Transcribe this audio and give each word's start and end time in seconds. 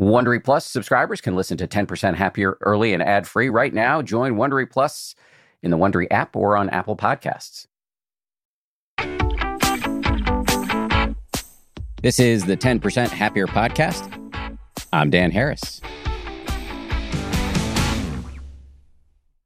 Wondery 0.00 0.42
Plus 0.42 0.64
subscribers 0.64 1.20
can 1.20 1.36
listen 1.36 1.58
to 1.58 1.68
10% 1.68 2.14
Happier 2.14 2.56
early 2.62 2.94
and 2.94 3.02
ad 3.02 3.28
free 3.28 3.50
right 3.50 3.74
now. 3.74 4.00
Join 4.00 4.36
Wondery 4.36 4.68
Plus 4.68 5.14
in 5.62 5.70
the 5.70 5.76
Wondery 5.76 6.06
app 6.10 6.34
or 6.34 6.56
on 6.56 6.70
Apple 6.70 6.96
Podcasts. 6.96 7.66
This 12.02 12.18
is 12.18 12.46
the 12.46 12.56
10% 12.56 13.08
Happier 13.08 13.46
podcast. 13.46 14.10
I'm 14.90 15.10
Dan 15.10 15.32
Harris. 15.32 15.82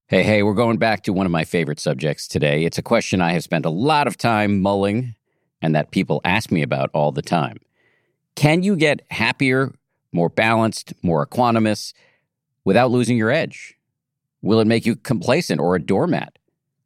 Hey, 0.06 0.22
hey, 0.22 0.44
we're 0.44 0.54
going 0.54 0.78
back 0.78 1.02
to 1.02 1.12
one 1.12 1.26
of 1.26 1.32
my 1.32 1.42
favorite 1.42 1.80
subjects 1.80 2.28
today. 2.28 2.64
It's 2.64 2.78
a 2.78 2.82
question 2.82 3.20
I 3.20 3.32
have 3.32 3.42
spent 3.42 3.66
a 3.66 3.70
lot 3.70 4.06
of 4.06 4.16
time 4.16 4.60
mulling 4.60 5.16
and 5.60 5.74
that 5.74 5.90
people 5.90 6.20
ask 6.24 6.52
me 6.52 6.62
about 6.62 6.90
all 6.94 7.10
the 7.10 7.22
time. 7.22 7.58
Can 8.36 8.62
you 8.62 8.76
get 8.76 9.00
happier 9.10 9.72
more 10.14 10.28
balanced, 10.28 10.94
more 11.02 11.26
equanimous, 11.26 11.92
without 12.64 12.90
losing 12.90 13.16
your 13.16 13.30
edge? 13.30 13.74
Will 14.40 14.60
it 14.60 14.66
make 14.66 14.86
you 14.86 14.96
complacent 14.96 15.60
or 15.60 15.74
a 15.74 15.82
doormat? 15.82 16.38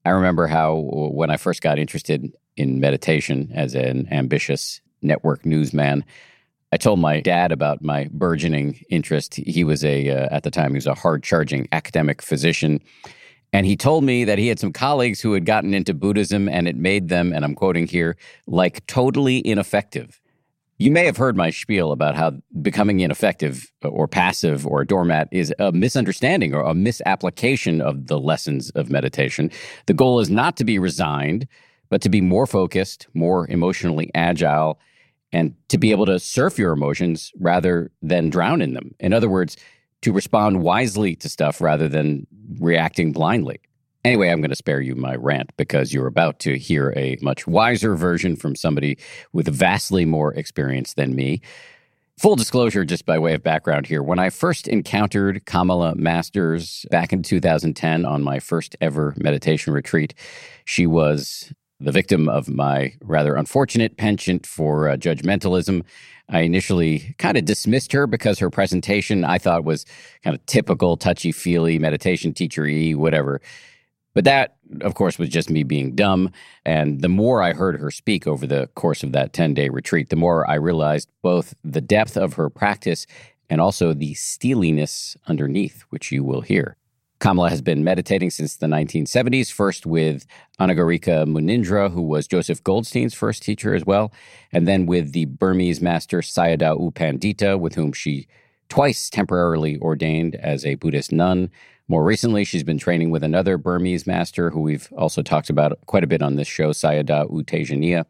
I 0.05 0.11
remember 0.11 0.47
how 0.47 0.89
when 1.13 1.31
I 1.31 1.37
first 1.37 1.61
got 1.61 1.79
interested 1.79 2.33
in 2.57 2.81
meditation 2.81 3.51
as 3.55 3.75
an 3.75 4.09
ambitious 4.11 4.81
network 5.03 5.45
newsman, 5.45 6.05
I 6.73 6.77
told 6.77 6.99
my 6.99 7.21
dad 7.21 7.53
about 7.53 7.83
my 7.83 8.09
burgeoning 8.13 8.85
interest. 8.91 9.35
He 9.35 9.65
was 9.65 9.85
a 9.85 10.11
uh, 10.11 10.29
at 10.31 10.43
the 10.43 10.51
time 10.51 10.73
he 10.73 10.77
was 10.77 10.87
a 10.87 10.95
hard-charging 10.95 11.69
academic 11.73 12.23
physician 12.23 12.81
and 13.53 13.65
he 13.65 13.77
told 13.77 14.05
me 14.05 14.25
that 14.25 14.39
he 14.39 14.49
had 14.49 14.59
some 14.59 14.73
colleagues 14.73 15.21
who 15.21 15.33
had 15.33 15.47
gotten 15.47 15.73
into 15.73 15.95
Buddhism 15.95 16.49
and 16.49 16.69
it 16.69 16.77
made 16.77 17.09
them 17.09 17.33
and 17.33 17.45
I'm 17.45 17.55
quoting 17.55 17.87
here 17.87 18.17
like 18.47 18.87
totally 18.87 19.47
ineffective. 19.47 20.18
You 20.81 20.93
may 20.93 21.07
have 21.07 21.17
heard 21.17 21.37
my 21.37 21.51
spiel 21.51 21.91
about 21.91 22.15
how 22.15 22.35
becoming 22.63 23.01
ineffective 23.01 23.73
or 23.83 24.07
passive 24.07 24.65
or 24.65 24.83
a 24.83 24.87
doormat 24.87 25.29
is 25.33 25.53
a 25.59 25.73
misunderstanding 25.73 26.55
or 26.55 26.63
a 26.63 26.73
misapplication 26.73 27.81
of 27.81 28.07
the 28.07 28.21
lessons 28.21 28.71
of 28.71 28.89
meditation. 28.89 29.51
The 29.87 29.95
goal 29.95 30.21
is 30.21 30.31
not 30.31 30.57
to 30.59 30.65
be 30.65 30.79
resigned, 30.79 31.49
but 31.89 32.01
to 32.03 32.09
be 32.09 32.21
more 32.21 32.47
focused, 32.47 33.09
more 33.13 33.49
emotionally 33.49 34.13
agile, 34.15 34.79
and 35.33 35.57
to 35.69 35.79
be 35.79 35.91
able 35.91 36.07
to 36.07 36.21
surf 36.21 36.61
your 36.61 36.73
emotions 36.73 37.33
rather 37.41 37.91
than 38.01 38.31
drown 38.31 38.63
in 38.63 38.75
them. 38.75 38.95
In 39.01 39.13
other 39.13 39.29
words, 39.29 39.57
to 40.03 40.13
respond 40.13 40.63
wisely 40.63 41.17
to 41.17 41.29
stuff 41.29 41.61
rather 41.61 41.89
than 41.89 42.25
reacting 42.61 43.11
blindly. 43.11 43.61
Anyway, 44.09 44.31
I'm 44.31 44.41
going 44.41 44.49
to 44.49 44.57
spare 44.57 44.81
you 44.81 44.95
my 44.95 45.17
rant 45.17 45.55
because 45.59 45.93
you're 45.93 46.07
about 46.07 46.39
to 46.39 46.57
hear 46.57 46.95
a 46.97 47.19
much 47.21 47.47
wiser 47.47 47.95
version 47.95 48.37
from 48.37 48.57
somebody 48.57 48.97
with 49.35 49.47
vastly 49.49 50.07
more 50.07 50.33
experience 50.33 50.95
than 50.95 51.15
me. 51.15 51.43
Full 52.17 52.35
disclosure, 52.35 52.87
just 52.87 53.05
by 53.05 53.19
way 53.19 53.35
of 53.35 53.43
background 53.43 53.87
here, 53.87 54.03
when 54.03 54.19
I 54.19 54.31
first 54.31 54.67
encountered 54.67 55.45
Kamala 55.45 55.95
Masters 55.95 56.87
back 56.91 57.13
in 57.13 57.23
2010 57.23 58.07
on 58.07 58.23
my 58.23 58.41
first 58.41 58.77
ever 58.81 59.13
meditation 59.19 59.75
retreat, 59.75 60.15
she 60.65 60.87
was 60.87 61.53
the 61.79 61.93
victim 61.93 62.31
of 62.31 62.49
my 62.49 62.95
rather 63.03 63.35
unfortunate 63.37 63.99
penchant 63.99 64.47
for 64.47 64.89
uh, 64.89 64.97
judgmentalism. 64.97 65.85
I 66.31 66.41
initially 66.41 67.15
kind 67.19 67.37
of 67.37 67.45
dismissed 67.45 67.93
her 67.93 68.07
because 68.07 68.39
her 68.39 68.49
presentation 68.49 69.23
I 69.23 69.37
thought 69.37 69.65
was 69.65 69.85
kind 70.25 70.35
of 70.35 70.47
typical 70.47 70.97
touchy 70.97 71.31
feely 71.31 71.79
meditation 71.79 72.33
teachery, 72.33 72.97
whatever. 72.97 73.43
But 74.15 74.25
that, 74.25 74.57
of 74.81 74.95
course, 74.95 75.19
was 75.19 75.29
just 75.29 75.51
me 75.51 75.63
being 75.63 75.95
dumb. 75.95 76.33
And 76.65 77.03
the 77.03 77.09
more 77.09 77.43
I 77.43 77.53
heard 77.53 77.79
her 77.79 77.91
speak 77.91 78.27
over 78.27 78.47
the 78.47 78.69
course 78.75 79.03
of 79.03 79.13
that 79.13 79.33
10 79.33 79.55
day 79.55 79.69
retreat, 79.69 80.09
the 80.09 80.17
more 80.17 80.49
I 80.49 80.55
realized 80.55 81.11
both 81.23 81.55
the 81.63 81.81
depth 81.81 82.17
of 82.17 82.35
her 82.35 82.51
practice 82.51 83.07
and 83.51 83.61
also 83.61 83.93
the 83.93 84.15
steeliness 84.15 85.17
underneath, 85.27 85.85
which 85.91 86.13
you 86.13 86.25
will 86.25 86.43
hear. 86.43 86.77
Kamala 87.21 87.51
has 87.51 87.63
been 87.63 87.83
meditating 87.83 88.31
since 88.31 88.57
the 88.57 88.67
1970s, 88.67 89.51
first 89.51 89.87
with 89.87 90.25
Anagarika 90.61 91.27
Munindra, 91.27 91.93
who 91.93 92.03
was 92.03 92.29
Joseph 92.29 92.63
Goldstein's 92.63 93.15
first 93.15 93.43
teacher 93.43 93.75
as 93.75 93.85
well, 93.85 94.13
and 94.53 94.69
then 94.69 94.87
with 94.87 95.13
the 95.13 95.25
Burmese 95.25 95.81
master 95.81 96.21
Sayadaw 96.21 96.81
U 96.81 96.93
Pandita, 96.93 97.59
with 97.59 97.75
whom 97.75 97.93
she 97.93 98.29
twice 98.69 99.11
temporarily 99.11 99.79
ordained 99.79 100.37
as 100.37 100.65
a 100.65 100.77
Buddhist 100.77 101.11
nun. 101.11 101.51
More 101.91 102.05
recently, 102.05 102.45
she's 102.45 102.65
been 102.65 102.77
training 102.77 103.11
with 103.11 103.25
another 103.25 103.57
Burmese 103.57 104.07
master 104.07 104.51
who 104.51 104.61
we've 104.61 104.93
also 104.97 105.23
talked 105.23 105.49
about 105.49 105.79
quite 105.87 106.05
a 106.05 106.07
bit 106.07 106.21
on 106.21 106.37
this 106.37 106.47
show, 106.47 106.71
Sayadaw 106.71 107.33
U 107.33 107.43
Tejaniya. 107.43 108.05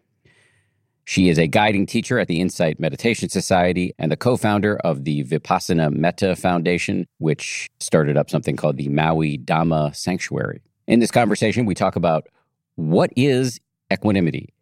She 1.05 1.29
is 1.29 1.39
a 1.39 1.47
guiding 1.47 1.87
teacher 1.87 2.19
at 2.19 2.27
the 2.27 2.41
Insight 2.41 2.81
Meditation 2.81 3.29
Society 3.29 3.95
and 3.97 4.11
the 4.11 4.17
co 4.17 4.37
founder 4.37 4.79
of 4.79 5.05
the 5.05 5.23
Vipassana 5.23 5.93
Metta 5.93 6.35
Foundation, 6.35 7.07
which 7.19 7.69
started 7.79 8.17
up 8.17 8.29
something 8.29 8.57
called 8.57 8.79
the 8.79 8.89
Maui 8.89 9.39
Dhamma 9.39 9.95
Sanctuary. 9.95 10.61
In 10.89 10.99
this 10.99 11.13
conversation, 11.13 11.65
we 11.65 11.77
talk 11.77 11.95
about 11.95 12.27
what 12.75 13.11
is 13.17 13.61
equanimity? 13.93 14.53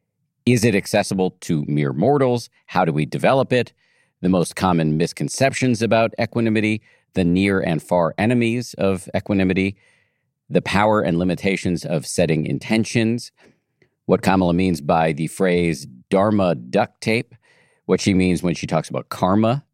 Is 0.44 0.62
it 0.62 0.74
accessible 0.74 1.30
to 1.40 1.64
mere 1.66 1.94
mortals? 1.94 2.50
How 2.66 2.84
do 2.84 2.92
we 2.92 3.06
develop 3.06 3.50
it? 3.50 3.72
The 4.20 4.28
most 4.28 4.56
common 4.56 4.98
misconceptions 4.98 5.80
about 5.80 6.12
equanimity, 6.20 6.82
the 7.16 7.24
near 7.24 7.58
and 7.58 7.82
far 7.82 8.14
enemies 8.16 8.74
of 8.74 9.08
equanimity, 9.16 9.76
the 10.48 10.62
power 10.62 11.00
and 11.00 11.18
limitations 11.18 11.84
of 11.84 12.06
setting 12.06 12.46
intentions, 12.46 13.32
what 14.04 14.22
Kamala 14.22 14.52
means 14.52 14.80
by 14.80 15.12
the 15.12 15.26
phrase 15.26 15.86
Dharma 16.08 16.54
duct 16.54 17.00
tape, 17.00 17.34
what 17.86 18.00
she 18.00 18.14
means 18.14 18.42
when 18.42 18.54
she 18.54 18.68
talks 18.68 18.88
about 18.88 19.08
karma, 19.08 19.64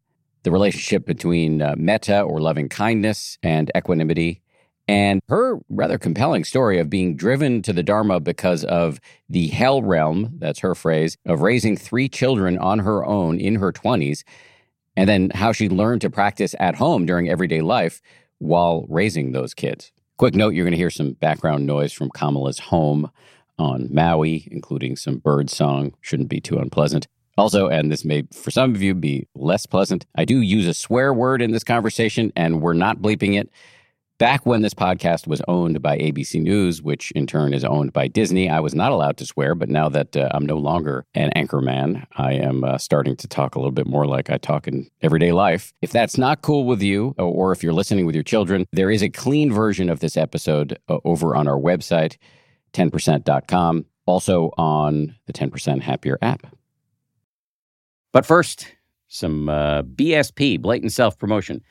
the 0.41 0.51
relationship 0.51 1.05
between 1.05 1.61
uh, 1.61 1.75
metta 1.77 2.21
or 2.21 2.41
loving 2.41 2.69
kindness 2.69 3.37
and 3.43 3.69
equanimity, 3.77 4.41
and 4.87 5.21
her 5.29 5.59
rather 5.69 5.97
compelling 5.97 6.43
story 6.43 6.79
of 6.79 6.89
being 6.89 7.15
driven 7.15 7.61
to 7.61 7.71
the 7.71 7.83
Dharma 7.83 8.19
because 8.19 8.65
of 8.65 8.99
the 9.29 9.47
hell 9.47 9.81
realm, 9.81 10.33
that's 10.39 10.59
her 10.59 10.75
phrase, 10.75 11.17
of 11.25 11.41
raising 11.41 11.77
three 11.77 12.09
children 12.09 12.57
on 12.57 12.79
her 12.79 13.05
own 13.05 13.39
in 13.39 13.55
her 13.55 13.71
20s, 13.71 14.23
and 14.95 15.09
then 15.09 15.31
how 15.33 15.51
she 15.51 15.69
learned 15.69 16.01
to 16.01 16.09
practice 16.09 16.55
at 16.59 16.75
home 16.75 17.05
during 17.05 17.29
everyday 17.29 17.61
life 17.61 18.01
while 18.39 18.85
raising 18.89 19.31
those 19.31 19.53
kids. 19.53 19.91
Quick 20.17 20.35
note 20.35 20.53
you're 20.53 20.65
going 20.65 20.71
to 20.71 20.77
hear 20.77 20.89
some 20.89 21.13
background 21.13 21.65
noise 21.65 21.91
from 21.91 22.09
Kamala's 22.11 22.59
home 22.59 23.09
on 23.57 23.87
Maui, 23.91 24.47
including 24.51 24.95
some 24.95 25.17
bird 25.17 25.49
song. 25.49 25.93
Shouldn't 26.01 26.29
be 26.29 26.39
too 26.39 26.57
unpleasant. 26.57 27.07
Also, 27.37 27.67
and 27.67 27.91
this 27.91 28.05
may 28.05 28.23
for 28.31 28.51
some 28.51 28.75
of 28.75 28.81
you 28.81 28.93
be 28.93 29.27
less 29.33 29.65
pleasant, 29.65 30.05
I 30.15 30.25
do 30.25 30.39
use 30.39 30.67
a 30.67 30.73
swear 30.73 31.13
word 31.13 31.41
in 31.41 31.51
this 31.51 31.63
conversation, 31.63 32.31
and 32.35 32.61
we're 32.61 32.73
not 32.73 32.99
bleeping 32.99 33.39
it. 33.39 33.49
Back 34.19 34.45
when 34.45 34.61
this 34.61 34.75
podcast 34.75 35.25
was 35.25 35.41
owned 35.47 35.81
by 35.81 35.97
ABC 35.97 36.39
News, 36.39 36.83
which 36.83 37.09
in 37.11 37.25
turn 37.25 37.51
is 37.51 37.65
owned 37.65 37.93
by 37.93 38.07
Disney, 38.07 38.47
I 38.47 38.59
was 38.59 38.75
not 38.75 38.91
allowed 38.91 39.17
to 39.17 39.25
swear. 39.25 39.55
But 39.55 39.69
now 39.69 39.89
that 39.89 40.15
uh, 40.15 40.29
I'm 40.31 40.45
no 40.45 40.57
longer 40.57 41.03
an 41.15 41.31
anchor 41.35 41.61
man, 41.61 42.05
I 42.15 42.33
am 42.33 42.63
uh, 42.63 42.77
starting 42.77 43.15
to 43.17 43.27
talk 43.27 43.55
a 43.55 43.59
little 43.59 43.71
bit 43.71 43.87
more 43.87 44.05
like 44.05 44.29
I 44.29 44.37
talk 44.37 44.67
in 44.67 44.87
everyday 45.01 45.31
life. 45.31 45.73
If 45.81 45.91
that's 45.91 46.15
not 46.15 46.43
cool 46.43 46.65
with 46.65 46.81
you, 46.81 47.15
or 47.17 47.51
if 47.51 47.63
you're 47.63 47.73
listening 47.73 48.05
with 48.05 48.13
your 48.13 48.23
children, 48.23 48.67
there 48.71 48.91
is 48.91 49.01
a 49.01 49.09
clean 49.09 49.51
version 49.51 49.89
of 49.89 49.99
this 49.99 50.15
episode 50.15 50.77
uh, 50.87 50.99
over 51.03 51.35
on 51.35 51.47
our 51.47 51.59
website 51.59 52.17
10%.com, 52.73 53.85
also 54.05 54.51
on 54.57 55.15
the 55.25 55.33
10% 55.33 55.81
Happier 55.81 56.19
app. 56.21 56.55
But 58.11 58.27
first, 58.27 58.67
some 59.07 59.49
uh, 59.49 59.81
BSP, 59.81 60.61
blatant 60.61 60.91
self 60.91 61.17
promotion. 61.17 61.63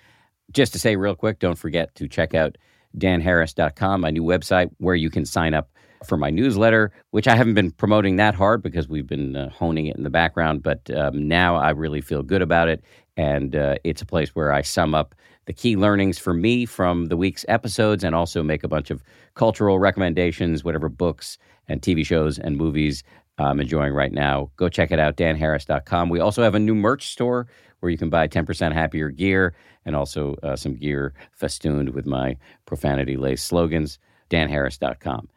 Just 0.52 0.72
to 0.72 0.78
say 0.78 0.96
real 0.96 1.14
quick, 1.14 1.38
don't 1.38 1.58
forget 1.58 1.94
to 1.96 2.08
check 2.08 2.34
out 2.34 2.56
danharris.com, 2.96 4.00
my 4.00 4.10
new 4.10 4.22
website 4.22 4.70
where 4.78 4.94
you 4.94 5.10
can 5.10 5.24
sign 5.24 5.54
up 5.54 5.70
for 6.04 6.16
my 6.16 6.30
newsletter, 6.30 6.92
which 7.10 7.28
I 7.28 7.36
haven't 7.36 7.54
been 7.54 7.70
promoting 7.70 8.16
that 8.16 8.34
hard 8.34 8.62
because 8.62 8.88
we've 8.88 9.06
been 9.06 9.36
uh, 9.36 9.48
honing 9.50 9.86
it 9.86 9.96
in 9.96 10.02
the 10.02 10.10
background. 10.10 10.62
But 10.62 10.90
um, 10.90 11.28
now 11.28 11.56
I 11.56 11.70
really 11.70 12.00
feel 12.00 12.22
good 12.22 12.42
about 12.42 12.68
it. 12.68 12.84
And 13.16 13.54
uh, 13.54 13.76
it's 13.84 14.02
a 14.02 14.06
place 14.06 14.34
where 14.34 14.52
I 14.52 14.62
sum 14.62 14.94
up 14.94 15.14
the 15.46 15.52
key 15.52 15.76
learnings 15.76 16.18
for 16.18 16.34
me 16.34 16.66
from 16.66 17.06
the 17.06 17.16
week's 17.16 17.44
episodes 17.48 18.04
and 18.04 18.14
also 18.14 18.42
make 18.42 18.64
a 18.64 18.68
bunch 18.68 18.90
of 18.90 19.02
cultural 19.34 19.78
recommendations, 19.78 20.64
whatever 20.64 20.88
books 20.88 21.38
and 21.68 21.80
TV 21.80 22.04
shows 22.04 22.38
and 22.38 22.56
movies 22.56 23.02
I'm 23.38 23.60
enjoying 23.60 23.92
right 23.92 24.12
now. 24.12 24.50
Go 24.56 24.68
check 24.68 24.92
it 24.92 24.98
out, 24.98 25.16
danharris.com. 25.16 26.08
We 26.08 26.20
also 26.20 26.42
have 26.42 26.54
a 26.54 26.58
new 26.60 26.74
merch 26.74 27.08
store 27.08 27.46
where 27.80 27.90
you 27.90 27.98
can 27.98 28.10
buy 28.10 28.28
10% 28.28 28.72
happier 28.72 29.10
gear 29.10 29.54
and 29.84 29.96
also 29.96 30.36
uh, 30.42 30.54
some 30.54 30.74
gear 30.74 31.14
festooned 31.32 31.90
with 31.90 32.06
my 32.06 32.36
profanity 32.66 33.16
laced 33.16 33.46
slogans, 33.46 33.98
danharris.com. 34.30 35.28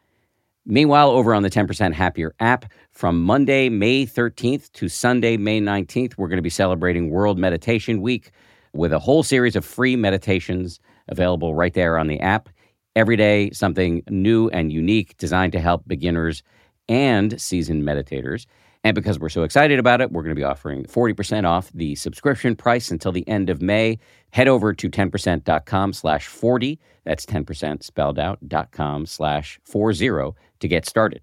Meanwhile, 0.68 1.10
over 1.10 1.32
on 1.32 1.44
the 1.44 1.50
10% 1.50 1.92
Happier 1.92 2.34
app, 2.40 2.72
from 2.90 3.22
Monday, 3.22 3.68
May 3.68 4.04
13th 4.04 4.72
to 4.72 4.88
Sunday, 4.88 5.36
May 5.36 5.60
19th, 5.60 6.18
we're 6.18 6.26
going 6.26 6.38
to 6.38 6.42
be 6.42 6.50
celebrating 6.50 7.10
World 7.10 7.38
Meditation 7.38 8.00
Week 8.00 8.32
with 8.72 8.92
a 8.92 8.98
whole 8.98 9.22
series 9.22 9.54
of 9.54 9.64
free 9.64 9.94
meditations 9.94 10.80
available 11.06 11.54
right 11.54 11.72
there 11.72 11.98
on 11.98 12.08
the 12.08 12.18
app. 12.18 12.48
Every 12.96 13.16
day, 13.16 13.50
something 13.50 14.02
new 14.08 14.48
and 14.48 14.72
unique 14.72 15.16
designed 15.18 15.52
to 15.52 15.60
help 15.60 15.86
beginners 15.86 16.42
and 16.88 17.40
seasoned 17.40 17.82
meditators. 17.82 18.46
And 18.84 18.94
because 18.94 19.18
we're 19.18 19.30
so 19.30 19.42
excited 19.42 19.80
about 19.80 20.00
it, 20.00 20.12
we're 20.12 20.22
going 20.22 20.34
to 20.34 20.38
be 20.38 20.44
offering 20.44 20.84
40% 20.84 21.44
off 21.44 21.72
the 21.72 21.96
subscription 21.96 22.54
price 22.54 22.90
until 22.90 23.10
the 23.10 23.26
end 23.28 23.50
of 23.50 23.60
May. 23.60 23.98
Head 24.30 24.46
over 24.46 24.72
to 24.72 24.88
10%.com 24.88 25.92
slash 25.92 26.26
40. 26.28 26.78
That's 27.04 27.26
10% 27.26 27.82
spelled 27.82 28.18
out, 28.18 28.38
dot 28.48 28.70
com 28.70 29.06
slash 29.06 29.58
40 29.64 30.34
to 30.60 30.68
get 30.68 30.86
started. 30.86 31.20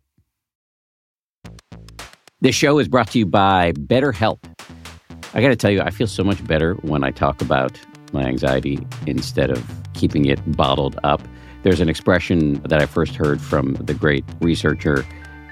This 2.41 2.55
show 2.55 2.79
is 2.79 2.89
brought 2.89 3.11
to 3.11 3.19
you 3.19 3.25
by 3.25 3.71
BetterHelp. 3.73 4.39
I 5.33 5.41
got 5.41 5.47
to 5.47 5.55
tell 5.55 5.71
you, 5.71 5.81
I 5.81 5.89
feel 5.89 6.07
so 6.07 6.23
much 6.23 6.45
better 6.45 6.73
when 6.81 7.03
I 7.03 7.11
talk 7.11 7.41
about 7.41 7.79
my 8.11 8.23
anxiety 8.23 8.85
instead 9.07 9.49
of 9.49 9.63
keeping 9.93 10.25
it 10.25 10.39
bottled 10.57 10.99
up. 11.05 11.21
There's 11.63 11.79
an 11.79 11.87
expression 11.87 12.61
that 12.63 12.81
I 12.81 12.85
first 12.85 13.15
heard 13.15 13.39
from 13.41 13.75
the 13.75 13.93
great 13.93 14.25
researcher 14.41 15.05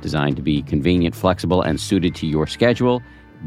designed 0.00 0.36
to 0.36 0.42
be 0.42 0.62
convenient, 0.62 1.14
flexible, 1.14 1.62
and 1.62 1.80
suited 1.80 2.14
to 2.16 2.26
your 2.26 2.46
schedule. 2.46 3.02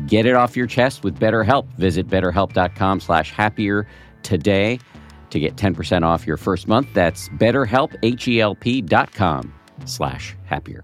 Get 0.07 0.25
it 0.25 0.35
off 0.35 0.55
your 0.55 0.67
chest 0.67 1.03
with 1.03 1.19
BetterHelp. 1.19 1.65
Visit 1.77 2.07
betterhelp.com 2.07 2.99
slash 2.99 3.31
happier 3.31 3.87
today 4.23 4.79
to 5.31 5.39
get 5.39 5.55
10% 5.55 6.03
off 6.03 6.27
your 6.27 6.37
first 6.37 6.67
month. 6.67 6.87
That's 6.93 7.29
betterhelp, 7.29 7.95
H-E-L-P 8.03 8.81
dot 8.81 9.13
com 9.13 9.53
slash 9.85 10.35
happier. 10.45 10.83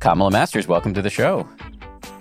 Kamala 0.00 0.30
Masters, 0.30 0.68
welcome 0.68 0.94
to 0.94 1.02
the 1.02 1.10
show. 1.10 1.48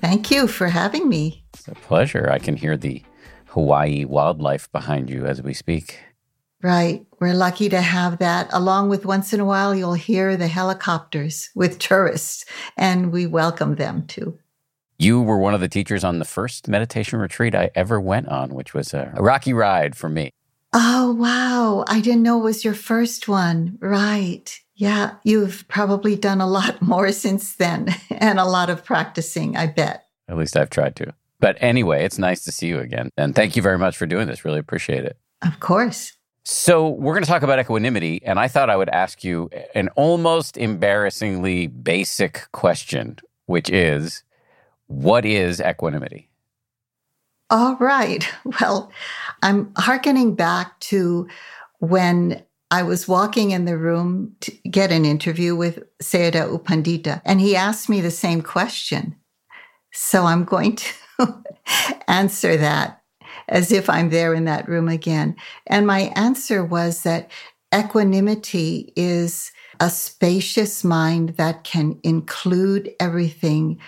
Thank 0.02 0.32
you 0.32 0.48
for 0.48 0.68
having 0.68 1.08
me. 1.08 1.44
It's 1.54 1.68
a 1.68 1.76
pleasure. 1.76 2.30
I 2.32 2.40
can 2.40 2.56
hear 2.56 2.76
the 2.76 3.04
Hawaii 3.48 4.06
wildlife 4.06 4.72
behind 4.72 5.10
you 5.10 5.26
as 5.26 5.42
we 5.42 5.54
speak. 5.54 6.00
Right. 6.64 7.06
We're 7.20 7.36
lucky 7.36 7.70
to 7.70 7.82
have 7.82 8.18
that. 8.18 8.50
Along 8.52 8.90
with 8.90 9.06
once 9.06 9.32
in 9.32 9.40
a 9.40 9.46
while, 9.46 9.76
you'll 9.76 9.94
hear 9.94 10.36
the 10.36 10.48
helicopters 10.48 11.50
with 11.54 11.78
tourists, 11.78 12.46
and 12.76 13.12
we 13.12 13.28
welcome 13.28 13.76
them 13.76 14.08
too. 14.08 14.40
You 14.98 15.22
were 15.22 15.38
one 15.38 15.54
of 15.54 15.62
the 15.62 15.68
teachers 15.68 16.04
on 16.04 16.18
the 16.18 16.26
first 16.26 16.68
meditation 16.68 17.20
retreat 17.20 17.54
I 17.54 17.70
ever 17.76 18.02
went 18.02 18.28
on, 18.30 18.56
which 18.56 18.74
was 18.74 18.94
a, 18.96 19.14
rocky 19.18 19.54
ride 19.54 19.96
for 19.96 20.10
me. 20.10 20.32
Oh, 20.74 21.14
wow. 21.14 21.86
I 21.88 22.02
didn't 22.02 22.24
know 22.24 22.40
it 22.40 22.44
was 22.44 22.66
your 22.66 22.74
first 22.74 23.28
one. 23.28 23.78
Right. 23.80 24.60
Yeah, 24.78 25.16
you've 25.24 25.68
probably 25.68 26.16
done 26.16 26.40
a 26.40 26.48
lot 26.48 26.82
more 26.82 27.12
since 27.12 27.56
then 27.56 27.94
and 28.12 28.40
a 28.40 28.46
lot 28.46 28.70
of 28.70 28.86
practicing, 28.86 29.58
I 29.58 29.68
bet. 29.68 30.06
At 30.30 30.38
least 30.38 30.56
I've 30.56 30.70
tried 30.70 30.96
to. 30.98 31.14
But 31.40 31.58
anyway, 31.60 32.04
it's 32.04 32.18
nice 32.18 32.44
to 32.46 32.52
see 32.52 32.68
you 32.68 32.80
again. 32.80 33.12
And 33.18 33.36
thank 33.36 33.56
you 33.56 33.62
very 33.62 33.78
much 33.78 33.98
for 33.98 34.06
doing 34.06 34.28
this. 34.28 34.46
Really 34.46 34.60
appreciate 34.60 35.04
it. 35.04 35.18
Of 35.44 35.60
course. 35.60 36.14
So, 36.44 36.88
we're 36.88 37.14
going 37.14 37.24
to 37.24 37.30
talk 37.30 37.44
about 37.44 37.60
equanimity. 37.60 38.22
And 38.24 38.40
I 38.40 38.48
thought 38.48 38.70
I 38.70 38.78
would 38.78 38.90
ask 38.90 39.24
you 39.24 39.50
an 39.76 39.90
almost 39.90 40.58
embarrassingly 40.58 41.68
basic 41.68 42.48
question, 42.54 43.18
which 43.48 43.70
is 43.70 44.24
what 44.88 45.26
is 45.26 45.60
equanimity? 45.60 46.30
All 47.50 47.76
right. 47.78 48.28
Well, 48.62 48.92
I'm 49.44 49.74
hearkening 49.76 50.36
back 50.36 50.80
to 50.80 51.28
when 51.80 52.44
I 52.70 52.84
was 52.84 53.08
walking 53.08 53.52
in 53.52 53.66
the 53.66 53.78
room 53.78 54.36
to 54.42 54.52
get 54.70 54.92
an 54.92 55.06
interview 55.06 55.56
with 55.56 55.84
Sayadaw 56.00 56.52
U 56.52 56.60
Pandita, 56.60 57.22
and 57.24 57.40
he 57.40 57.56
asked 57.56 57.88
me 57.88 58.02
the 58.02 58.12
same 58.12 58.42
question. 58.42 59.16
So 59.94 60.26
I'm 60.26 60.44
going 60.44 60.76
to 60.76 61.44
answer 62.08 62.58
that 62.58 63.02
as 63.48 63.72
if 63.72 63.90
I'm 63.90 64.10
there 64.10 64.34
in 64.34 64.46
that 64.46 64.68
room 64.68 64.90
again. 64.90 65.36
And 65.68 65.88
my 65.88 66.12
answer 66.16 66.64
was 66.64 67.04
that 67.04 67.32
equanimity 67.74 68.92
is 68.96 69.52
a 69.80 69.90
spacious 69.90 70.84
mind 70.84 71.30
that 71.38 71.64
can 71.64 72.00
include 72.04 72.94
everything, 73.00 73.80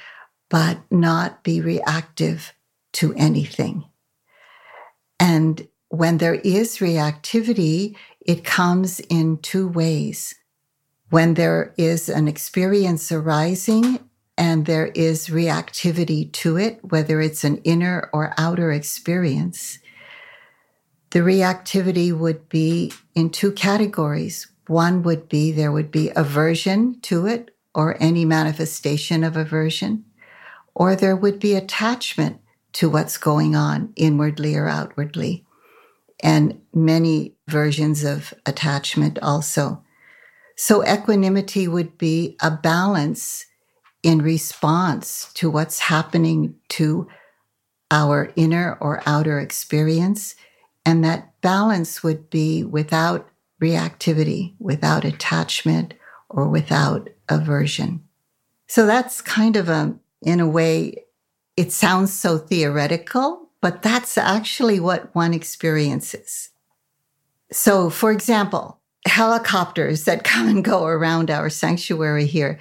but 0.50 0.80
not 0.92 1.44
be 1.44 1.62
reactive 1.62 2.54
to 2.94 3.14
anything. 3.16 3.84
And 5.20 5.68
when 5.90 6.20
there 6.20 6.36
is 6.36 6.78
reactivity, 6.78 7.96
it 8.30 8.44
comes 8.44 9.00
in 9.10 9.40
two 9.40 9.68
ways. 9.68 10.36
When 11.10 11.34
there 11.34 11.74
is 11.78 12.08
an 12.10 12.28
experience 12.28 13.12
arising 13.12 14.08
and 14.38 14.68
there 14.68 14.92
is 14.94 15.30
reactivity 15.30 16.32
to 16.34 16.56
it, 16.56 16.80
whether 16.84 17.20
it's 17.22 17.44
an 17.44 17.58
inner 17.64 18.08
or 18.14 18.36
outer 18.38 18.72
experience, 18.72 19.80
the 21.10 21.22
reactivity 21.22 22.16
would 22.16 22.48
be 22.50 22.94
in 23.16 23.32
two 23.32 23.52
categories. 23.52 24.46
One 24.68 25.02
would 25.02 25.28
be 25.28 25.52
there 25.52 25.72
would 25.72 25.90
be 25.90 26.12
aversion 26.16 27.02
to 27.02 27.26
it 27.26 27.50
or 27.74 27.98
any 28.00 28.26
manifestation 28.26 29.24
of 29.24 29.38
aversion, 29.38 30.06
or 30.76 30.96
there 30.96 31.16
would 31.16 31.40
be 31.40 31.56
attachment 31.56 32.42
to 32.74 32.92
what's 32.92 33.18
going 33.18 33.56
on 33.56 33.92
inwardly 33.96 34.56
or 34.56 34.68
outwardly 34.68 35.48
and 36.22 36.60
many 36.74 37.36
versions 37.48 38.04
of 38.04 38.34
attachment 38.46 39.20
also. 39.22 39.84
So 40.58 40.86
equanimity 40.86 41.68
would 41.68 41.98
be 41.98 42.36
a 42.42 42.52
balance 42.52 43.46
in 44.04 44.22
response 44.22 45.32
to 45.36 45.50
what's 45.50 45.80
happening 45.80 46.56
to 46.70 47.08
our 47.92 48.32
inner 48.36 48.78
or 48.82 49.02
outer 49.06 49.40
experience. 49.40 50.36
And 50.86 51.04
that 51.04 51.40
balance 51.42 52.04
would 52.04 52.30
be 52.30 52.64
without 52.64 53.30
reactivity, 53.62 54.56
without 54.60 55.06
attachment, 55.06 55.94
or 56.30 56.48
without 56.48 57.10
aversion. 57.28 58.04
So 58.68 58.86
that's 58.86 59.22
kind 59.22 59.56
of 59.56 59.68
a, 59.68 59.96
in 60.22 60.40
a 60.40 60.48
way, 60.48 61.06
it 61.58 61.72
sounds 61.72 62.14
so 62.14 62.38
theoretical, 62.38 63.49
but 63.62 63.82
that's 63.82 64.18
actually 64.18 64.80
what 64.80 65.14
one 65.14 65.34
experiences. 65.34 66.50
So, 67.52 67.90
for 67.90 68.12
example, 68.12 68.80
helicopters 69.08 70.06
that 70.06 70.24
come 70.24 70.48
and 70.48 70.64
go 70.64 70.86
around 70.86 71.32
our 71.32 71.50
sanctuary 71.50 72.26
here, 72.26 72.60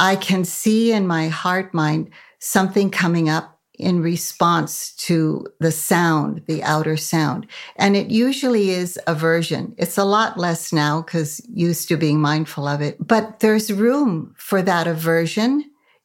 I 0.00 0.16
can 0.16 0.44
see 0.44 0.92
in 0.92 1.06
my 1.06 1.28
heart 1.28 1.72
mind 1.72 2.10
something 2.38 2.90
coming 2.90 3.28
up 3.28 3.54
in 3.78 4.00
response 4.00 4.92
to 4.92 5.46
the 5.58 5.72
sound, 5.72 6.42
the 6.46 6.62
outer 6.62 6.96
sound. 6.96 7.46
And 7.76 7.96
it 7.96 8.08
usually 8.08 8.70
is 8.70 8.98
aversion. 9.06 9.74
It's 9.78 9.98
a 9.98 10.04
lot 10.04 10.38
less 10.38 10.72
now 10.72 11.02
because 11.02 11.40
used 11.48 11.88
to 11.88 11.96
being 11.96 12.20
mindful 12.20 12.68
of 12.68 12.80
it, 12.80 13.04
but 13.04 13.40
there's 13.40 13.72
room 13.72 14.34
for 14.38 14.62
that 14.62 14.86
aversion 14.86 15.64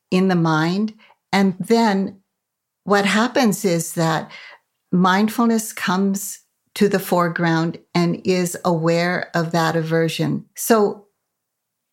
in 0.10 0.30
the 0.30 0.36
mind. 0.36 0.96
And 1.32 1.56
then 1.60 2.19
what 2.84 3.06
happens 3.06 3.66
is 3.66 3.94
that 3.94 4.32
mindfulness 4.92 5.74
comes 5.74 6.40
to 6.76 6.88
the 6.88 7.00
foreground 7.00 7.80
and 7.94 8.22
is 8.26 8.58
aware 8.64 9.30
of 9.34 9.52
that 9.52 9.76
aversion. 9.76 10.46
So, 10.56 11.08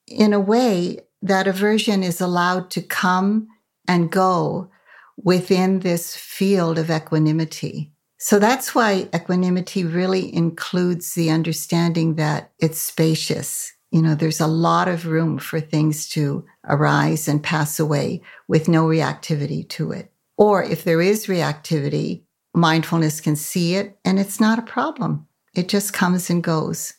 in 0.07 0.33
a 0.33 0.40
way, 0.40 1.00
that 1.23 1.49
aversion 1.49 2.02
is 2.02 2.21
allowed 2.21 2.71
to 2.71 2.83
come 2.83 3.49
and 3.88 4.11
go 4.11 4.71
within 5.16 5.81
this 5.81 6.14
field 6.14 6.78
of 6.78 6.90
equanimity. 6.90 7.93
So 8.19 8.38
that's 8.38 8.75
why 8.75 9.09
equanimity 9.14 9.85
really 9.85 10.35
includes 10.35 11.14
the 11.14 11.31
understanding 11.31 12.14
that 12.14 12.52
it's 12.59 12.81
spacious. 12.81 13.73
You 13.90 14.02
know, 14.02 14.14
there's 14.14 14.40
a 14.40 14.47
lot 14.47 14.88
of 14.88 15.07
room 15.07 15.38
for 15.38 15.61
things 15.61 16.09
to 16.11 16.45
arise 16.64 17.28
and 17.28 17.43
pass 17.43 17.78
away 17.78 18.23
with 18.49 18.69
no 18.69 18.85
reactivity 18.85 19.69
to 19.71 19.93
it. 19.93 20.12
Or 20.37 20.62
if 20.62 20.85
there 20.85 21.00
is 21.00 21.26
reactivity, 21.26 22.25
mindfulness 22.55 23.21
can 23.21 23.37
see 23.37 23.75
it 23.75 23.99
and 24.05 24.19
it's 24.19 24.40
not 24.40 24.59
a 24.59 24.62
problem. 24.62 25.26
It 25.55 25.69
just 25.69 25.93
comes 25.93 26.28
and 26.28 26.43
goes. 26.43 26.95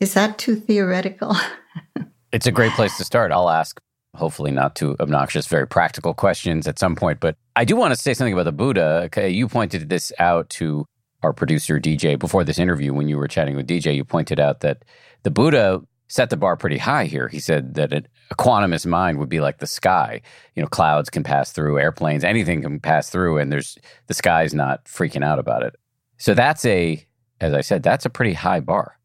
Is 0.00 0.14
that 0.14 0.38
too 0.38 0.56
theoretical? 0.56 1.36
it's 2.32 2.46
a 2.46 2.52
great 2.52 2.72
place 2.72 2.96
to 2.98 3.04
start. 3.04 3.32
I'll 3.32 3.50
ask, 3.50 3.80
hopefully 4.14 4.52
not 4.52 4.76
too 4.76 4.96
obnoxious, 5.00 5.46
very 5.46 5.66
practical 5.66 6.14
questions 6.14 6.68
at 6.68 6.78
some 6.78 6.94
point. 6.94 7.18
But 7.20 7.36
I 7.56 7.64
do 7.64 7.74
want 7.74 7.92
to 7.92 8.00
say 8.00 8.14
something 8.14 8.32
about 8.32 8.44
the 8.44 8.52
Buddha. 8.52 9.02
Okay, 9.06 9.28
you 9.28 9.48
pointed 9.48 9.88
this 9.88 10.12
out 10.18 10.48
to 10.50 10.86
our 11.24 11.32
producer, 11.32 11.80
DJ, 11.80 12.16
before 12.16 12.44
this 12.44 12.60
interview 12.60 12.94
when 12.94 13.08
you 13.08 13.18
were 13.18 13.26
chatting 13.26 13.56
with 13.56 13.66
DJ. 13.66 13.96
You 13.96 14.04
pointed 14.04 14.38
out 14.38 14.60
that 14.60 14.84
the 15.24 15.30
Buddha 15.32 15.82
set 16.08 16.30
the 16.30 16.36
bar 16.36 16.56
pretty 16.56 16.78
high 16.78 17.04
here. 17.04 17.28
He 17.28 17.38
said 17.38 17.74
that 17.74 17.92
an 17.92 18.08
equanimous 18.32 18.86
mind 18.86 19.18
would 19.18 19.28
be 19.28 19.40
like 19.40 19.58
the 19.58 19.66
sky. 19.66 20.20
You 20.54 20.62
know, 20.62 20.68
clouds 20.68 21.10
can 21.10 21.22
pass 21.22 21.52
through, 21.52 21.78
airplanes, 21.78 22.24
anything 22.24 22.62
can 22.62 22.80
pass 22.80 23.10
through, 23.10 23.38
and 23.38 23.52
there's 23.52 23.78
the 24.06 24.14
sky's 24.14 24.54
not 24.54 24.84
freaking 24.84 25.24
out 25.24 25.38
about 25.38 25.62
it. 25.62 25.76
So 26.16 26.34
that's 26.34 26.64
a, 26.64 27.04
as 27.40 27.52
I 27.52 27.60
said, 27.60 27.82
that's 27.82 28.06
a 28.06 28.10
pretty 28.10 28.32
high 28.32 28.60
bar. 28.60 28.98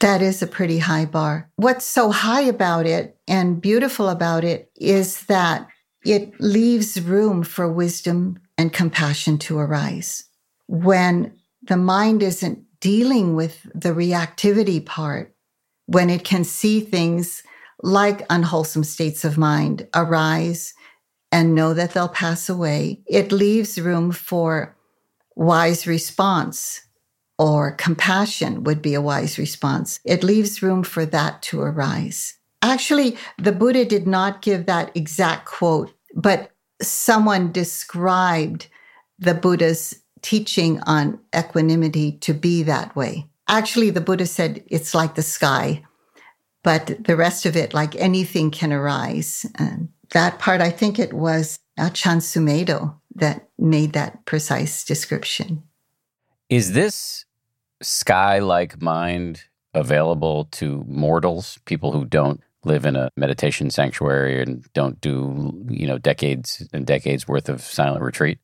That 0.00 0.22
is 0.22 0.42
a 0.42 0.46
pretty 0.46 0.78
high 0.78 1.04
bar. 1.04 1.50
What's 1.56 1.84
so 1.84 2.10
high 2.10 2.42
about 2.42 2.86
it 2.86 3.18
and 3.28 3.60
beautiful 3.60 4.08
about 4.08 4.44
it 4.44 4.70
is 4.76 5.24
that 5.24 5.68
it 6.04 6.40
leaves 6.40 7.00
room 7.00 7.42
for 7.42 7.70
wisdom 7.70 8.38
and 8.56 8.72
compassion 8.72 9.36
to 9.38 9.58
arise. 9.58 10.24
When 10.68 11.34
the 11.62 11.76
mind 11.76 12.22
isn't 12.22 12.64
dealing 12.80 13.34
with 13.34 13.66
the 13.74 13.90
reactivity 13.90 14.84
part, 14.84 15.34
when 15.90 16.08
it 16.08 16.22
can 16.22 16.44
see 16.44 16.78
things 16.78 17.42
like 17.82 18.24
unwholesome 18.30 18.84
states 18.84 19.24
of 19.24 19.36
mind 19.36 19.88
arise 19.92 20.72
and 21.32 21.52
know 21.52 21.74
that 21.74 21.92
they'll 21.94 22.08
pass 22.08 22.48
away, 22.48 23.00
it 23.08 23.32
leaves 23.32 23.80
room 23.80 24.12
for 24.12 24.76
wise 25.34 25.88
response 25.88 26.82
or 27.40 27.72
compassion 27.72 28.62
would 28.62 28.80
be 28.80 28.94
a 28.94 29.00
wise 29.00 29.36
response. 29.36 29.98
It 30.04 30.22
leaves 30.22 30.62
room 30.62 30.84
for 30.84 31.04
that 31.06 31.42
to 31.42 31.60
arise. 31.60 32.34
Actually, 32.62 33.16
the 33.38 33.50
Buddha 33.50 33.84
did 33.84 34.06
not 34.06 34.42
give 34.42 34.66
that 34.66 34.96
exact 34.96 35.46
quote, 35.46 35.92
but 36.14 36.52
someone 36.80 37.50
described 37.50 38.68
the 39.18 39.34
Buddha's 39.34 40.00
teaching 40.22 40.80
on 40.82 41.18
equanimity 41.36 42.12
to 42.18 42.32
be 42.32 42.62
that 42.62 42.94
way. 42.94 43.29
Actually, 43.50 43.90
the 43.90 44.00
Buddha 44.00 44.26
said 44.26 44.62
it's 44.68 44.94
like 44.94 45.16
the 45.16 45.22
sky, 45.22 45.82
but 46.62 47.04
the 47.04 47.16
rest 47.16 47.46
of 47.46 47.56
it, 47.56 47.74
like 47.74 47.96
anything, 47.96 48.52
can 48.52 48.72
arise. 48.72 49.44
And 49.58 49.88
that 50.12 50.38
part, 50.38 50.60
I 50.60 50.70
think 50.70 51.00
it 51.00 51.12
was 51.12 51.58
Ajahn 51.78 52.18
Sumedho 52.18 52.94
that 53.16 53.48
made 53.58 53.92
that 53.94 54.24
precise 54.24 54.84
description. 54.84 55.64
Is 56.48 56.74
this 56.74 57.24
sky 57.82 58.38
like 58.38 58.80
mind 58.80 59.42
available 59.74 60.44
to 60.52 60.84
mortals, 60.86 61.58
people 61.64 61.90
who 61.90 62.04
don't 62.04 62.40
live 62.64 62.84
in 62.84 62.94
a 62.94 63.10
meditation 63.16 63.70
sanctuary 63.70 64.40
and 64.40 64.64
don't 64.74 65.00
do, 65.00 65.66
you 65.68 65.88
know, 65.88 65.98
decades 65.98 66.68
and 66.72 66.86
decades 66.86 67.26
worth 67.26 67.48
of 67.48 67.62
silent 67.62 68.02
retreat? 68.02 68.38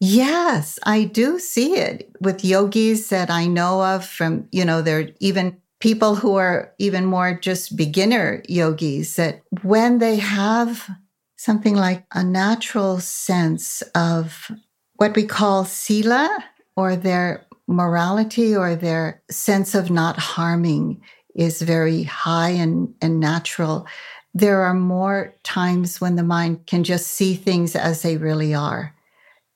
Yes, 0.00 0.78
I 0.84 1.04
do 1.04 1.38
see 1.40 1.76
it 1.76 2.10
with 2.20 2.44
yogis 2.44 3.08
that 3.08 3.30
I 3.30 3.46
know 3.46 3.82
of 3.82 4.04
from, 4.04 4.46
you 4.52 4.64
know, 4.64 4.80
there 4.80 5.00
are 5.00 5.08
even 5.18 5.56
people 5.80 6.14
who 6.14 6.36
are 6.36 6.72
even 6.78 7.04
more 7.04 7.34
just 7.34 7.76
beginner 7.76 8.42
yogis 8.48 9.16
that 9.16 9.42
when 9.62 9.98
they 9.98 10.16
have 10.16 10.88
something 11.36 11.74
like 11.74 12.04
a 12.12 12.22
natural 12.22 13.00
sense 13.00 13.82
of 13.94 14.50
what 14.96 15.14
we 15.14 15.24
call 15.24 15.64
sila 15.64 16.44
or 16.76 16.96
their 16.96 17.46
morality 17.66 18.56
or 18.56 18.74
their 18.74 19.22
sense 19.30 19.74
of 19.74 19.90
not 19.90 20.18
harming 20.18 21.00
is 21.34 21.62
very 21.62 22.02
high 22.04 22.50
and, 22.50 22.92
and 23.00 23.20
natural, 23.20 23.86
there 24.34 24.62
are 24.62 24.74
more 24.74 25.34
times 25.44 26.00
when 26.00 26.16
the 26.16 26.22
mind 26.22 26.66
can 26.66 26.82
just 26.82 27.08
see 27.08 27.34
things 27.34 27.76
as 27.76 28.02
they 28.02 28.16
really 28.16 28.54
are 28.54 28.94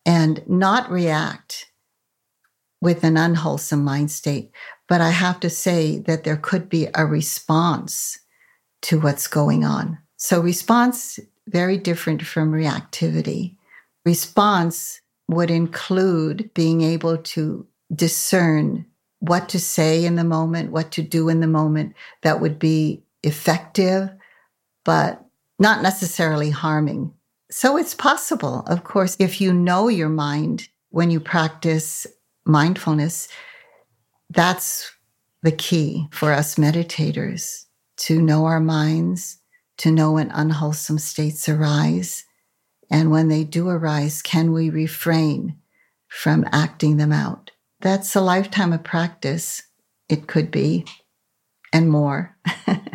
and 0.04 0.42
not 0.48 0.90
react 0.90 1.70
with 2.80 3.04
an 3.04 3.16
unwholesome 3.16 3.84
mind 3.84 4.10
state. 4.10 4.50
But 4.88 5.00
I 5.00 5.10
have 5.10 5.40
to 5.40 5.50
say 5.50 5.98
that 6.00 6.24
there 6.24 6.36
could 6.36 6.68
be 6.68 6.88
a 6.94 7.06
response 7.06 8.18
to 8.82 9.00
what's 9.00 9.28
going 9.28 9.64
on. 9.64 9.98
So, 10.16 10.40
response, 10.40 11.18
very 11.48 11.78
different 11.78 12.22
from 12.22 12.52
reactivity. 12.52 13.56
Response 14.04 15.00
would 15.28 15.50
include 15.50 16.50
being 16.54 16.82
able 16.82 17.16
to 17.18 17.66
discern 17.94 18.84
what 19.20 19.48
to 19.50 19.60
say 19.60 20.04
in 20.04 20.16
the 20.16 20.24
moment, 20.24 20.72
what 20.72 20.90
to 20.92 21.02
do 21.02 21.28
in 21.28 21.40
the 21.40 21.46
moment 21.46 21.94
that 22.22 22.40
would 22.40 22.58
be 22.58 23.04
effective, 23.22 24.10
but 24.84 25.24
not 25.58 25.82
necessarily 25.82 26.50
harming. 26.50 27.12
So 27.52 27.76
it's 27.76 27.94
possible, 27.94 28.64
of 28.66 28.82
course, 28.82 29.16
if 29.20 29.40
you 29.40 29.52
know 29.52 29.88
your 29.88 30.08
mind 30.08 30.68
when 30.90 31.10
you 31.10 31.20
practice 31.20 32.06
mindfulness, 32.44 33.28
that's 34.30 34.90
the 35.42 35.52
key 35.52 36.08
for 36.10 36.32
us 36.32 36.56
meditators 36.56 37.66
to 37.98 38.20
know 38.20 38.46
our 38.46 38.60
minds, 38.60 39.38
to 39.78 39.90
know 39.90 40.12
when 40.12 40.30
unwholesome 40.30 40.98
states 40.98 41.48
arise. 41.48 42.24
And 42.90 43.10
when 43.10 43.28
they 43.28 43.44
do 43.44 43.68
arise, 43.68 44.22
can 44.22 44.52
we 44.52 44.70
refrain 44.70 45.56
from 46.08 46.44
acting 46.52 46.96
them 46.96 47.12
out? 47.12 47.52
that's 47.82 48.14
a 48.14 48.20
lifetime 48.20 48.72
of 48.72 48.82
practice. 48.82 49.62
It 50.08 50.26
could 50.26 50.50
be, 50.50 50.86
and 51.72 51.90
more. 51.90 52.36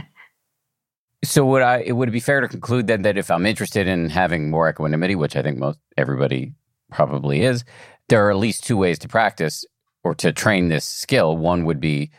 so 1.28 1.46
would 1.46 1.62
I? 1.62 1.80
It 1.80 1.94
would 1.94 2.10
it 2.10 2.14
be 2.14 2.20
fair 2.20 2.42
to 2.42 2.48
conclude 2.48 2.88
then 2.88 3.02
that 3.02 3.18
if 3.18 3.30
I'm 3.30 3.46
interested 3.46 3.88
in 3.88 4.10
having 4.10 4.50
more 4.50 4.70
equanimity, 4.70 5.16
which 5.16 5.36
I 5.36 5.42
think 5.42 5.58
most 5.58 5.80
everybody 5.98 6.54
probably 6.92 7.42
is, 7.42 7.66
there 8.10 8.26
are 8.26 8.32
at 8.32 8.38
least 8.38 8.64
two 8.64 8.78
ways 8.78 8.98
to 9.00 9.08
practice 9.08 9.66
or 10.04 10.16
to 10.16 10.32
train 10.32 10.70
this 10.70 10.86
skill. 10.86 11.36
One 11.36 11.66
would 11.66 11.82
be 11.82 12.12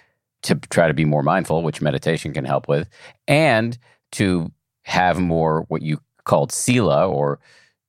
to 0.43 0.57
try 0.57 0.89
to 0.89 0.95
be 0.95 1.05
more 1.05 1.23
mindful, 1.23 1.63
which 1.63 1.81
meditation 1.81 2.35
can 2.35 2.45
help 2.45 2.69
with, 2.69 2.89
and 3.27 3.79
to 4.13 4.53
have 4.83 5.19
more 5.19 5.65
what 5.69 5.83
you 5.83 6.01
called 6.25 6.53
sila 6.53 7.09
or 7.09 7.41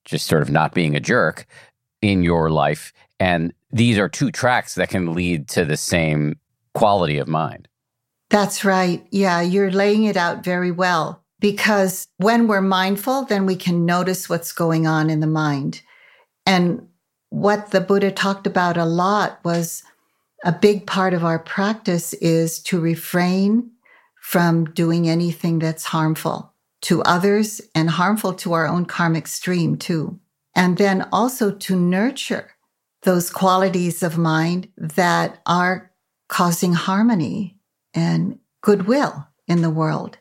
just 0.06 0.26
sort 0.26 0.42
of 0.42 0.50
not 0.50 0.74
being 0.74 0.96
a 0.96 1.00
jerk 1.00 1.46
in 2.02 2.24
your 2.24 2.50
life. 2.50 2.94
And 3.20 3.54
these 3.72 3.98
are 3.98 4.10
two 4.10 4.32
tracks 4.32 4.76
that 4.76 4.90
can 4.90 5.14
lead 5.14 5.50
to 5.50 5.66
the 5.66 5.78
same 5.78 6.40
quality 6.74 7.18
of 7.18 7.28
mind. 7.28 7.68
That's 8.30 8.64
right. 8.64 9.06
Yeah, 9.12 9.42
you're 9.42 9.72
laying 9.72 10.04
it 10.04 10.18
out 10.18 10.44
very 10.44 10.72
well 10.72 11.24
because 11.40 12.08
when 12.18 12.48
we're 12.48 12.62
mindful, 12.62 13.26
then 13.26 13.46
we 13.46 13.56
can 13.56 13.86
notice 13.86 14.30
what's 14.30 14.52
going 14.52 14.86
on 14.86 15.10
in 15.10 15.20
the 15.20 15.28
mind. 15.28 15.82
And 16.46 16.88
what 17.30 17.72
the 17.72 17.82
Buddha 17.82 18.12
talked 18.12 18.48
about 18.48 18.78
a 18.78 18.86
lot 18.86 19.40
was 19.44 19.84
a 20.44 20.52
big 20.52 20.86
part 20.86 21.14
of 21.14 21.24
our 21.24 21.40
practice 21.40 22.14
is 22.16 22.62
to 22.64 22.80
refrain 22.80 23.72
from 24.22 24.66
doing 24.66 25.10
anything 25.10 25.60
that's 25.60 25.86
harmful 25.86 26.54
to 26.82 27.02
others 27.04 27.62
and 27.76 27.90
harmful 27.90 28.34
to 28.34 28.54
our 28.54 28.68
own 28.68 28.86
karmic 28.86 29.28
stream 29.28 29.76
too. 29.76 30.20
And 30.56 30.78
then 30.78 31.08
also 31.12 31.52
to 31.52 31.76
nurture 31.76 32.52
those 33.04 33.30
qualities 33.30 34.04
of 34.04 34.18
mind 34.18 34.70
that 34.78 35.42
are 35.46 35.92
causing 36.28 36.74
harmony 36.74 37.59
and 37.94 38.40
goodwill 38.62 39.28
in 39.48 39.62
the 39.62 39.70
world. 39.70 40.18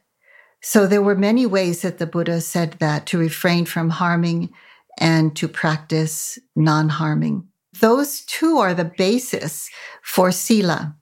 So 0.61 0.87
there 0.87 1.03
were 1.03 1.15
many 1.15 1.47
ways 1.47 1.83
that 1.83 1.99
the 1.99 2.07
Buddha 2.07 2.41
said 2.41 2.73
that 2.81 3.07
to 3.07 3.19
refrain 3.19 3.65
from 3.65 3.91
harming 3.91 4.51
and 4.99 5.37
to 5.37 5.47
practice 5.49 6.39
non 6.57 6.89
harming. 6.89 7.47
Those 7.81 8.23
two 8.23 8.59
are 8.59 8.75
the 8.75 8.93
basis 8.97 9.71
for 10.03 10.33
sila, 10.33 10.97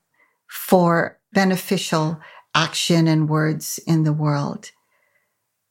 for 0.47 1.19
beneficial 1.33 2.21
action 2.55 3.07
and 3.07 3.29
words 3.29 3.79
in 3.87 4.05
the 4.05 4.13
world 4.13 4.71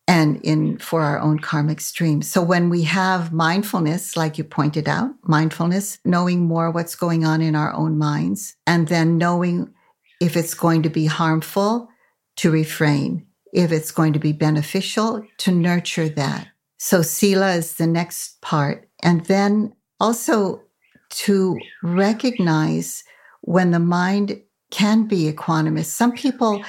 and 0.08 0.40
in 0.44 0.78
for 0.78 1.02
our 1.02 1.20
own 1.20 1.40
karmic 1.40 1.82
stream. 1.82 2.22
So 2.22 2.42
when 2.42 2.70
we 2.70 2.84
have 2.84 3.34
mindfulness, 3.34 4.16
like 4.16 4.38
you 4.38 4.44
pointed 4.44 4.88
out, 4.88 5.12
mindfulness, 5.24 6.00
knowing 6.06 6.46
more 6.46 6.70
what's 6.70 6.96
going 6.96 7.26
on 7.26 7.42
in 7.42 7.56
our 7.56 7.74
own 7.74 7.98
minds, 7.98 8.56
and 8.68 8.88
then 8.88 9.18
knowing 9.18 9.74
if 10.22 10.38
it's 10.38 10.54
going 10.54 10.84
to 10.84 10.90
be 10.90 11.06
harmful, 11.06 11.90
to 12.38 12.52
refrain. 12.52 13.26
If 13.54 13.72
it's 13.72 13.92
going 13.92 14.14
to 14.14 14.20
be 14.20 14.34
beneficial, 14.34 15.26
to 15.40 15.52
nurture 15.52 16.10
that. 16.10 16.48
So 16.78 17.02
sila 17.02 17.54
is 17.54 17.76
the 17.76 17.88
next 17.88 18.42
part. 18.42 18.90
And 19.02 19.26
then 19.26 19.74
also 20.00 20.62
to 21.10 21.58
recognize 21.84 23.04
when 23.42 23.72
the 23.72 23.80
mind 23.80 24.42
can 24.72 25.08
be 25.08 25.32
equanimous. 25.32 25.86
Some 25.86 26.12
people, 26.12 26.64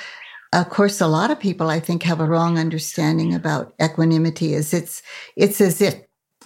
of 0.53 0.69
course, 0.69 1.01
a 1.01 1.09
lot 1.09 1.31
of 1.31 1.41
people 1.41 1.71
I 1.71 1.81
think 1.81 2.03
have 2.05 2.21
a 2.21 2.27
wrong 2.27 2.59
understanding 2.59 3.35
about 3.35 3.75
equanimity 3.83 4.55
is 4.55 4.73
it's 4.73 5.03
it's 5.35 5.61
as 5.61 5.81
if 5.81 5.97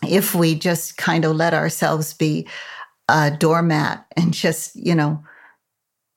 if 0.07 0.35
we 0.35 0.55
just 0.55 0.97
kind 0.97 1.25
of 1.25 1.37
let 1.37 1.53
ourselves 1.53 2.15
be 2.15 2.49
a 3.09 3.31
doormat 3.31 4.07
and 4.17 4.33
just, 4.33 4.75
you 4.77 4.95
know, 4.95 5.23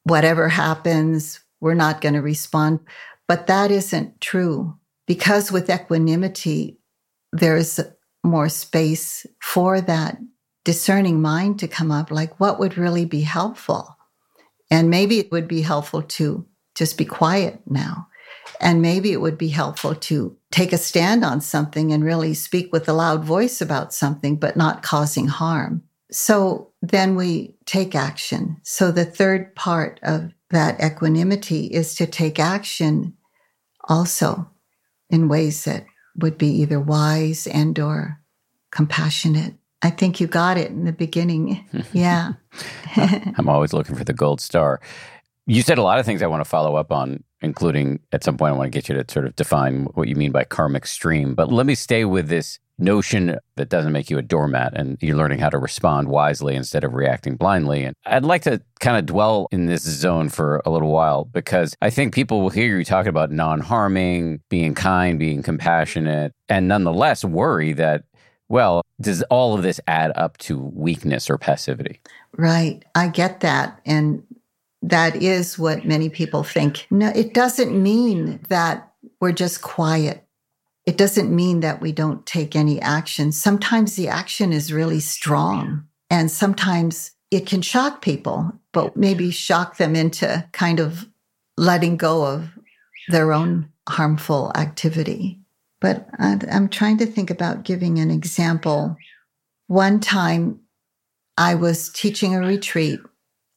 whatever 0.03 0.50
happens, 0.50 1.39
we're 1.60 1.74
not 1.74 2.01
going 2.01 2.13
to 2.13 2.22
respond. 2.22 2.79
But 3.27 3.48
that 3.48 3.72
isn't 3.72 4.22
true. 4.22 4.77
Because 5.07 5.51
with 5.51 5.69
equanimity, 5.69 6.79
there's 7.31 7.79
more 8.24 8.50
space 8.50 9.25
for 9.41 9.81
that 9.81 10.17
discerning 10.63 11.22
mind 11.22 11.60
to 11.60 11.67
come 11.67 11.91
up 11.91 12.10
like 12.10 12.39
what 12.39 12.57
would 12.60 12.77
really 12.77 13.05
be 13.05 13.22
helpful? 13.22 13.98
And 14.72 14.89
maybe 14.89 15.19
it 15.19 15.31
would 15.31 15.48
be 15.48 15.62
helpful 15.62 16.01
to 16.03 16.45
just 16.75 16.98
be 16.98 17.05
quiet 17.05 17.60
now. 17.67 18.07
And 18.60 18.81
maybe 18.81 19.12
it 19.12 19.22
would 19.22 19.38
be 19.38 19.50
helpful 19.50 19.93
to 19.95 20.38
take 20.51 20.74
a 20.74 20.77
stand 20.77 21.24
on 21.25 21.41
something 21.41 21.91
and 21.91 22.03
really 22.03 22.33
speak 22.33 22.72
with 22.72 22.88
a 22.88 22.93
loud 22.93 23.24
voice 23.24 23.62
about 23.62 23.93
something 23.93 24.38
but 24.38 24.55
not 24.55 24.83
causing 24.83 25.27
harm. 25.27 25.83
So 26.12 26.72
then 26.86 27.16
we 27.16 27.56
take 27.66 27.96
action 27.96 28.58
so 28.63 28.92
the 28.92 29.06
third 29.06 29.56
part 29.56 30.00
of 30.04 30.32
that 30.50 30.80
equanimity 30.84 31.66
is 31.66 31.96
to 31.96 32.06
take 32.06 32.40
action 32.40 33.13
also 33.90 34.50
in 35.10 35.28
ways 35.28 35.66
that 35.66 35.86
would 36.16 36.38
be 36.38 36.48
either 36.48 36.80
wise 36.80 37.48
and 37.48 37.78
or 37.80 38.20
compassionate. 38.72 39.56
I 39.82 39.90
think 39.90 40.20
you 40.20 40.28
got 40.28 40.58
it 40.58 40.70
in 40.70 40.86
the 40.86 40.94
beginning. 40.94 41.68
Yeah. 41.94 42.34
I'm 42.96 43.50
always 43.50 43.74
looking 43.74 43.96
for 43.96 44.04
the 44.04 44.13
gold 44.13 44.40
star. 44.40 44.80
You 45.46 45.62
said 45.62 45.78
a 45.78 45.84
lot 45.84 46.00
of 46.00 46.06
things 46.06 46.22
I 46.22 46.28
want 46.28 46.44
to 46.44 46.50
follow 46.50 46.75
up 46.75 46.92
on, 46.92 47.24
including 47.42 48.00
at 48.12 48.24
some 48.24 48.38
point 48.38 48.54
I 48.54 48.58
want 48.58 48.72
to 48.72 48.78
get 48.78 48.88
you 48.90 48.96
to 48.96 49.12
sort 49.12 49.25
of 49.25 49.36
define 49.36 49.86
what 49.96 50.08
you 50.08 50.16
mean 50.16 50.32
by 50.32 50.44
karmic 50.44 50.86
stream. 50.86 51.36
But 51.36 51.52
let 51.52 51.66
me 51.66 51.75
stay 51.75 52.06
with 52.06 52.30
this 52.30 52.60
notion 52.80 53.38
that 53.56 53.70
doesn't 53.70 53.92
make 53.92 54.10
you 54.10 54.18
a 54.18 54.22
doormat 54.22 54.74
and 54.75 54.98
you're 55.01 55.15
learning 55.15 55.39
how 55.39 55.50
to 55.50 55.58
respond 55.58 56.08
wisely 56.08 56.56
instead 56.56 56.84
of 56.84 56.94
reacting 56.94 57.36
blindly. 57.36 57.84
And 57.84 57.96
I'd 58.06 58.25
like 58.25 58.42
to 58.44 58.62
kind 58.80 58.98
of 58.98 59.06
dwell 59.06 59.48
in 59.51 59.68
this 59.68 59.84
zone 59.84 60.30
for 60.30 60.62
a 60.65 60.72
little 60.72 60.92
while 60.92 61.25
because 61.25 61.75
I 61.82 61.89
think 61.89 62.13
people 62.13 62.42
will 62.42 62.50
hear 62.50 62.77
you 62.77 62.84
talking 62.84 63.10
about 63.10 63.32
non 63.32 63.60
harming, 63.60 64.42
being 64.50 64.74
kind, 64.75 65.20
being 65.20 65.44
compassionate, 65.44 66.34
and 66.50 66.68
nonetheless 66.68 67.24
worry 67.24 67.74
that, 67.74 68.03
well, 68.50 68.82
does 69.00 69.24
all 69.24 69.56
of 69.56 69.63
this 69.63 69.80
add 69.88 70.12
up 70.15 70.38
to 70.39 70.60
weakness 70.60 71.30
or 71.30 71.38
passivity? 71.38 72.01
Right. 72.38 72.84
I 72.96 73.08
get 73.08 73.39
that. 73.42 73.80
And 73.86 74.24
that 74.82 75.15
is 75.15 75.58
what 75.58 75.86
many 75.86 76.10
people 76.10 76.44
think. 76.44 76.86
No, 76.92 77.10
it 77.10 77.34
doesn't 77.34 77.82
mean 77.82 78.42
that 78.50 78.92
we're 79.20 79.32
just 79.32 79.62
quiet 79.62 80.24
it 80.86 80.98
doesn't 80.98 81.34
mean 81.34 81.62
that 81.62 81.82
we 81.82 81.92
don't 81.92 82.25
take 82.25 82.56
any 82.56 82.82
action. 82.82 83.32
Sometimes 83.32 83.96
the 83.96 84.10
action 84.10 84.52
is 84.52 84.74
really 84.74 85.00
strong 85.00 85.86
and 86.10 86.30
sometimes 86.30 87.12
it 87.32 87.48
can 87.48 87.62
shock 87.62 88.02
people, 88.02 88.52
but 88.74 88.96
maybe 88.98 89.32
shock 89.32 89.78
them 89.78 89.96
into 89.96 90.48
kind 90.52 90.80
of 90.80 91.08
letting 91.58 91.98
go 91.98 92.25
of 92.25 92.50
their 93.08 93.32
own 93.32 93.70
harmful 93.88 94.52
activity. 94.56 95.40
But 95.80 96.08
I'm 96.20 96.70
trying 96.70 96.98
to 97.00 97.06
think 97.06 97.30
about 97.30 97.63
giving 97.63 98.00
an 98.00 98.12
example. 98.12 98.96
One 99.68 100.00
time 100.00 100.60
I 101.38 101.56
was 101.56 101.90
teaching 101.90 102.36
a 102.36 102.40
retreat 102.40 103.00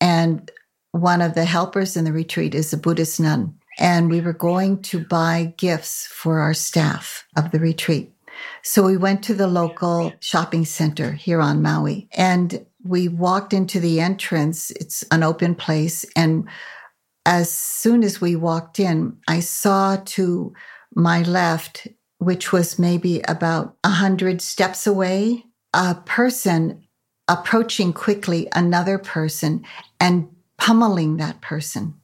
and 0.01 0.51
one 0.93 1.21
of 1.23 1.35
the 1.35 1.45
helpers 1.45 1.97
in 1.97 2.05
the 2.05 2.13
retreat 2.13 2.55
is 2.55 2.73
a 2.73 2.79
Buddhist 2.79 3.21
nun 3.21 3.59
and 3.79 4.11
we 4.11 4.21
were 4.21 4.33
going 4.33 4.83
to 4.83 5.05
buy 5.05 5.55
gifts 5.57 6.07
for 6.07 6.41
our 6.41 6.55
staff 6.55 7.27
of 7.37 7.51
the 7.51 7.61
retreat. 7.61 8.13
So 8.63 8.83
we 8.83 8.97
went 8.97 9.23
to 9.25 9.35
the 9.35 9.47
local 9.47 10.13
shopping 10.21 10.65
center 10.65 11.13
here 11.13 11.41
on 11.41 11.63
Maui 11.63 12.09
and 12.13 12.67
we 12.85 13.09
walked 13.09 13.53
into 13.53 13.81
the 13.81 14.01
entrance. 14.01 14.71
It's 14.73 15.03
an 15.11 15.23
open 15.23 15.55
place. 15.55 16.05
And 16.15 16.49
as 17.25 17.51
soon 17.51 18.05
as 18.05 18.21
we 18.21 18.37
walked 18.37 18.79
in, 18.79 19.19
I 19.27 19.41
saw 19.41 19.97
to 19.97 20.53
my 20.95 21.23
left, 21.23 21.89
which 22.19 22.53
was 22.53 22.79
maybe 22.79 23.21
about 23.23 23.77
a 23.83 23.91
hundred 23.91 24.41
steps 24.41 24.87
away, 24.87 25.45
a 25.75 25.95
person 25.95 26.87
approaching 27.29 27.93
quickly 27.93 28.49
another 28.55 28.99
person 28.99 29.65
and 29.99 30.29
pummeling 30.59 31.17
that 31.17 31.41
person. 31.41 31.95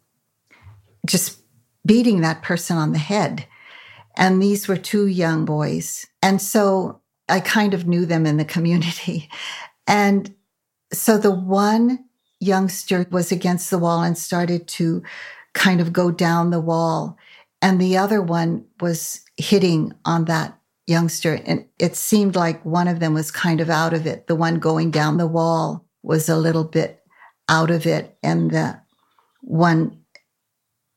Just 1.07 1.42
beating 1.85 2.21
that 2.21 2.43
person 2.43 2.77
on 2.77 2.93
the 2.93 2.99
head. 2.99 3.47
And 4.17 4.43
these 4.43 4.69
were 4.69 4.77
two 4.77 5.07
young 5.07 5.45
boys. 5.45 6.07
And 6.23 6.41
so 6.41 7.01
I 7.29 7.41
kind 7.41 7.75
of 7.75 7.87
knew 7.87 8.07
them 8.07 8.27
in 8.27 8.37
the 8.37 8.45
community. 8.45 9.29
And 9.89 10.37
so 10.93 11.19
the 11.19 11.33
one 11.35 12.05
youngster 12.39 13.05
was 13.11 13.33
against 13.33 13.69
the 13.69 13.79
wall 13.79 14.03
and 14.03 14.17
started 14.17 14.69
to 14.69 15.03
kind 15.55 15.81
of 15.81 15.93
go 15.93 16.13
down 16.13 16.51
the 16.51 16.61
wall. 16.61 17.19
And 17.61 17.81
the 17.81 17.97
other 17.97 18.23
one 18.23 18.67
was 18.81 19.23
hitting 19.37 19.93
on 20.05 20.27
that 20.27 20.57
youngster. 20.87 21.41
And 21.47 21.67
it 21.79 21.97
seemed 21.97 22.37
like 22.37 22.65
one 22.65 22.89
of 22.89 23.01
them 23.01 23.15
was 23.15 23.31
kind 23.31 23.61
of 23.61 23.71
out 23.71 23.93
of 23.93 24.07
it. 24.07 24.29
The 24.29 24.37
one 24.37 24.61
going 24.61 24.93
down 24.93 25.17
the 25.17 25.27
wall 25.27 25.85
was 26.03 26.29
a 26.29 26.37
little 26.37 26.65
bit 26.65 27.03
out 27.49 27.71
of 27.71 27.87
it. 27.87 28.17
And 28.23 28.51
the 28.51 28.81
one 29.41 30.02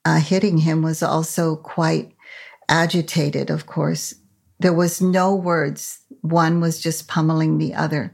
uh, 0.05 0.19
hitting 0.19 0.59
him 0.59 0.81
was 0.81 1.01
also 1.01 1.55
quite 1.55 2.13
agitated, 2.69 3.49
of 3.49 3.65
course. 3.65 4.13
There 4.59 4.73
was 4.73 5.01
no 5.01 5.35
words. 5.35 5.99
One 6.21 6.61
was 6.61 6.79
just 6.81 7.07
pummeling 7.07 7.57
the 7.57 7.73
other. 7.73 8.13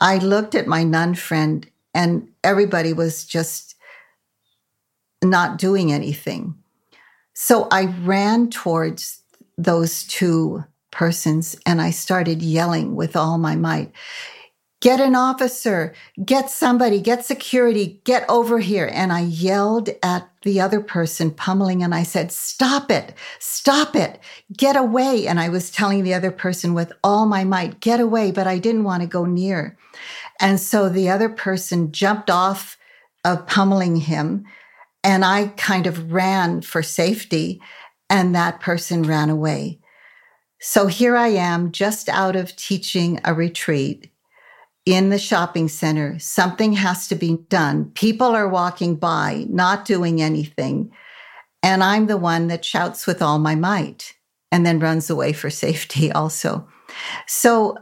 I 0.00 0.18
looked 0.18 0.54
at 0.54 0.66
my 0.66 0.82
nun 0.82 1.14
friend 1.14 1.68
and 1.94 2.28
everybody 2.42 2.92
was 2.92 3.24
just 3.24 3.76
not 5.22 5.58
doing 5.58 5.92
anything. 5.92 6.54
So 7.34 7.68
I 7.70 7.86
ran 8.02 8.50
towards 8.50 9.22
those 9.56 10.04
two 10.04 10.64
persons 10.90 11.56
and 11.66 11.80
I 11.80 11.90
started 11.90 12.42
yelling 12.42 12.94
with 12.96 13.16
all 13.16 13.38
my 13.38 13.56
might 13.56 13.92
get 14.84 15.00
an 15.00 15.14
officer, 15.14 15.94
get 16.26 16.50
somebody, 16.50 17.00
get 17.00 17.24
security, 17.24 18.02
get 18.04 18.22
over 18.28 18.58
here. 18.58 18.90
And 18.92 19.14
I 19.14 19.20
yelled 19.20 19.88
at 20.02 20.28
the 20.42 20.60
other 20.60 20.82
person 20.82 21.30
pummeling 21.30 21.82
and 21.82 21.94
I 21.94 22.02
said, 22.02 22.30
stop 22.30 22.90
it, 22.90 23.14
stop 23.38 23.96
it, 23.96 24.20
get 24.54 24.76
away. 24.76 25.26
And 25.26 25.40
I 25.40 25.48
was 25.48 25.70
telling 25.70 26.04
the 26.04 26.12
other 26.12 26.30
person 26.30 26.74
with 26.74 26.92
all 27.02 27.24
my 27.24 27.44
might, 27.44 27.80
get 27.80 27.98
away, 27.98 28.30
but 28.30 28.46
I 28.46 28.58
didn't 28.58 28.84
want 28.84 29.00
to 29.00 29.08
go 29.08 29.24
near. 29.24 29.78
And 30.38 30.60
so 30.60 30.90
the 30.90 31.08
other 31.08 31.30
person 31.30 31.90
jumped 31.90 32.28
off 32.28 32.76
of 33.24 33.46
pummeling 33.46 33.96
him 33.96 34.44
and 35.02 35.24
I 35.24 35.46
kind 35.56 35.86
of 35.86 36.12
ran 36.12 36.60
for 36.60 36.82
safety 36.82 37.58
and 38.10 38.34
that 38.34 38.60
person 38.60 39.02
ran 39.02 39.30
away. 39.30 39.80
So 40.60 40.88
here 40.88 41.16
I 41.16 41.28
am 41.28 41.72
just 41.72 42.10
out 42.10 42.36
of 42.36 42.54
teaching 42.54 43.18
a 43.24 43.32
retreat 43.32 44.10
in 44.86 45.08
the 45.08 45.18
shopping 45.18 45.68
center. 45.68 46.18
Something 46.18 46.74
has 46.74 47.08
to 47.08 47.14
be 47.14 47.38
done. 47.48 47.90
People 47.94 48.28
are 48.28 48.48
walking 48.48 48.96
by, 48.96 49.46
not 49.48 49.84
doing 49.84 50.20
anything. 50.20 50.92
And 51.62 51.82
I'm 51.82 52.06
the 52.06 52.18
one 52.18 52.48
that 52.48 52.64
shouts 52.64 53.06
with 53.06 53.22
all 53.22 53.38
my 53.38 53.54
might 53.54 54.14
and 54.52 54.66
then 54.66 54.78
runs 54.78 55.08
away 55.08 55.32
for 55.32 55.50
safety 55.50 56.12
also. 56.12 56.68
So 57.26 57.78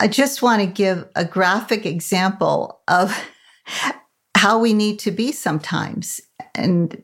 I 0.00 0.08
just 0.08 0.42
want 0.42 0.60
to 0.60 0.66
give 0.66 1.08
a 1.14 1.24
graphic 1.24 1.86
example 1.86 2.80
of 2.88 3.16
how 4.36 4.58
we 4.58 4.72
need 4.72 4.98
to 5.00 5.10
be 5.10 5.32
sometimes. 5.32 6.20
And 6.54 7.02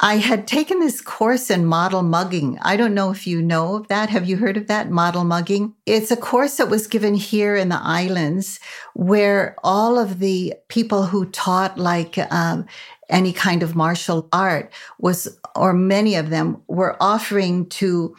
I 0.00 0.18
had 0.18 0.46
taken 0.46 0.78
this 0.78 1.00
course 1.00 1.50
in 1.50 1.66
model 1.66 2.02
mugging. 2.02 2.56
I 2.62 2.76
don't 2.76 2.94
know 2.94 3.10
if 3.10 3.26
you 3.26 3.42
know 3.42 3.74
of 3.74 3.88
that. 3.88 4.10
Have 4.10 4.28
you 4.28 4.36
heard 4.36 4.56
of 4.56 4.68
that 4.68 4.90
model 4.90 5.24
mugging? 5.24 5.74
It's 5.86 6.12
a 6.12 6.16
course 6.16 6.56
that 6.58 6.70
was 6.70 6.86
given 6.86 7.14
here 7.14 7.56
in 7.56 7.68
the 7.68 7.80
islands 7.82 8.60
where 8.94 9.56
all 9.64 9.98
of 9.98 10.20
the 10.20 10.54
people 10.68 11.04
who 11.04 11.26
taught 11.26 11.78
like 11.78 12.16
um, 12.32 12.64
any 13.08 13.32
kind 13.32 13.64
of 13.64 13.74
martial 13.74 14.28
art 14.32 14.72
was, 15.00 15.36
or 15.56 15.72
many 15.72 16.14
of 16.14 16.30
them 16.30 16.62
were 16.68 16.96
offering 17.02 17.68
to 17.70 18.14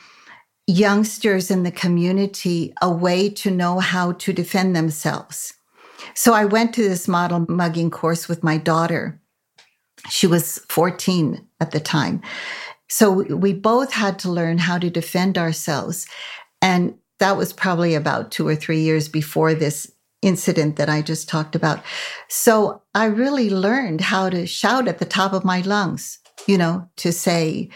youngsters 0.67 1.49
in 1.49 1.63
the 1.63 1.71
community 1.71 2.73
a 2.81 2.91
way 2.91 3.29
to 3.29 3.49
know 3.49 3.79
how 3.79 4.11
to 4.13 4.33
defend 4.33 4.75
themselves. 4.75 5.53
So 6.13 6.33
I 6.33 6.43
went 6.43 6.73
to 6.73 6.83
this 6.83 7.07
model 7.07 7.45
mugging 7.47 7.89
course 7.89 8.27
with 8.27 8.43
my 8.43 8.57
daughter 8.57 9.19
she 10.09 10.27
was 10.27 10.59
14 10.69 11.45
at 11.59 11.71
the 11.71 11.79
time. 11.79 12.21
So 12.88 13.12
we 13.12 13.53
both 13.53 13.91
had 13.91 14.17
to 14.19 14.31
learn 14.31 14.57
how 14.57 14.77
to 14.79 14.89
defend 14.89 15.38
ourselves. 15.38 16.07
And 16.62 16.95
that 17.19 17.38
was 17.38 17.53
probably 17.53 17.95
about 17.95 18.31
two 18.31 18.47
or 18.47 18.55
three 18.55 18.81
years 18.81 19.07
before 19.07 19.53
this 19.53 19.91
incident 20.21 20.75
that 20.77 20.89
I 20.89 21.01
just 21.01 21.29
talked 21.29 21.55
about. 21.55 21.83
So 22.27 22.81
I 22.93 23.05
really 23.05 23.49
learned 23.49 24.01
how 24.01 24.29
to 24.29 24.45
shout 24.45 24.88
at 24.88 24.99
the 24.99 25.05
top 25.05 25.33
of 25.33 25.45
my 25.45 25.62
lungs, 25.62 26.19
you 26.47 26.57
know, 26.57 26.89
to 26.97 27.12
say, 27.12 27.69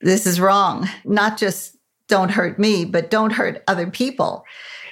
this 0.00 0.26
is 0.26 0.40
wrong, 0.40 0.88
not 1.04 1.38
just 1.38 1.76
don't 2.08 2.30
hurt 2.30 2.58
me, 2.58 2.84
but 2.84 3.10
don't 3.10 3.32
hurt 3.32 3.62
other 3.68 3.90
people. 3.90 4.44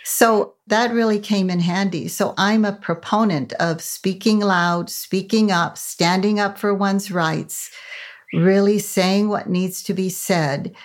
So 0.08 0.54
that 0.68 0.92
really 0.92 1.18
came 1.18 1.50
in 1.50 1.58
handy. 1.58 2.06
So 2.06 2.32
I'm 2.38 2.64
a 2.64 2.72
proponent 2.72 3.52
of 3.54 3.82
speaking 3.82 4.38
loud, 4.38 4.88
speaking 4.88 5.50
up, 5.50 5.76
standing 5.76 6.38
up 6.38 6.58
for 6.58 6.72
one's 6.72 7.10
rights, 7.10 7.72
really 8.32 8.78
saying 8.78 9.28
what 9.28 9.48
needs 9.48 9.82
to 9.82 9.94
be 9.94 10.08
said. 10.08 10.76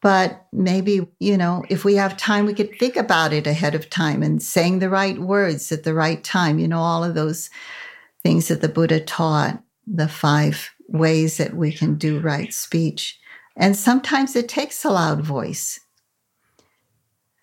But 0.00 0.46
maybe, 0.54 1.06
you 1.20 1.36
know, 1.36 1.66
if 1.68 1.84
we 1.84 1.96
have 1.96 2.16
time, 2.16 2.46
we 2.46 2.54
could 2.54 2.74
think 2.78 2.96
about 2.96 3.34
it 3.34 3.46
ahead 3.46 3.74
of 3.74 3.90
time 3.90 4.22
and 4.22 4.42
saying 4.42 4.78
the 4.78 4.88
right 4.88 5.18
words 5.18 5.70
at 5.70 5.84
the 5.84 5.92
right 5.92 6.24
time. 6.24 6.58
You 6.58 6.66
know, 6.66 6.80
all 6.80 7.04
of 7.04 7.14
those 7.14 7.50
things 8.22 8.48
that 8.48 8.62
the 8.62 8.70
Buddha 8.70 9.00
taught, 9.00 9.62
the 9.86 10.08
five 10.08 10.70
ways 10.88 11.36
that 11.36 11.52
we 11.52 11.72
can 11.72 11.96
do 11.96 12.20
right 12.20 12.54
speech. 12.54 13.20
And 13.54 13.76
sometimes 13.76 14.34
it 14.34 14.48
takes 14.48 14.82
a 14.82 14.90
loud 14.90 15.20
voice. 15.20 15.78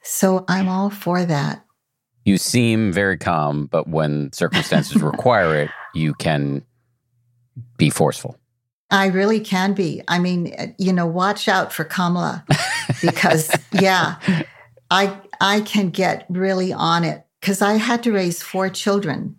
So 0.10 0.44
I'm 0.48 0.68
all 0.68 0.90
for 0.90 1.24
that. 1.24 1.64
You 2.26 2.40
seem 2.40 2.92
very 2.92 3.16
calm, 3.16 3.68
but 3.68 3.88
when 3.88 4.34
circumstances 4.34 5.02
require 5.04 5.56
it, 5.56 5.70
you 5.94 6.16
can 6.16 6.66
be 7.78 7.92
forceful. 7.92 8.36
I 8.90 9.06
really 9.08 9.40
can 9.40 9.74
be. 9.74 10.02
I 10.08 10.18
mean, 10.18 10.56
uh, 10.58 10.68
you 10.80 10.92
know, 10.92 11.06
watch 11.06 11.48
out 11.48 11.72
for 11.72 11.84
Kamala 11.84 12.44
because 13.04 13.52
yeah, 13.72 14.16
I 14.90 15.16
I 15.40 15.62
can 15.62 15.92
get 15.92 16.26
really 16.28 16.74
on 16.74 17.04
it 17.04 17.24
cuz 17.44 17.62
I 17.62 17.74
had 17.74 18.02
to 18.04 18.12
raise 18.12 18.42
four 18.42 18.68
children 18.70 19.36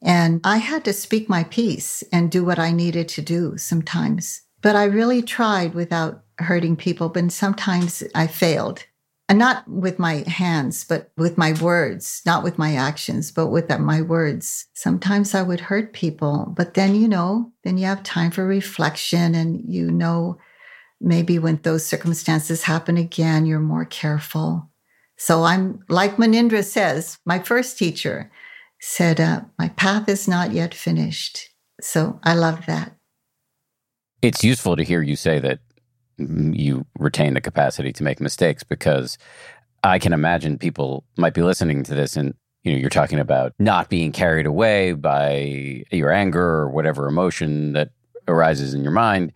and 0.00 0.40
I 0.44 0.58
had 0.58 0.84
to 0.84 0.92
speak 0.92 1.28
my 1.28 1.42
piece 1.42 2.04
and 2.12 2.30
do 2.30 2.44
what 2.44 2.60
I 2.60 2.70
needed 2.70 3.08
to 3.08 3.22
do 3.22 3.58
sometimes. 3.58 4.42
But 4.60 4.76
I 4.76 4.84
really 4.84 5.20
tried 5.20 5.74
without 5.74 6.22
hurting 6.38 6.76
people, 6.76 7.08
but 7.08 7.32
sometimes 7.32 8.04
I 8.14 8.28
failed 8.28 8.84
and 9.28 9.38
not 9.38 9.66
with 9.68 9.98
my 9.98 10.24
hands, 10.28 10.84
but 10.84 11.10
with 11.16 11.38
my 11.38 11.52
words, 11.54 12.20
not 12.26 12.42
with 12.42 12.58
my 12.58 12.74
actions, 12.74 13.30
but 13.30 13.48
with 13.48 13.70
my 13.78 14.02
words. 14.02 14.66
Sometimes 14.74 15.34
I 15.34 15.42
would 15.42 15.60
hurt 15.60 15.92
people, 15.92 16.52
but 16.56 16.74
then, 16.74 16.94
you 16.94 17.08
know, 17.08 17.52
then 17.64 17.78
you 17.78 17.86
have 17.86 18.02
time 18.02 18.30
for 18.30 18.44
reflection 18.46 19.34
and 19.34 19.62
you 19.66 19.90
know, 19.90 20.38
maybe 21.00 21.38
when 21.38 21.56
those 21.62 21.86
circumstances 21.86 22.64
happen 22.64 22.96
again, 22.96 23.46
you're 23.46 23.60
more 23.60 23.84
careful. 23.84 24.68
So 25.16 25.44
I'm 25.44 25.80
like 25.88 26.16
Munindra 26.16 26.64
says, 26.64 27.18
my 27.24 27.38
first 27.38 27.78
teacher 27.78 28.30
said, 28.80 29.20
uh, 29.20 29.42
my 29.58 29.68
path 29.68 30.08
is 30.08 30.26
not 30.26 30.52
yet 30.52 30.74
finished. 30.74 31.48
So 31.80 32.18
I 32.24 32.34
love 32.34 32.66
that. 32.66 32.96
It's 34.20 34.44
useful 34.44 34.76
to 34.76 34.84
hear 34.84 35.02
you 35.02 35.16
say 35.16 35.38
that 35.40 35.60
you 36.54 36.86
retain 36.98 37.34
the 37.34 37.40
capacity 37.40 37.92
to 37.92 38.02
make 38.02 38.20
mistakes 38.20 38.62
because 38.62 39.18
I 39.84 39.98
can 39.98 40.12
imagine 40.12 40.58
people 40.58 41.04
might 41.16 41.34
be 41.34 41.42
listening 41.42 41.82
to 41.84 41.94
this 41.94 42.16
and 42.16 42.34
you 42.62 42.72
know 42.72 42.78
you're 42.78 42.90
talking 42.90 43.18
about 43.18 43.52
not 43.58 43.88
being 43.88 44.12
carried 44.12 44.46
away 44.46 44.92
by 44.92 45.84
your 45.90 46.12
anger 46.12 46.42
or 46.42 46.70
whatever 46.70 47.08
emotion 47.08 47.72
that 47.72 47.90
arises 48.28 48.74
in 48.74 48.82
your 48.82 48.92
mind. 48.92 49.32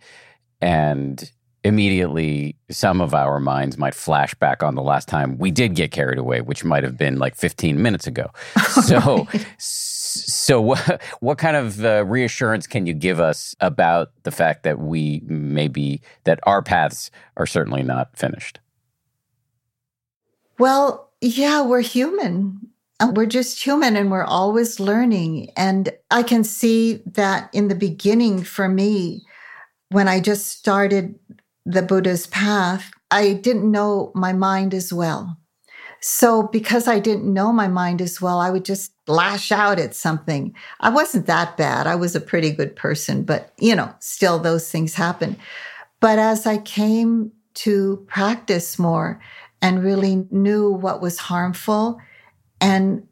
And 0.61 1.31
immediately 1.63 2.55
some 2.69 3.01
of 3.01 3.13
our 3.13 3.39
minds 3.39 3.77
might 3.77 3.93
flash 3.93 4.33
back 4.35 4.63
on 4.63 4.75
the 4.75 4.81
last 4.81 5.07
time 5.07 5.37
we 5.37 5.51
did 5.51 5.75
get 5.75 5.91
carried 5.91 6.17
away 6.17 6.39
which 6.39 6.63
might 6.63 6.83
have 6.83 6.97
been 6.97 7.17
like 7.17 7.35
15 7.35 7.81
minutes 7.81 8.07
ago. 8.07 8.29
So 8.87 9.27
so, 10.07 10.61
what, 10.67 11.01
what 11.19 11.37
kind 11.37 11.55
of 11.55 11.83
uh, 11.83 12.05
reassurance 12.05 12.67
can 12.67 12.85
you 12.85 12.93
give 12.93 13.19
us 13.19 13.55
about 13.59 14.11
the 14.23 14.31
fact 14.31 14.63
that 14.63 14.79
we 14.79 15.21
maybe 15.25 16.01
that 16.23 16.39
our 16.43 16.61
paths 16.61 17.11
are 17.35 17.45
certainly 17.45 17.83
not 17.83 18.15
finished? 18.17 18.59
Well, 20.59 21.11
yeah, 21.21 21.61
we're 21.61 21.81
human. 21.81 22.59
We're 23.13 23.27
just 23.27 23.63
human 23.63 23.95
and 23.95 24.09
we're 24.09 24.23
always 24.23 24.79
learning. 24.79 25.51
And 25.55 25.91
I 26.09 26.23
can 26.23 26.43
see 26.43 27.03
that 27.05 27.49
in 27.53 27.67
the 27.67 27.75
beginning 27.75 28.43
for 28.43 28.67
me, 28.67 29.21
when 29.89 30.07
I 30.07 30.19
just 30.19 30.47
started 30.47 31.19
the 31.65 31.83
Buddha's 31.83 32.27
path, 32.27 32.91
I 33.11 33.33
didn't 33.33 33.69
know 33.69 34.11
my 34.15 34.33
mind 34.33 34.73
as 34.73 34.91
well. 34.91 35.37
So, 35.99 36.43
because 36.43 36.87
I 36.87 36.99
didn't 36.99 37.31
know 37.31 37.51
my 37.51 37.67
mind 37.67 38.01
as 38.01 38.21
well, 38.21 38.39
I 38.39 38.49
would 38.49 38.65
just 38.65 38.91
lash 39.07 39.51
out 39.51 39.79
at 39.79 39.95
something. 39.95 40.53
I 40.79 40.89
wasn't 40.89 41.25
that 41.25 41.57
bad. 41.57 41.87
I 41.87 41.95
was 41.95 42.15
a 42.15 42.21
pretty 42.21 42.51
good 42.51 42.75
person, 42.75 43.23
but 43.23 43.53
you 43.59 43.75
know, 43.75 43.93
still 43.99 44.39
those 44.39 44.69
things 44.71 44.93
happen. 44.93 45.37
But 45.99 46.19
as 46.19 46.45
I 46.45 46.59
came 46.59 47.31
to 47.55 48.05
practice 48.07 48.77
more 48.77 49.19
and 49.61 49.83
really 49.83 50.27
knew 50.29 50.71
what 50.71 51.01
was 51.01 51.17
harmful 51.17 51.99
and 52.61 53.07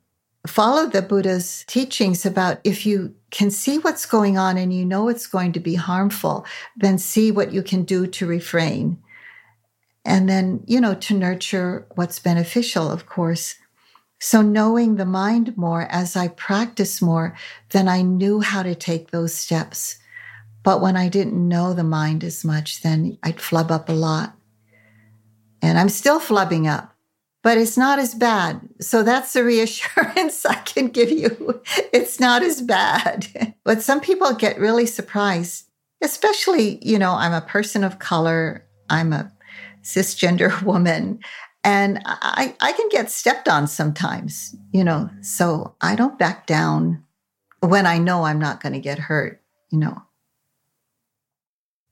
followed 0.46 0.92
the 0.92 1.02
Buddha's 1.02 1.66
teachings 1.68 2.26
about 2.26 2.60
if 2.64 2.86
you 2.86 3.16
can 3.32 3.50
see 3.50 3.80
what's 3.80 4.06
going 4.06 4.38
on 4.38 4.58
and 4.58 4.72
you 4.72 4.86
know 4.86 5.08
it's 5.08 5.28
going 5.28 5.52
to 5.54 5.60
be 5.60 5.76
harmful, 5.76 6.46
then 6.78 7.00
see 7.00 7.32
what 7.32 7.52
you 7.52 7.64
can 7.64 7.84
do 7.84 8.06
to 8.06 8.28
refrain 8.28 9.00
and 10.06 10.30
then, 10.30 10.64
you 10.68 10.80
know, 10.80 10.94
to 10.94 11.16
nurture 11.16 11.88
what's 11.96 12.20
beneficial, 12.20 12.92
of 12.92 13.08
course. 13.08 13.56
So 14.20 14.42
knowing 14.42 14.96
the 14.96 15.06
mind 15.06 15.58
more 15.58 15.88
as 15.90 16.16
I 16.16 16.28
practice 16.30 17.02
more, 17.02 17.36
then 17.72 17.88
I 17.88 18.04
knew 18.04 18.40
how 18.40 18.64
to 18.64 18.76
take 18.76 19.12
those 19.12 19.34
steps. 19.34 19.98
But 20.64 20.80
when 20.82 20.96
I 20.96 21.10
didn't 21.10 21.48
know 21.48 21.74
the 21.74 21.84
mind 21.84 22.24
as 22.24 22.46
much, 22.46 22.82
then 22.82 23.18
I'd 23.24 23.42
flub 23.42 23.72
up 23.72 23.90
a 23.90 23.94
lot. 23.94 24.36
And 25.62 25.80
I'm 25.80 25.90
still 25.90 26.20
flubbing 26.20 26.68
up, 26.68 26.96
but 27.44 27.58
it's 27.58 27.78
not 27.78 27.98
as 27.98 28.14
bad. 28.14 28.62
So 28.82 29.02
that's 29.02 29.34
the 29.34 29.44
reassurance 29.44 30.46
I 30.46 30.56
can 30.56 30.88
give 30.88 31.10
you. 31.10 31.62
It's 31.92 32.20
not 32.20 32.44
as 32.44 32.62
bad. 32.62 33.56
but 33.64 33.82
some 33.82 34.02
people 34.02 34.34
get 34.34 34.60
really 34.60 34.86
surprised, 34.86 35.66
especially, 36.02 36.80
you 36.86 37.00
know, 37.00 37.14
I'm 37.14 37.34
a 37.34 37.42
person 37.42 37.84
of 37.84 37.98
color. 37.98 38.68
I'm 38.90 39.14
a 39.14 39.32
cisgender 39.86 40.62
woman. 40.64 41.20
And 41.64 42.02
I, 42.06 42.56
I 42.60 42.72
can 42.74 42.90
get 42.90 43.10
stepped 43.10 43.48
on 43.48 43.68
sometimes, 43.68 44.56
you 44.72 44.84
know, 44.84 45.10
so 45.22 45.76
I 45.82 45.96
don't 45.96 46.20
back 46.20 46.46
down 46.46 47.04
when 47.62 47.88
I 47.88 47.98
know 47.98 48.24
I'm 48.24 48.40
not 48.40 48.62
going 48.62 48.74
to 48.74 48.80
get 48.80 49.00
hurt, 49.00 49.42
you 49.72 49.80
know. 49.80 50.04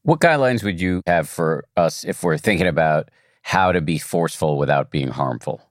What 0.03 0.19
guidelines 0.19 0.63
would 0.63 0.81
you 0.81 1.01
have 1.07 1.29
for 1.29 1.65
us 1.77 2.03
if 2.03 2.23
we're 2.23 2.37
thinking 2.37 2.67
about 2.67 3.09
how 3.41 3.71
to 3.71 3.81
be 3.81 3.97
forceful 3.97 4.57
without 4.57 4.91
being 4.91 5.07
harmful? 5.07 5.61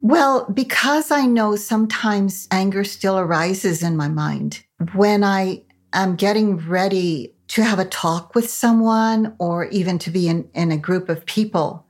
Well, 0.00 0.46
because 0.52 1.10
I 1.10 1.26
know 1.26 1.56
sometimes 1.56 2.46
anger 2.50 2.84
still 2.84 3.18
arises 3.18 3.82
in 3.82 3.96
my 3.96 4.08
mind 4.08 4.62
when 4.94 5.24
I 5.24 5.62
am 5.92 6.16
getting 6.16 6.56
ready 6.56 7.33
to 7.54 7.62
have 7.62 7.78
a 7.78 7.84
talk 7.84 8.34
with 8.34 8.50
someone 8.50 9.36
or 9.38 9.66
even 9.66 9.96
to 9.96 10.10
be 10.10 10.26
in, 10.26 10.48
in 10.54 10.72
a 10.72 10.76
group 10.76 11.08
of 11.08 11.24
people, 11.24 11.86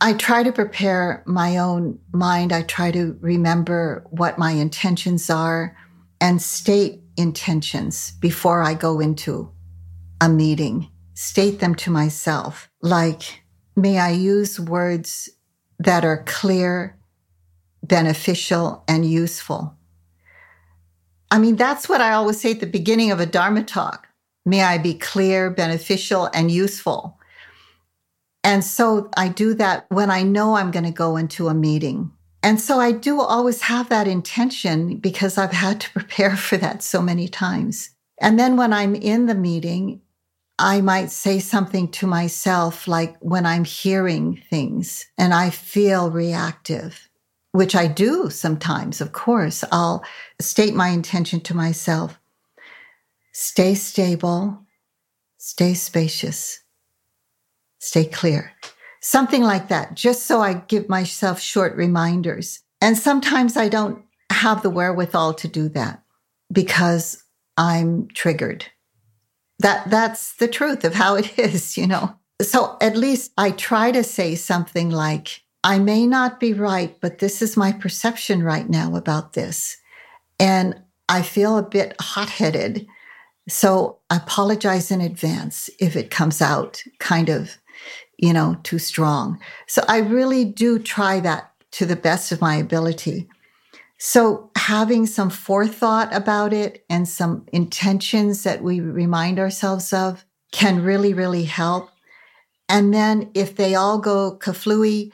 I 0.00 0.14
try 0.14 0.42
to 0.42 0.50
prepare 0.50 1.22
my 1.26 1.58
own 1.58 1.98
mind. 2.10 2.54
I 2.54 2.62
try 2.62 2.90
to 2.92 3.14
remember 3.20 4.06
what 4.08 4.38
my 4.38 4.52
intentions 4.52 5.28
are 5.28 5.76
and 6.22 6.40
state 6.40 7.02
intentions 7.18 8.12
before 8.12 8.62
I 8.62 8.72
go 8.72 8.98
into 8.98 9.52
a 10.22 10.28
meeting. 10.30 10.88
State 11.12 11.60
them 11.60 11.74
to 11.74 11.90
myself. 11.90 12.70
Like, 12.80 13.42
may 13.76 13.98
I 13.98 14.12
use 14.12 14.58
words 14.58 15.28
that 15.78 16.02
are 16.02 16.24
clear, 16.24 16.98
beneficial, 17.82 18.84
and 18.88 19.04
useful? 19.04 19.76
I 21.30 21.38
mean, 21.38 21.56
that's 21.56 21.90
what 21.90 22.00
I 22.00 22.14
always 22.14 22.40
say 22.40 22.52
at 22.52 22.60
the 22.60 22.66
beginning 22.66 23.10
of 23.10 23.20
a 23.20 23.26
Dharma 23.26 23.64
talk. 23.64 24.07
May 24.48 24.62
I 24.62 24.78
be 24.78 24.94
clear, 24.94 25.50
beneficial, 25.50 26.30
and 26.32 26.50
useful. 26.50 27.18
And 28.42 28.64
so 28.64 29.10
I 29.14 29.28
do 29.28 29.52
that 29.54 29.84
when 29.90 30.10
I 30.10 30.22
know 30.22 30.56
I'm 30.56 30.70
going 30.70 30.86
to 30.86 30.90
go 30.90 31.18
into 31.18 31.48
a 31.48 31.54
meeting. 31.54 32.10
And 32.42 32.58
so 32.58 32.80
I 32.80 32.92
do 32.92 33.20
always 33.20 33.60
have 33.60 33.90
that 33.90 34.08
intention 34.08 34.96
because 34.96 35.36
I've 35.36 35.52
had 35.52 35.82
to 35.82 35.90
prepare 35.92 36.34
for 36.34 36.56
that 36.56 36.82
so 36.82 37.02
many 37.02 37.28
times. 37.28 37.90
And 38.22 38.38
then 38.38 38.56
when 38.56 38.72
I'm 38.72 38.94
in 38.94 39.26
the 39.26 39.34
meeting, 39.34 40.00
I 40.58 40.80
might 40.80 41.10
say 41.10 41.40
something 41.40 41.90
to 41.92 42.06
myself 42.06 42.88
like 42.88 43.18
when 43.20 43.44
I'm 43.44 43.64
hearing 43.64 44.42
things 44.48 45.06
and 45.18 45.34
I 45.34 45.50
feel 45.50 46.10
reactive, 46.10 47.10
which 47.52 47.76
I 47.76 47.86
do 47.86 48.30
sometimes, 48.30 49.02
of 49.02 49.12
course. 49.12 49.62
I'll 49.70 50.02
state 50.40 50.74
my 50.74 50.88
intention 50.88 51.40
to 51.42 51.54
myself 51.54 52.18
Stay 53.40 53.76
stable, 53.76 54.66
stay 55.36 55.72
spacious, 55.72 56.58
stay 57.78 58.04
clear. 58.04 58.50
Something 59.00 59.44
like 59.44 59.68
that, 59.68 59.94
just 59.94 60.24
so 60.26 60.40
I 60.40 60.54
give 60.54 60.88
myself 60.88 61.38
short 61.38 61.76
reminders. 61.76 62.64
And 62.80 62.98
sometimes 62.98 63.56
I 63.56 63.68
don't 63.68 64.02
have 64.32 64.62
the 64.62 64.70
wherewithal 64.70 65.34
to 65.34 65.46
do 65.46 65.68
that 65.68 66.02
because 66.50 67.22
I'm 67.56 68.08
triggered. 68.08 68.66
That 69.60 69.88
that's 69.88 70.34
the 70.34 70.48
truth 70.48 70.82
of 70.82 70.94
how 70.94 71.14
it 71.14 71.38
is, 71.38 71.78
you 71.78 71.86
know. 71.86 72.16
So 72.42 72.76
at 72.80 72.96
least 72.96 73.30
I 73.38 73.52
try 73.52 73.92
to 73.92 74.02
say 74.02 74.34
something 74.34 74.90
like, 74.90 75.44
I 75.62 75.78
may 75.78 76.08
not 76.08 76.40
be 76.40 76.54
right, 76.54 76.96
but 77.00 77.20
this 77.20 77.40
is 77.40 77.56
my 77.56 77.70
perception 77.70 78.42
right 78.42 78.68
now 78.68 78.96
about 78.96 79.34
this. 79.34 79.76
And 80.40 80.82
I 81.08 81.22
feel 81.22 81.56
a 81.56 81.62
bit 81.62 81.94
hot 82.00 82.30
headed. 82.30 82.88
So 83.48 83.98
I 84.10 84.16
apologize 84.16 84.90
in 84.90 85.00
advance 85.00 85.70
if 85.78 85.96
it 85.96 86.10
comes 86.10 86.42
out 86.42 86.82
kind 86.98 87.28
of, 87.28 87.56
you 88.18 88.32
know, 88.32 88.58
too 88.62 88.78
strong. 88.78 89.40
So 89.66 89.82
I 89.88 89.98
really 89.98 90.44
do 90.44 90.78
try 90.78 91.20
that 91.20 91.52
to 91.72 91.86
the 91.86 91.96
best 91.96 92.32
of 92.32 92.40
my 92.40 92.56
ability. 92.56 93.28
So 93.98 94.50
having 94.56 95.06
some 95.06 95.30
forethought 95.30 96.14
about 96.14 96.52
it 96.52 96.84
and 96.88 97.08
some 97.08 97.46
intentions 97.52 98.44
that 98.44 98.62
we 98.62 98.80
remind 98.80 99.38
ourselves 99.38 99.92
of 99.92 100.24
can 100.52 100.82
really, 100.82 101.14
really 101.14 101.44
help. 101.44 101.90
And 102.68 102.92
then 102.92 103.30
if 103.34 103.56
they 103.56 103.74
all 103.74 103.98
go 103.98 104.36
kaflooey, 104.38 105.10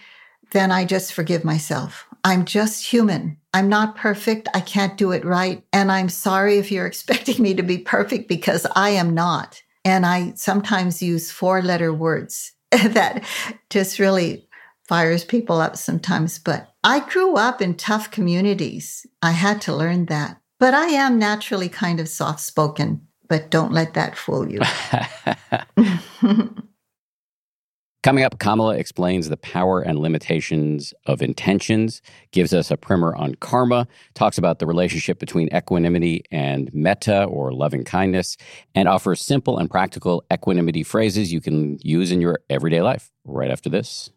then 0.52 0.70
I 0.70 0.84
just 0.84 1.12
forgive 1.12 1.44
myself. 1.44 2.06
I'm 2.24 2.46
just 2.46 2.86
human. 2.86 3.36
I'm 3.52 3.68
not 3.68 3.96
perfect. 3.96 4.48
I 4.54 4.60
can't 4.60 4.96
do 4.96 5.12
it 5.12 5.24
right. 5.24 5.62
And 5.72 5.92
I'm 5.92 6.08
sorry 6.08 6.58
if 6.58 6.72
you're 6.72 6.86
expecting 6.94 7.42
me 7.42 7.54
to 7.54 7.62
be 7.62 7.78
perfect 7.78 8.28
because 8.28 8.66
I 8.74 8.90
am 8.90 9.14
not. 9.14 9.62
And 9.84 10.06
I 10.06 10.32
sometimes 10.34 11.02
use 11.02 11.30
four 11.30 11.60
letter 11.60 11.92
words 11.92 12.52
that 12.72 13.24
just 13.68 13.98
really 13.98 14.48
fires 14.88 15.24
people 15.24 15.60
up 15.60 15.76
sometimes. 15.76 16.38
But 16.38 16.74
I 16.82 17.00
grew 17.00 17.36
up 17.36 17.60
in 17.60 17.74
tough 17.74 18.10
communities. 18.10 19.06
I 19.22 19.32
had 19.32 19.60
to 19.62 19.76
learn 19.76 20.06
that. 20.06 20.40
But 20.58 20.72
I 20.72 20.86
am 20.86 21.18
naturally 21.18 21.68
kind 21.68 22.00
of 22.00 22.08
soft 22.08 22.40
spoken, 22.40 23.06
but 23.28 23.50
don't 23.50 23.72
let 23.72 23.94
that 23.94 24.16
fool 24.16 24.50
you. 24.50 24.60
Coming 28.04 28.24
up, 28.24 28.38
Kamala 28.38 28.76
explains 28.76 29.30
the 29.30 29.38
power 29.38 29.80
and 29.80 29.98
limitations 29.98 30.92
of 31.06 31.22
intentions, 31.22 32.02
gives 32.32 32.52
us 32.52 32.70
a 32.70 32.76
primer 32.76 33.16
on 33.16 33.34
karma, 33.36 33.88
talks 34.12 34.36
about 34.36 34.58
the 34.58 34.66
relationship 34.66 35.18
between 35.18 35.48
equanimity 35.56 36.22
and 36.30 36.68
metta 36.74 37.24
or 37.24 37.50
loving 37.54 37.82
kindness, 37.82 38.36
and 38.74 38.88
offers 38.88 39.22
simple 39.22 39.56
and 39.56 39.70
practical 39.70 40.22
equanimity 40.30 40.82
phrases 40.82 41.32
you 41.32 41.40
can 41.40 41.78
use 41.80 42.12
in 42.12 42.20
your 42.20 42.40
everyday 42.50 42.82
life. 42.82 43.10
Right 43.24 43.50
after 43.50 43.70
this. 43.70 44.10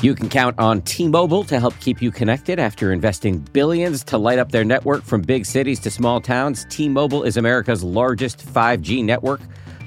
You 0.00 0.14
can 0.14 0.30
count 0.30 0.58
on 0.58 0.80
T 0.80 1.08
Mobile 1.08 1.44
to 1.44 1.60
help 1.60 1.78
keep 1.80 2.00
you 2.00 2.10
connected 2.10 2.58
after 2.58 2.90
investing 2.90 3.40
billions 3.52 4.02
to 4.04 4.16
light 4.16 4.38
up 4.38 4.50
their 4.50 4.64
network 4.64 5.04
from 5.04 5.20
big 5.20 5.44
cities 5.44 5.78
to 5.80 5.90
small 5.90 6.22
towns. 6.22 6.64
T 6.70 6.88
Mobile 6.88 7.22
is 7.22 7.36
America's 7.36 7.84
largest 7.84 8.38
5G 8.38 9.04
network 9.04 9.42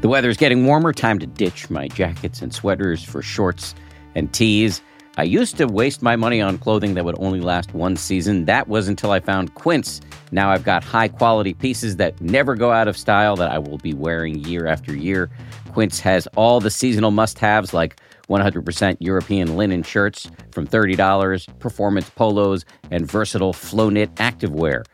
The 0.00 0.08
weather 0.08 0.30
is 0.30 0.38
getting 0.38 0.64
warmer. 0.64 0.94
Time 0.94 1.18
to 1.18 1.26
ditch 1.26 1.68
my 1.68 1.86
jackets 1.88 2.40
and 2.40 2.54
sweaters 2.54 3.04
for 3.04 3.20
shorts 3.20 3.74
and 4.14 4.32
tees. 4.32 4.80
I 5.18 5.24
used 5.24 5.58
to 5.58 5.66
waste 5.66 6.00
my 6.00 6.16
money 6.16 6.40
on 6.40 6.56
clothing 6.56 6.94
that 6.94 7.04
would 7.04 7.18
only 7.18 7.40
last 7.40 7.74
one 7.74 7.96
season. 7.96 8.46
That 8.46 8.66
was 8.66 8.88
until 8.88 9.10
I 9.10 9.20
found 9.20 9.54
Quince. 9.56 10.00
Now 10.32 10.50
I've 10.50 10.64
got 10.64 10.82
high 10.82 11.08
quality 11.08 11.52
pieces 11.52 11.96
that 11.96 12.18
never 12.22 12.54
go 12.54 12.72
out 12.72 12.88
of 12.88 12.96
style 12.96 13.36
that 13.36 13.50
I 13.50 13.58
will 13.58 13.76
be 13.76 13.92
wearing 13.92 14.42
year 14.42 14.66
after 14.66 14.96
year. 14.96 15.28
Quince 15.72 16.00
has 16.00 16.26
all 16.28 16.60
the 16.60 16.70
seasonal 16.70 17.10
must 17.10 17.38
haves 17.38 17.74
like 17.74 18.00
100% 18.30 18.96
European 19.00 19.56
linen 19.56 19.82
shirts 19.82 20.30
from 20.52 20.66
$30, 20.66 21.58
performance 21.58 22.08
polos, 22.08 22.64
and 22.90 23.06
versatile 23.06 23.52
flow 23.52 23.90
knit 23.90 24.14
activewear. 24.14 24.84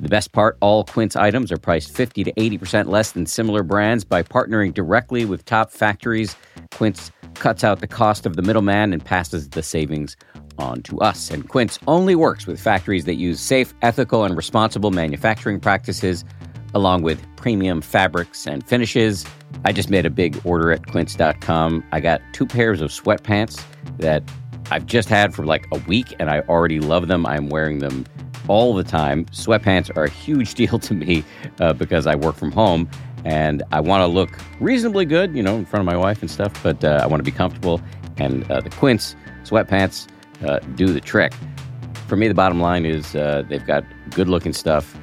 The 0.00 0.08
best 0.08 0.32
part 0.32 0.56
all 0.60 0.84
Quince 0.84 1.14
items 1.14 1.52
are 1.52 1.56
priced 1.56 1.94
50 1.94 2.24
to 2.24 2.32
80% 2.32 2.88
less 2.88 3.12
than 3.12 3.26
similar 3.26 3.62
brands 3.62 4.04
by 4.04 4.22
partnering 4.22 4.74
directly 4.74 5.24
with 5.24 5.44
top 5.44 5.70
factories. 5.70 6.36
Quince 6.72 7.12
cuts 7.34 7.62
out 7.62 7.80
the 7.80 7.86
cost 7.86 8.26
of 8.26 8.36
the 8.36 8.42
middleman 8.42 8.92
and 8.92 9.04
passes 9.04 9.50
the 9.50 9.62
savings 9.62 10.16
on 10.58 10.82
to 10.82 10.98
us. 11.00 11.30
And 11.30 11.48
Quince 11.48 11.78
only 11.86 12.14
works 12.14 12.46
with 12.46 12.60
factories 12.60 13.04
that 13.04 13.14
use 13.14 13.40
safe, 13.40 13.72
ethical, 13.82 14.24
and 14.24 14.36
responsible 14.36 14.90
manufacturing 14.90 15.60
practices, 15.60 16.24
along 16.74 17.02
with 17.02 17.24
premium 17.36 17.80
fabrics 17.80 18.46
and 18.46 18.66
finishes. 18.66 19.24
I 19.64 19.72
just 19.72 19.90
made 19.90 20.06
a 20.06 20.10
big 20.10 20.40
order 20.44 20.72
at 20.72 20.86
quince.com. 20.86 21.84
I 21.92 22.00
got 22.00 22.20
two 22.32 22.46
pairs 22.46 22.80
of 22.80 22.90
sweatpants 22.90 23.62
that 23.98 24.22
I've 24.70 24.86
just 24.86 25.08
had 25.08 25.34
for 25.34 25.44
like 25.44 25.66
a 25.72 25.78
week 25.86 26.14
and 26.18 26.30
I 26.30 26.40
already 26.40 26.80
love 26.80 27.06
them. 27.06 27.26
I'm 27.26 27.48
wearing 27.48 27.78
them 27.78 28.06
all 28.48 28.74
the 28.74 28.84
time. 28.84 29.24
Sweatpants 29.26 29.94
are 29.96 30.04
a 30.04 30.10
huge 30.10 30.54
deal 30.60 30.78
to 30.78 30.94
me 30.94 31.24
uh, 31.60 31.72
because 31.72 32.06
I 32.06 32.14
work 32.14 32.36
from 32.36 32.52
home 32.52 32.88
and 33.24 33.62
I 33.72 33.80
want 33.80 34.02
to 34.02 34.06
look 34.06 34.30
reasonably 34.60 35.04
good, 35.04 35.34
you 35.34 35.42
know, 35.42 35.56
in 35.56 35.64
front 35.64 35.80
of 35.80 35.86
my 35.86 35.96
wife 35.96 36.20
and 36.20 36.30
stuff, 36.30 36.52
but 36.62 36.84
uh, 36.84 37.00
I 37.02 37.06
want 37.06 37.20
to 37.20 37.24
be 37.24 37.34
comfortable. 37.36 37.80
And 38.18 38.50
uh, 38.50 38.60
the 38.60 38.70
Quince 38.70 39.16
sweatpants 39.44 40.08
uh, 40.46 40.58
do 40.74 40.88
the 40.88 41.00
trick. 41.00 41.32
For 42.06 42.16
me, 42.16 42.28
the 42.28 42.34
bottom 42.34 42.60
line 42.60 42.84
is 42.84 43.16
uh, 43.16 43.42
they've 43.48 43.66
got 43.66 43.84
good 44.10 44.28
looking 44.28 44.52
stuff 44.52 44.96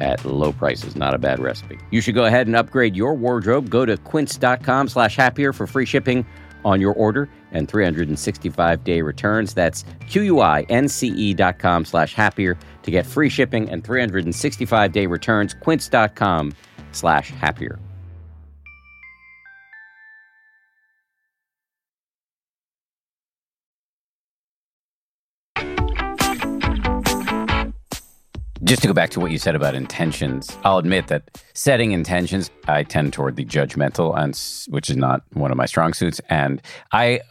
at 0.00 0.24
low 0.24 0.52
prices. 0.52 0.96
Not 0.96 1.14
a 1.14 1.18
bad 1.18 1.38
recipe. 1.38 1.78
You 1.90 2.00
should 2.00 2.14
go 2.14 2.24
ahead 2.24 2.46
and 2.46 2.56
upgrade 2.56 2.96
your 2.96 3.14
wardrobe. 3.14 3.70
Go 3.70 3.84
to 3.84 3.96
quince.com 3.96 4.88
slash 4.88 5.16
happier 5.16 5.52
for 5.52 5.66
free 5.66 5.86
shipping 5.86 6.26
on 6.64 6.80
your 6.80 6.94
order 6.94 7.28
and 7.52 7.68
365 7.68 8.84
day 8.84 9.02
returns. 9.02 9.54
That's 9.54 9.84
Q-U-I-N-C-E 10.08 11.34
dot 11.34 11.58
com 11.58 11.84
slash 11.84 12.14
happier 12.14 12.56
to 12.82 12.90
get 12.90 13.06
free 13.06 13.28
shipping 13.28 13.68
and 13.70 13.84
365 13.84 14.92
day 14.92 15.06
returns. 15.06 15.54
Quince.com 15.54 16.52
slash 16.92 17.30
happier. 17.30 17.78
Just 28.68 28.82
to 28.82 28.88
go 28.88 28.92
back 28.92 29.08
to 29.10 29.20
what 29.20 29.30
you 29.30 29.38
said 29.38 29.54
about 29.54 29.74
intentions, 29.74 30.58
I'll 30.62 30.76
admit 30.76 31.06
that 31.06 31.40
setting 31.54 31.92
intentions, 31.92 32.50
I 32.66 32.82
tend 32.82 33.14
toward 33.14 33.36
the 33.36 33.44
judgmental, 33.46 34.14
and 34.14 34.38
which 34.70 34.90
is 34.90 34.96
not 34.98 35.22
one 35.32 35.50
of 35.50 35.56
my 35.56 35.64
strong 35.64 35.94
suits. 35.94 36.20
And 36.28 36.60
I 36.92 37.22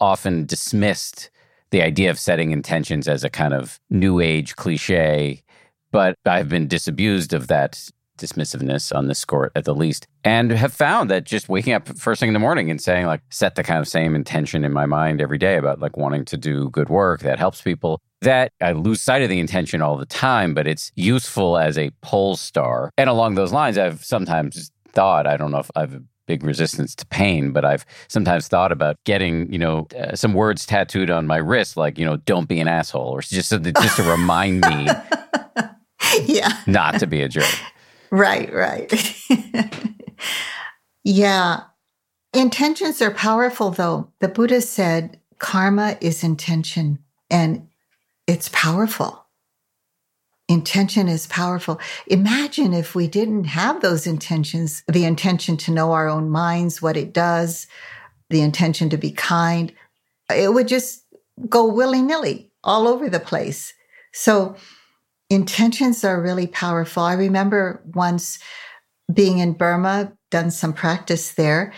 often 0.00 0.46
dismissed 0.46 1.28
the 1.68 1.82
idea 1.82 2.08
of 2.08 2.18
setting 2.18 2.50
intentions 2.50 3.08
as 3.08 3.24
a 3.24 3.28
kind 3.28 3.52
of 3.52 3.78
new 3.90 4.20
age 4.20 4.56
cliche, 4.56 5.42
but 5.90 6.16
I've 6.24 6.48
been 6.48 6.66
disabused 6.66 7.34
of 7.34 7.48
that 7.48 7.90
dismissiveness 8.16 8.96
on 8.96 9.06
this 9.06 9.18
score 9.18 9.52
at 9.54 9.66
the 9.66 9.74
least 9.74 10.06
and 10.24 10.50
have 10.50 10.72
found 10.72 11.10
that 11.10 11.24
just 11.24 11.50
waking 11.50 11.74
up 11.74 11.86
first 11.98 12.18
thing 12.18 12.28
in 12.28 12.32
the 12.32 12.40
morning 12.40 12.70
and 12.70 12.80
saying 12.80 13.04
like 13.04 13.20
set 13.28 13.56
the 13.56 13.62
kind 13.62 13.78
of 13.78 13.86
same 13.86 14.14
intention 14.14 14.64
in 14.64 14.72
my 14.72 14.86
mind 14.86 15.20
every 15.20 15.36
day 15.36 15.58
about 15.58 15.80
like 15.80 15.98
wanting 15.98 16.24
to 16.24 16.38
do 16.38 16.70
good 16.70 16.88
work 16.88 17.20
that 17.20 17.38
helps 17.38 17.60
people 17.60 18.00
that 18.22 18.52
I 18.60 18.72
lose 18.72 19.00
sight 19.00 19.22
of 19.22 19.28
the 19.28 19.38
intention 19.38 19.82
all 19.82 19.96
the 19.96 20.06
time, 20.06 20.54
but 20.54 20.66
it's 20.66 20.90
useful 20.94 21.58
as 21.58 21.76
a 21.76 21.90
pole 22.00 22.36
star. 22.36 22.90
And 22.96 23.10
along 23.10 23.34
those 23.34 23.52
lines, 23.52 23.78
I've 23.78 24.04
sometimes 24.04 24.70
thought, 24.88 25.26
I 25.26 25.36
don't 25.36 25.50
know 25.50 25.58
if 25.58 25.70
I've 25.76 26.00
big 26.26 26.42
resistance 26.42 26.94
to 26.96 27.06
pain, 27.06 27.52
but 27.52 27.64
I've 27.64 27.86
sometimes 28.08 28.48
thought 28.48 28.72
about 28.72 28.96
getting, 29.04 29.50
you 29.52 29.58
know, 29.58 29.86
uh, 29.96 30.14
some 30.16 30.34
words 30.34 30.66
tattooed 30.66 31.10
on 31.10 31.26
my 31.26 31.36
wrist, 31.36 31.76
like, 31.76 31.98
you 31.98 32.04
know, 32.04 32.16
don't 32.16 32.48
be 32.48 32.60
an 32.60 32.68
asshole, 32.68 33.08
or 33.08 33.20
just, 33.22 33.50
to, 33.50 33.58
just 33.58 33.96
to 33.96 34.02
remind 34.02 34.62
me 34.62 34.88
yeah. 36.24 36.60
not 36.66 36.98
to 36.98 37.06
be 37.06 37.22
a 37.22 37.28
jerk. 37.28 37.54
Right, 38.10 38.52
right. 38.52 38.92
yeah. 41.04 41.60
Intentions 42.32 43.00
are 43.00 43.12
powerful, 43.12 43.70
though. 43.70 44.12
The 44.20 44.28
Buddha 44.28 44.60
said 44.60 45.20
karma 45.38 45.96
is 46.00 46.22
intention. 46.22 46.98
And 47.30 47.68
it's 48.26 48.48
powerful. 48.50 49.24
Intention 50.48 51.08
is 51.08 51.26
powerful. 51.26 51.80
Imagine 52.06 52.72
if 52.72 52.94
we 52.94 53.08
didn't 53.08 53.44
have 53.44 53.82
those 53.82 54.06
intentions, 54.06 54.84
the 54.86 55.04
intention 55.04 55.56
to 55.58 55.72
know 55.72 55.92
our 55.92 56.08
own 56.08 56.30
minds, 56.30 56.80
what 56.80 56.96
it 56.96 57.12
does, 57.12 57.66
the 58.30 58.42
intention 58.42 58.88
to 58.90 58.96
be 58.96 59.10
kind. 59.10 59.72
it 60.30 60.52
would 60.52 60.68
just 60.68 61.04
go 61.48 61.66
willy 61.66 62.02
nilly 62.02 62.50
all 62.64 62.88
over 62.88 63.08
the 63.08 63.20
place. 63.20 63.72
So 64.12 64.56
intentions 65.30 66.04
are 66.04 66.20
really 66.20 66.46
powerful. 66.46 67.02
I 67.02 67.14
remember 67.14 67.82
once 67.94 68.38
being 69.12 69.38
in 69.38 69.52
Burma, 69.52 70.12
done 70.30 70.50
some 70.50 70.72
practice 70.72 71.32
there, 71.32 71.72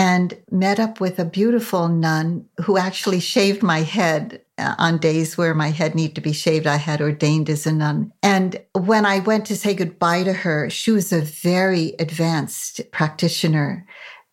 and 0.00 0.34
met 0.50 0.80
up 0.80 0.98
with 0.98 1.18
a 1.18 1.26
beautiful 1.26 1.86
nun 1.86 2.46
who 2.64 2.78
actually 2.78 3.20
shaved 3.20 3.62
my 3.62 3.80
head 3.80 4.40
uh, 4.56 4.74
on 4.78 4.96
days 4.96 5.36
where 5.36 5.52
my 5.52 5.68
head 5.68 5.94
needed 5.94 6.14
to 6.14 6.22
be 6.22 6.32
shaved. 6.32 6.66
I 6.66 6.76
had 6.76 7.02
ordained 7.02 7.50
as 7.50 7.66
a 7.66 7.72
nun. 7.72 8.10
And 8.22 8.62
when 8.72 9.04
I 9.04 9.18
went 9.18 9.44
to 9.46 9.56
say 9.58 9.74
goodbye 9.74 10.22
to 10.22 10.32
her, 10.32 10.70
she 10.70 10.90
was 10.90 11.12
a 11.12 11.20
very 11.20 11.92
advanced 11.98 12.80
practitioner. 12.92 13.86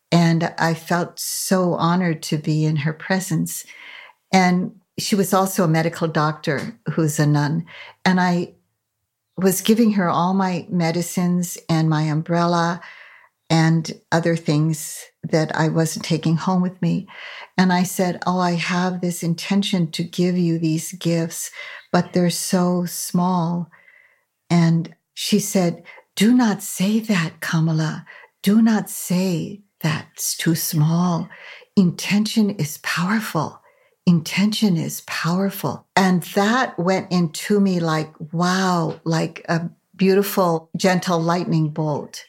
And 0.10 0.54
I 0.58 0.74
felt 0.74 1.20
so 1.20 1.74
honored 1.74 2.24
to 2.24 2.38
be 2.38 2.64
in 2.64 2.78
her 2.78 2.94
presence. 2.94 3.66
And 4.32 4.80
she 4.98 5.16
was 5.18 5.34
also 5.34 5.66
a 5.66 5.68
medical 5.68 6.08
doctor 6.08 6.80
who's 6.94 7.20
a 7.20 7.28
nun. 7.28 7.66
And 8.06 8.22
I 8.22 8.54
was 9.36 9.60
giving 9.60 9.92
her 9.92 10.08
all 10.08 10.34
my 10.34 10.66
medicines 10.70 11.58
and 11.68 11.90
my 11.90 12.04
umbrella 12.04 12.80
and 13.50 13.92
other 14.14 14.38
things 14.38 15.04
that 15.32 15.56
I 15.56 15.70
wasn't 15.70 16.06
taking 16.06 16.36
home 16.36 16.62
with 16.62 16.82
me. 16.82 17.08
And 17.58 17.74
I 17.74 17.84
said, 17.84 18.22
Oh, 18.26 18.40
I 18.40 18.52
have 18.54 19.02
this 19.02 19.24
intention 19.24 19.92
to 19.92 20.04
give 20.04 20.38
you 20.38 20.60
these 20.60 20.94
gifts, 20.94 21.52
but 21.92 22.14
they're 22.14 22.30
so 22.30 22.86
small. 22.86 23.70
And 24.50 24.96
she 25.14 25.40
said, 25.40 25.84
Do 26.16 26.34
not 26.34 26.62
say 26.62 27.00
that, 27.00 27.40
Kamala. 27.42 28.06
Do 28.42 28.62
not 28.62 28.90
say 28.90 29.62
that's 29.82 30.36
too 30.38 30.56
small. 30.56 31.30
Intention 31.76 32.52
is 32.52 32.80
powerful. 32.80 33.62
Intention 34.06 34.78
is 34.78 35.02
powerful. 35.02 35.86
And 35.96 36.24
that 36.36 36.78
went 36.80 37.12
into 37.12 37.60
me 37.60 37.80
like, 37.80 38.14
wow, 38.32 39.00
like 39.04 39.46
a 39.50 39.70
beautiful, 39.96 40.70
gentle 40.78 41.20
lightning 41.20 41.70
bolt 41.70 42.26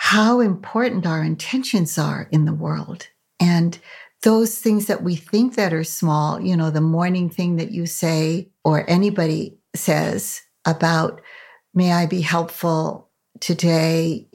how 0.00 0.38
important 0.38 1.04
our 1.04 1.24
intentions 1.24 1.98
are 1.98 2.28
in 2.30 2.44
the 2.44 2.54
world. 2.54 3.08
And 3.40 3.76
those 4.22 4.56
things 4.56 4.86
that 4.86 5.02
we 5.02 5.16
think 5.16 5.56
that 5.56 5.74
are 5.74 5.82
small, 5.82 6.40
you 6.40 6.56
know, 6.56 6.70
the 6.70 6.80
morning 6.80 7.28
thing 7.28 7.56
that 7.56 7.72
you 7.72 7.84
say 7.84 8.48
or 8.62 8.88
anybody 8.88 9.58
says 9.74 10.40
about, 10.64 11.20
may 11.74 11.92
I 11.92 12.06
be 12.06 12.20
helpful 12.20 13.10
today? 13.40 14.28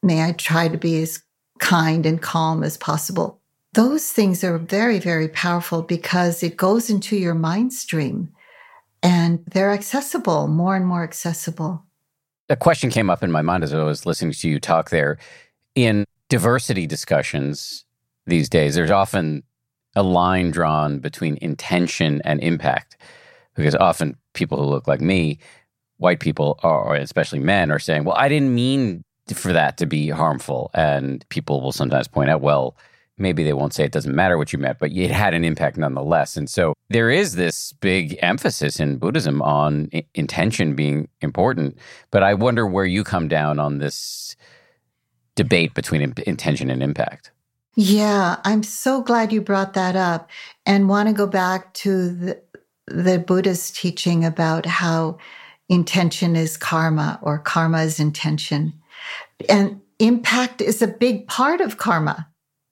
May 0.00 0.22
I 0.22 0.30
try 0.30 0.68
to 0.68 0.78
be 0.78 1.02
as 1.02 1.20
kind 1.58 2.06
and 2.06 2.22
calm 2.22 2.62
as 2.62 2.78
possible? 2.78 3.40
Those 3.74 4.12
things 4.12 4.44
are 4.44 4.58
very, 4.58 5.00
very 5.00 5.28
powerful 5.28 5.82
because 5.82 6.44
it 6.44 6.56
goes 6.56 6.88
into 6.88 7.16
your 7.16 7.34
mind 7.34 7.72
stream 7.72 8.30
and 9.02 9.42
they're 9.50 9.72
accessible, 9.72 10.46
more 10.46 10.76
and 10.76 10.86
more 10.86 11.02
accessible 11.02 11.84
a 12.50 12.56
question 12.56 12.90
came 12.90 13.08
up 13.08 13.22
in 13.22 13.30
my 13.30 13.42
mind 13.42 13.64
as 13.64 13.72
I 13.72 13.82
was 13.82 14.04
listening 14.04 14.32
to 14.32 14.48
you 14.48 14.58
talk 14.58 14.90
there. 14.90 15.18
In 15.76 16.04
diversity 16.28 16.86
discussions 16.86 17.84
these 18.26 18.48
days, 18.48 18.74
there's 18.74 18.90
often 18.90 19.44
a 19.94 20.02
line 20.02 20.50
drawn 20.50 20.98
between 20.98 21.38
intention 21.40 22.20
and 22.24 22.42
impact 22.42 22.96
because 23.54 23.76
often 23.76 24.16
people 24.34 24.58
who 24.58 24.68
look 24.68 24.88
like 24.88 25.00
me, 25.00 25.38
white 25.98 26.20
people, 26.20 26.58
or 26.62 26.96
especially 26.96 27.38
men, 27.38 27.70
are 27.70 27.78
saying, 27.78 28.04
Well, 28.04 28.16
I 28.16 28.28
didn't 28.28 28.54
mean 28.54 29.04
for 29.32 29.52
that 29.52 29.76
to 29.78 29.86
be 29.86 30.08
harmful. 30.08 30.70
And 30.74 31.24
people 31.28 31.60
will 31.60 31.72
sometimes 31.72 32.08
point 32.08 32.30
out, 32.30 32.40
Well, 32.40 32.76
maybe 33.20 33.44
they 33.44 33.52
won't 33.52 33.74
say 33.74 33.84
it 33.84 33.92
doesn't 33.92 34.14
matter 34.14 34.38
what 34.38 34.52
you 34.52 34.58
meant, 34.58 34.78
but 34.78 34.90
it 34.92 35.10
had 35.10 35.34
an 35.34 35.44
impact 35.44 35.76
nonetheless. 35.76 36.36
And 36.36 36.48
so 36.48 36.74
there 36.88 37.10
is 37.10 37.34
this 37.34 37.72
big 37.74 38.18
emphasis 38.22 38.80
in 38.80 38.96
Buddhism 38.96 39.42
on 39.42 39.88
I- 39.94 40.04
intention 40.14 40.74
being 40.74 41.08
important. 41.20 41.78
But 42.10 42.22
I 42.22 42.34
wonder 42.34 42.66
where 42.66 42.86
you 42.86 43.04
come 43.04 43.28
down 43.28 43.58
on 43.58 43.78
this 43.78 44.36
debate 45.36 45.74
between 45.74 46.02
in- 46.02 46.14
intention 46.26 46.70
and 46.70 46.82
impact. 46.82 47.30
Yeah, 47.76 48.36
I'm 48.44 48.62
so 48.62 49.00
glad 49.00 49.32
you 49.32 49.40
brought 49.40 49.74
that 49.74 49.94
up 49.94 50.28
and 50.66 50.88
want 50.88 51.08
to 51.08 51.14
go 51.14 51.26
back 51.26 51.72
to 51.74 52.10
the, 52.10 52.42
the 52.88 53.18
Buddhist 53.18 53.76
teaching 53.76 54.24
about 54.24 54.66
how 54.66 55.18
intention 55.68 56.34
is 56.34 56.56
karma 56.56 57.18
or 57.22 57.38
karma 57.38 57.82
is 57.82 58.00
intention. 58.00 58.72
And 59.48 59.80
impact 60.00 60.60
is 60.60 60.82
a 60.82 60.88
big 60.88 61.28
part 61.28 61.60
of 61.60 61.76
karma. 61.76 62.26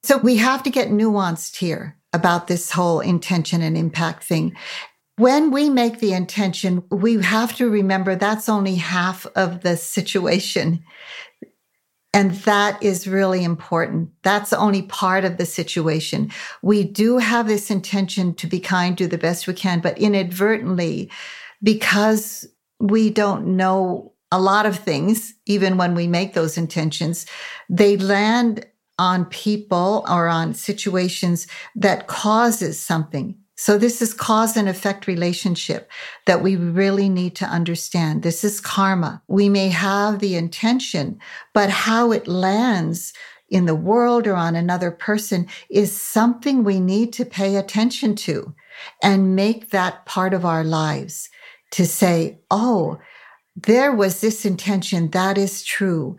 So 0.09 0.17
we 0.17 0.39
have 0.39 0.63
to 0.63 0.71
get 0.71 0.89
nuanced 0.89 1.57
here 1.57 1.99
about 2.15 2.47
this 2.47 2.71
whole 2.71 3.01
intention 3.01 3.61
and 3.61 3.77
impact 3.77 4.25
thing. 4.25 4.57
When 5.19 5.51
we 5.51 5.69
make 5.69 5.99
the 5.99 6.15
intention, 6.15 6.83
we 6.91 7.21
have 7.23 7.55
to 7.57 7.69
remember 7.69 8.17
that's 8.17 8.49
only 8.49 8.77
half 8.77 9.27
of 9.37 9.61
the 9.61 9.77
situation. 9.77 10.83
And 12.15 12.31
that 12.47 12.83
is 12.83 13.07
really 13.07 13.45
important. 13.45 14.09
That's 14.23 14.55
only 14.55 14.81
part 14.81 15.27
of 15.27 15.37
the 15.37 15.45
situation. 15.45 16.33
We 16.63 16.85
do 16.85 17.19
have 17.19 17.47
this 17.47 17.71
intention 17.71 18.33
to 18.37 18.47
be 18.47 18.61
kind, 18.61 18.97
do 18.97 19.09
the 19.09 19.19
best 19.19 19.47
we 19.47 19.53
can, 19.53 19.81
but 19.81 19.99
inadvertently, 19.99 21.11
because 21.63 22.49
we 22.81 23.11
don't 23.11 23.59
know 23.59 24.15
a 24.33 24.41
lot 24.41 24.65
of 24.65 24.79
things, 24.79 25.35
even 25.45 25.77
when 25.77 25.95
we 25.95 26.07
make 26.07 26.33
those 26.33 26.57
intentions, 26.57 27.27
they 27.69 27.99
land 27.99 28.65
on 28.99 29.25
people 29.27 30.05
or 30.09 30.29
on 30.29 30.55
situations 30.55 31.47
that 31.75 32.07
causes 32.07 32.79
something. 32.79 33.37
So 33.57 33.77
this 33.77 34.01
is 34.01 34.15
cause 34.15 34.57
and 34.57 34.69
effect 34.69 35.09
relationship 35.09 35.91
that 36.27 36.43
we 36.43 36.55
really 36.55 37.09
need 37.09 37.35
to 37.37 37.45
understand. 37.45 38.23
This 38.23 38.45
is 38.45 38.61
karma. 38.61 39.21
We 39.27 39.49
may 39.49 39.69
have 39.69 40.21
the 40.21 40.37
intention, 40.37 41.19
but 41.55 41.69
how 41.69 42.13
it 42.13 42.29
lands 42.29 43.13
in 43.51 43.67
the 43.67 43.75
world 43.75 44.27
or 44.27 44.35
on 44.35 44.55
another 44.55 44.91
person 44.91 45.49
is 45.71 46.01
something 46.01 46.63
we 46.63 46.79
need 46.79 47.13
to 47.15 47.25
pay 47.25 47.57
attention 47.57 48.15
to 48.15 48.55
and 49.03 49.35
make 49.35 49.71
that 49.71 50.07
part 50.07 50.35
of 50.35 50.45
our 50.45 50.63
lives 50.63 51.29
to 51.73 51.85
say, 51.85 52.39
Oh, 52.51 52.99
there 53.57 53.93
was 53.93 54.21
this 54.21 54.45
intention. 54.45 55.11
That 55.11 55.37
is 55.37 55.65
true. 55.65 56.17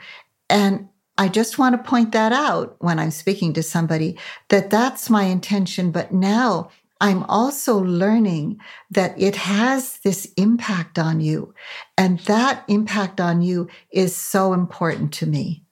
And 0.49 0.89
I 1.19 1.27
just 1.27 1.59
want 1.59 1.75
to 1.75 1.89
point 1.89 2.13
that 2.13 2.31
out 2.31 2.77
when 2.79 2.97
I'm 2.97 3.11
speaking 3.11 3.51
to 3.53 3.61
somebody 3.61 4.17
that 4.47 4.69
that's 4.69 5.09
my 5.09 5.23
intention. 5.23 5.91
But 5.91 6.13
now 6.13 6.71
I'm 7.01 7.23
also 7.23 7.77
learning 7.77 8.61
that 8.89 9.19
it 9.19 9.35
has 9.35 9.99
this 9.99 10.31
impact 10.37 10.97
on 10.97 11.19
you. 11.19 11.53
And 11.97 12.19
that 12.21 12.63
impact 12.69 13.19
on 13.19 13.41
you 13.41 13.67
is 13.91 14.15
so 14.15 14.53
important 14.53 15.11
to 15.15 15.25
me. 15.25 15.65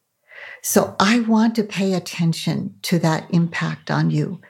So 0.63 0.97
I 0.99 1.21
want 1.21 1.55
to 1.55 1.63
pay 1.63 1.93
attention 1.93 2.75
to 2.81 2.99
that 2.99 3.25
impact 3.29 3.89
on 3.89 4.11
you. 4.11 4.41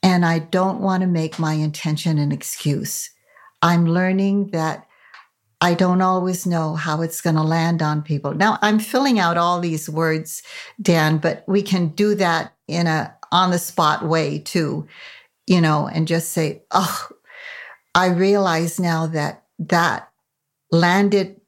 And 0.00 0.24
I 0.24 0.38
don't 0.38 0.80
want 0.80 1.00
to 1.00 1.08
make 1.08 1.40
my 1.40 1.54
intention 1.54 2.18
an 2.18 2.30
excuse. 2.30 3.10
I'm 3.62 3.84
learning 3.84 4.50
that 4.52 4.85
I 5.60 5.74
don't 5.74 6.02
always 6.02 6.46
know 6.46 6.74
how 6.74 7.00
it's 7.00 7.20
going 7.20 7.36
to 7.36 7.42
land 7.42 7.82
on 7.82 8.02
people. 8.02 8.34
Now 8.34 8.58
I'm 8.60 8.78
filling 8.78 9.18
out 9.18 9.38
all 9.38 9.60
these 9.60 9.88
words, 9.88 10.42
Dan, 10.80 11.18
but 11.18 11.44
we 11.46 11.62
can 11.62 11.88
do 11.88 12.14
that 12.16 12.52
in 12.68 12.86
a 12.86 13.14
on 13.32 13.50
the 13.50 13.58
spot 13.58 14.06
way 14.06 14.38
too, 14.38 14.86
you 15.46 15.60
know, 15.60 15.88
and 15.88 16.06
just 16.06 16.32
say, 16.32 16.62
oh, 16.70 17.08
I 17.94 18.08
realize 18.08 18.78
now 18.78 19.06
that 19.08 19.44
that 19.58 20.10
landed 20.70 21.40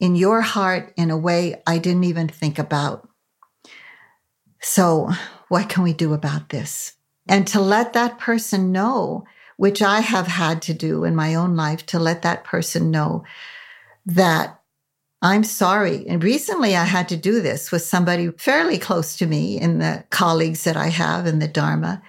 in 0.00 0.16
your 0.16 0.40
heart 0.40 0.92
in 0.96 1.10
a 1.10 1.16
way 1.16 1.62
I 1.66 1.78
didn't 1.78 2.04
even 2.04 2.28
think 2.28 2.58
about. 2.58 3.08
So 4.60 5.10
what 5.48 5.68
can 5.68 5.84
we 5.84 5.92
do 5.92 6.12
about 6.12 6.48
this? 6.48 6.94
And 7.28 7.46
to 7.48 7.60
let 7.60 7.92
that 7.92 8.18
person 8.18 8.72
know, 8.72 9.24
which 9.56 9.80
I 9.80 10.00
have 10.00 10.26
had 10.26 10.60
to 10.62 10.74
do 10.74 11.04
in 11.04 11.14
my 11.14 11.34
own 11.36 11.54
life, 11.54 11.86
to 11.86 12.00
let 12.00 12.22
that 12.22 12.42
person 12.42 12.90
know 12.90 13.24
that 14.06 14.60
I'm 15.22 15.44
sorry. 15.44 16.04
And 16.08 16.22
recently 16.22 16.74
I 16.74 16.84
had 16.84 17.08
to 17.10 17.16
do 17.16 17.40
this 17.40 17.70
with 17.70 17.82
somebody 17.82 18.30
fairly 18.32 18.78
close 18.78 19.16
to 19.18 19.26
me 19.26 19.60
in 19.60 19.78
the 19.78 20.04
colleagues 20.10 20.64
that 20.64 20.76
I 20.76 20.88
have 20.88 21.26
in 21.26 21.38
the 21.38 21.46
Dharma 21.46 22.02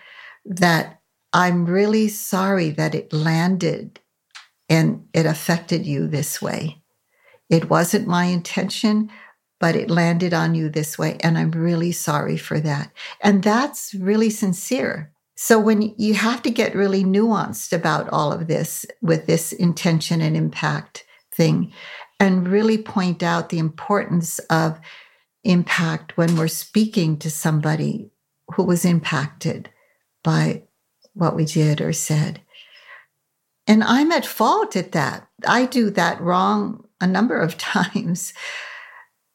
that 0.46 1.00
I'm 1.32 1.66
really 1.66 2.08
sorry 2.08 2.72
that 2.72 2.96
it 2.96 3.14
landed 3.14 4.00
and 4.68 5.08
it 5.14 5.26
affected 5.26 5.86
you 5.86 6.08
this 6.08 6.41
way. 6.41 6.82
It 7.50 7.70
wasn't 7.70 8.08
my 8.08 8.26
intention, 8.26 9.12
but 9.60 9.76
it 9.76 9.91
landed 9.91 10.34
on 10.34 10.56
you 10.56 10.70
this 10.70 10.98
way. 10.98 11.18
And 11.22 11.38
I'm 11.38 11.52
really 11.52 11.91
sorry 11.91 12.38
for 12.38 12.60
that. 12.62 12.91
And 13.22 13.44
that's 13.44 13.94
really 13.94 14.32
sincere. 14.32 15.12
So 15.36 15.60
when 15.60 15.94
you 15.98 16.16
have 16.16 16.41
to 16.44 16.50
get 16.50 16.76
really 16.76 17.04
nuanced 17.04 17.74
about 17.74 18.10
all 18.10 18.32
of 18.32 18.48
this 18.48 18.86
with 19.02 19.26
this 19.26 19.52
intention 19.52 20.22
and 20.22 20.36
impact, 20.36 21.03
thing 21.34 21.71
and 22.19 22.47
really 22.47 22.77
point 22.77 23.23
out 23.23 23.49
the 23.49 23.59
importance 23.59 24.39
of 24.49 24.79
impact 25.43 26.17
when 26.17 26.38
we're 26.38 26.47
speaking 26.47 27.17
to 27.17 27.29
somebody 27.29 28.09
who 28.55 28.63
was 28.63 28.86
impacted 28.86 29.69
by 30.23 30.63
what 31.13 31.36
we 31.36 31.45
did 31.45 31.81
or 31.81 31.93
said. 31.93 32.41
And 33.67 33.84
I'm 33.84 34.11
at 34.11 34.25
fault 34.25 34.75
at 34.75 34.91
that. 34.93 35.27
I 35.47 35.65
do 35.65 35.89
that 35.91 36.21
wrong 36.21 36.86
a 36.99 37.07
number 37.07 37.39
of 37.39 37.57
times 37.57 38.34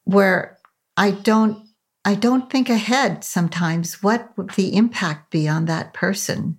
where 0.05 0.59
I 0.97 1.11
don't 1.13 1.67
I 2.05 2.15
don't 2.15 2.51
think 2.51 2.71
ahead 2.71 3.23
sometimes 3.23 4.03
what 4.03 4.33
would 4.39 4.51
the 4.53 4.75
impact 4.75 5.31
be 5.31 5.47
on 5.47 5.67
that 5.67 5.93
person 5.93 6.57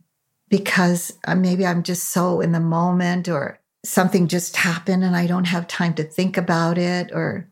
because 0.47 1.17
uh, 1.25 1.33
maybe 1.33 1.65
I'm 1.65 1.81
just 1.81 2.09
so 2.09 2.41
in 2.41 2.51
the 2.51 2.59
moment 2.59 3.27
or 3.27 3.59
something 3.86 4.27
just 4.27 4.55
happened 4.55 5.03
and 5.03 5.15
I 5.15 5.27
don't 5.27 5.45
have 5.45 5.67
time 5.67 5.93
to 5.95 6.03
think 6.03 6.38
about 6.38 6.77
it 6.77 7.11
or 7.13 7.49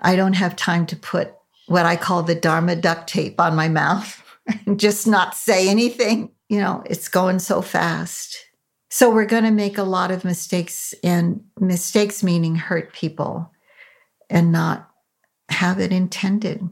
I 0.00 0.16
don't 0.16 0.34
have 0.34 0.56
time 0.56 0.86
to 0.86 0.96
put 0.96 1.34
what 1.66 1.86
I 1.86 1.96
call 1.96 2.22
the 2.22 2.34
Dharma 2.34 2.76
duct 2.76 3.08
tape 3.08 3.40
on 3.40 3.54
my 3.54 3.68
mouth 3.68 4.22
and 4.66 4.78
just 4.78 5.06
not 5.06 5.36
say 5.36 5.68
anything. 5.68 6.30
You 6.48 6.60
know, 6.60 6.82
it's 6.86 7.08
going 7.08 7.38
so 7.38 7.62
fast. 7.62 8.44
So 8.90 9.08
we're 9.08 9.24
going 9.24 9.44
to 9.44 9.52
make 9.52 9.78
a 9.78 9.84
lot 9.84 10.10
of 10.10 10.24
mistakes, 10.24 10.92
and 11.04 11.44
mistakes 11.60 12.24
meaning 12.24 12.56
hurt 12.56 12.92
people 12.92 13.52
and 14.28 14.50
not 14.50 14.90
have 15.48 15.78
it 15.78 15.92
intended. 15.92 16.68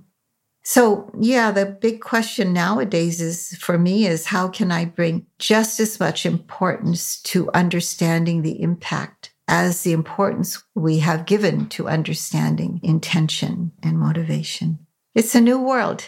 So, 0.69 1.11
yeah, 1.19 1.51
the 1.51 1.65
big 1.65 2.03
question 2.03 2.53
nowadays 2.53 3.23
is 3.23 3.57
for 3.59 3.79
me 3.79 4.07
is 4.07 4.27
how 4.27 4.49
can 4.49 4.71
I 4.71 4.85
bring 4.85 5.25
just 5.39 5.81
as 5.81 5.99
much 5.99 6.27
importance 6.27 7.23
to 7.23 7.51
understanding 7.53 8.43
the 8.43 8.61
impact 8.61 9.33
as 9.49 9.81
the 9.81 9.93
importance 9.93 10.63
we 10.75 10.99
have 10.99 11.25
given 11.25 11.71
to 11.71 11.89
understanding 11.89 12.81
intention 12.83 13.73
and 13.83 13.99
motivation? 13.99 14.79
It's 15.15 15.35
a 15.35 15.41
new 15.41 15.59
world. 15.59 16.07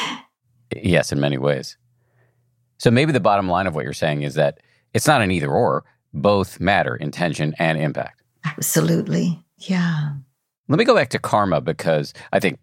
yes, 0.74 1.12
in 1.12 1.20
many 1.20 1.36
ways. 1.36 1.76
So 2.78 2.90
maybe 2.90 3.12
the 3.12 3.20
bottom 3.20 3.50
line 3.50 3.66
of 3.66 3.74
what 3.74 3.84
you're 3.84 3.92
saying 3.92 4.22
is 4.22 4.32
that 4.36 4.60
it's 4.94 5.06
not 5.06 5.20
an 5.20 5.30
either 5.30 5.52
or, 5.52 5.84
both 6.14 6.58
matter, 6.58 6.96
intention 6.96 7.54
and 7.58 7.78
impact. 7.78 8.22
Absolutely. 8.46 9.44
Yeah. 9.58 10.14
Let 10.68 10.78
me 10.78 10.86
go 10.86 10.94
back 10.94 11.10
to 11.10 11.18
karma 11.18 11.60
because 11.60 12.14
I 12.32 12.40
think 12.40 12.60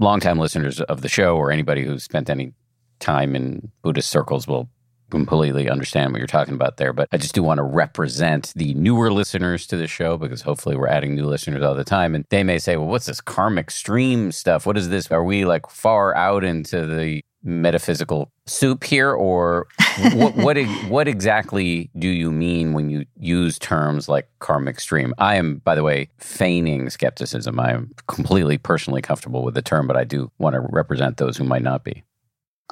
longtime 0.00 0.38
listeners 0.38 0.80
of 0.80 1.02
the 1.02 1.08
show 1.08 1.36
or 1.36 1.52
anybody 1.52 1.84
who's 1.84 2.02
spent 2.02 2.28
any 2.28 2.52
time 2.98 3.36
in 3.36 3.70
Buddhist 3.82 4.10
circles 4.10 4.48
will 4.48 4.68
completely 5.10 5.68
understand 5.68 6.12
what 6.12 6.18
you're 6.18 6.26
talking 6.26 6.54
about 6.54 6.76
there. 6.76 6.92
But 6.92 7.08
I 7.12 7.16
just 7.16 7.34
do 7.34 7.42
want 7.42 7.58
to 7.58 7.64
represent 7.64 8.52
the 8.54 8.74
newer 8.74 9.12
listeners 9.12 9.66
to 9.68 9.76
the 9.76 9.86
show 9.86 10.16
because 10.16 10.42
hopefully 10.42 10.76
we're 10.76 10.88
adding 10.88 11.14
new 11.14 11.26
listeners 11.26 11.62
all 11.62 11.74
the 11.74 11.84
time. 11.84 12.14
And 12.14 12.24
they 12.30 12.44
may 12.44 12.58
say, 12.58 12.76
well, 12.76 12.86
what's 12.86 13.06
this 13.06 13.20
karmic 13.20 13.70
stream 13.70 14.32
stuff? 14.32 14.66
What 14.66 14.76
is 14.76 14.88
this? 14.88 15.10
Are 15.10 15.24
we 15.24 15.44
like 15.44 15.68
far 15.68 16.14
out 16.16 16.44
into 16.44 16.86
the 16.86 17.22
metaphysical 17.42 18.30
soup 18.46 18.84
here, 18.84 19.12
or 19.12 19.66
what, 20.12 20.36
what, 20.36 20.56
what 20.88 21.08
exactly 21.08 21.90
do 21.98 22.08
you 22.08 22.30
mean 22.30 22.72
when 22.72 22.90
you 22.90 23.06
use 23.18 23.58
terms 23.58 24.08
like 24.08 24.28
karmic 24.38 24.80
stream? 24.80 25.14
I 25.18 25.36
am, 25.36 25.56
by 25.58 25.74
the 25.74 25.82
way, 25.82 26.08
feigning 26.18 26.90
skepticism. 26.90 27.58
I 27.58 27.72
am 27.72 27.92
completely 28.06 28.58
personally 28.58 29.02
comfortable 29.02 29.44
with 29.44 29.54
the 29.54 29.62
term, 29.62 29.86
but 29.86 29.96
I 29.96 30.04
do 30.04 30.30
want 30.38 30.54
to 30.54 30.60
represent 30.60 31.16
those 31.16 31.36
who 31.36 31.44
might 31.44 31.62
not 31.62 31.84
be. 31.84 32.04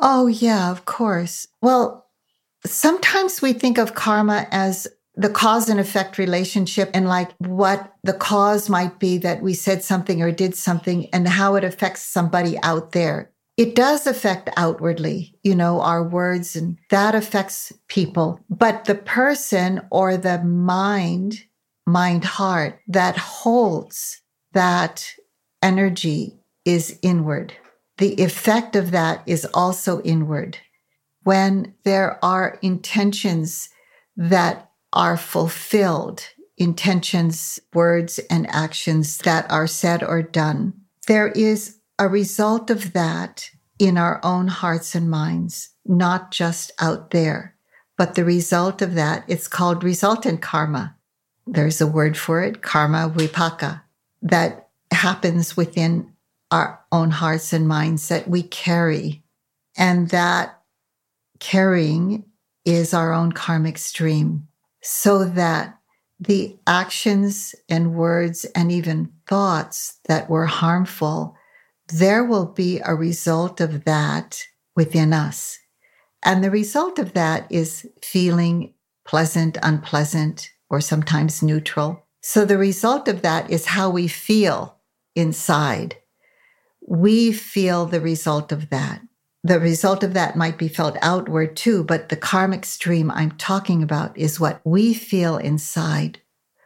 Oh, 0.00 0.26
yeah, 0.26 0.70
of 0.70 0.84
course. 0.84 1.48
Well, 1.60 2.06
sometimes 2.64 3.42
we 3.42 3.52
think 3.52 3.78
of 3.78 3.94
karma 3.94 4.46
as 4.50 4.86
the 5.14 5.28
cause 5.28 5.68
and 5.68 5.80
effect 5.80 6.16
relationship 6.16 6.90
and 6.94 7.08
like 7.08 7.32
what 7.38 7.92
the 8.04 8.12
cause 8.12 8.68
might 8.68 9.00
be 9.00 9.18
that 9.18 9.42
we 9.42 9.52
said 9.52 9.82
something 9.82 10.22
or 10.22 10.30
did 10.30 10.54
something 10.54 11.08
and 11.12 11.26
how 11.26 11.56
it 11.56 11.64
affects 11.64 12.02
somebody 12.02 12.56
out 12.62 12.92
there 12.92 13.32
it 13.58 13.74
does 13.74 14.06
affect 14.06 14.48
outwardly, 14.56 15.36
you 15.42 15.52
know, 15.52 15.80
our 15.80 16.02
words 16.02 16.54
and 16.54 16.78
that 16.90 17.16
affects 17.16 17.72
people. 17.88 18.38
But 18.48 18.84
the 18.84 18.94
person 18.94 19.80
or 19.90 20.16
the 20.16 20.42
mind, 20.44 21.44
mind 21.84 22.24
heart 22.24 22.78
that 22.86 23.16
holds 23.16 24.22
that 24.52 25.12
energy 25.60 26.38
is 26.64 27.00
inward. 27.02 27.52
The 27.96 28.14
effect 28.22 28.76
of 28.76 28.92
that 28.92 29.24
is 29.26 29.44
also 29.52 30.00
inward. 30.02 30.58
When 31.24 31.74
there 31.82 32.24
are 32.24 32.60
intentions 32.62 33.70
that 34.16 34.70
are 34.92 35.16
fulfilled, 35.16 36.22
intentions, 36.56 37.58
words, 37.74 38.20
and 38.30 38.46
actions 38.50 39.18
that 39.18 39.50
are 39.50 39.66
said 39.66 40.04
or 40.04 40.22
done, 40.22 40.74
there 41.08 41.28
is 41.28 41.77
a 41.98 42.08
result 42.08 42.70
of 42.70 42.92
that 42.92 43.50
in 43.78 43.96
our 43.96 44.20
own 44.24 44.48
hearts 44.48 44.94
and 44.94 45.10
minds, 45.10 45.70
not 45.84 46.30
just 46.30 46.70
out 46.80 47.10
there. 47.10 47.54
But 47.96 48.14
the 48.14 48.24
result 48.24 48.82
of 48.82 48.94
that, 48.94 49.24
it's 49.26 49.48
called 49.48 49.82
resultant 49.82 50.40
karma. 50.40 50.96
There's 51.46 51.80
a 51.80 51.86
word 51.86 52.16
for 52.16 52.42
it, 52.42 52.62
karma 52.62 53.12
vipaka, 53.14 53.82
that 54.22 54.68
happens 54.92 55.56
within 55.56 56.12
our 56.50 56.80
own 56.92 57.10
hearts 57.10 57.52
and 57.52 57.66
minds 57.66 58.08
that 58.08 58.28
we 58.28 58.42
carry. 58.42 59.22
And 59.76 60.10
that 60.10 60.60
carrying 61.40 62.24
is 62.64 62.94
our 62.94 63.12
own 63.12 63.32
karmic 63.32 63.78
stream 63.78 64.46
so 64.82 65.24
that 65.24 65.78
the 66.20 66.56
actions 66.66 67.54
and 67.68 67.94
words 67.94 68.44
and 68.54 68.72
even 68.72 69.12
thoughts 69.26 69.98
that 70.08 70.28
were 70.28 70.46
harmful 70.46 71.36
there 71.88 72.24
will 72.24 72.46
be 72.46 72.80
a 72.84 72.94
result 72.94 73.60
of 73.60 73.84
that 73.84 74.44
within 74.76 75.12
us. 75.12 75.58
And 76.22 76.42
the 76.42 76.50
result 76.50 76.98
of 76.98 77.14
that 77.14 77.46
is 77.50 77.88
feeling 78.02 78.74
pleasant, 79.06 79.56
unpleasant, 79.62 80.50
or 80.70 80.80
sometimes 80.80 81.42
neutral. 81.42 82.04
So 82.22 82.44
the 82.44 82.58
result 82.58 83.08
of 83.08 83.22
that 83.22 83.50
is 83.50 83.66
how 83.66 83.90
we 83.90 84.08
feel 84.08 84.76
inside. 85.14 85.96
We 86.86 87.32
feel 87.32 87.86
the 87.86 88.00
result 88.00 88.52
of 88.52 88.70
that. 88.70 89.00
The 89.44 89.60
result 89.60 90.02
of 90.02 90.14
that 90.14 90.36
might 90.36 90.58
be 90.58 90.68
felt 90.68 90.96
outward 91.00 91.56
too, 91.56 91.84
but 91.84 92.08
the 92.08 92.16
karmic 92.16 92.64
stream 92.64 93.10
I'm 93.10 93.32
talking 93.32 93.82
about 93.82 94.16
is 94.18 94.40
what 94.40 94.60
we 94.64 94.92
feel 94.94 95.38
inside 95.38 96.20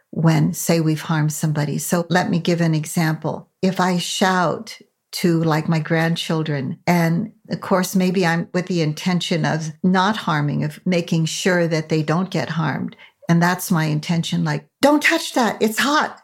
when, 0.09 0.53
say, 0.53 0.79
we've 0.79 1.01
harmed 1.01 1.33
somebody. 1.33 1.77
So 1.77 2.05
let 2.09 2.29
me 2.29 2.39
give 2.39 2.61
an 2.61 2.75
example. 2.75 3.49
If 3.61 3.79
I 3.79 3.97
shout 3.97 4.79
to 5.13 5.43
like 5.43 5.69
my 5.69 5.79
grandchildren. 5.79 6.79
And 6.85 7.31
of 7.49 7.61
course, 7.61 7.95
maybe 7.95 8.25
I'm 8.25 8.49
with 8.53 8.67
the 8.67 8.81
intention 8.81 9.45
of 9.45 9.71
not 9.83 10.17
harming, 10.17 10.63
of 10.63 10.85
making 10.85 11.25
sure 11.25 11.67
that 11.67 11.89
they 11.89 12.03
don't 12.03 12.29
get 12.29 12.49
harmed. 12.49 12.95
And 13.29 13.41
that's 13.41 13.71
my 13.71 13.85
intention. 13.85 14.43
Like, 14.43 14.67
don't 14.81 15.01
touch 15.01 15.33
that. 15.33 15.61
It's 15.61 15.79
hot. 15.79 16.19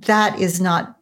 That 0.00 0.38
is 0.38 0.60
not 0.60 0.96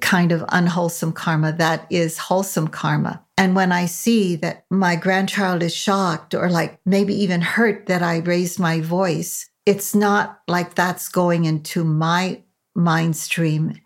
kind 0.00 0.32
of 0.32 0.44
unwholesome 0.48 1.12
karma. 1.12 1.52
That 1.52 1.86
is 1.90 2.16
wholesome 2.18 2.68
karma. 2.68 3.24
And 3.36 3.56
when 3.56 3.72
I 3.72 3.86
see 3.86 4.36
that 4.36 4.64
my 4.70 4.96
grandchild 4.96 5.62
is 5.62 5.74
shocked 5.74 6.34
or 6.34 6.48
like 6.48 6.78
maybe 6.86 7.14
even 7.14 7.40
hurt 7.40 7.86
that 7.86 8.02
I 8.02 8.18
raised 8.18 8.60
my 8.60 8.80
voice, 8.80 9.50
it's 9.66 9.94
not 9.94 10.40
like 10.46 10.74
that's 10.74 11.08
going 11.08 11.44
into 11.44 11.82
my 11.84 12.42
mind 12.74 13.16
stream 13.16 13.80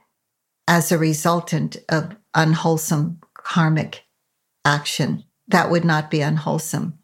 as 0.68 0.92
a 0.92 0.98
resultant 0.98 1.76
of 1.88 2.14
unwholesome 2.34 3.20
karmic 3.34 4.04
action. 4.64 5.24
That 5.48 5.70
would 5.70 5.84
not 5.84 6.10
be 6.10 6.20
unwholesome. 6.20 6.98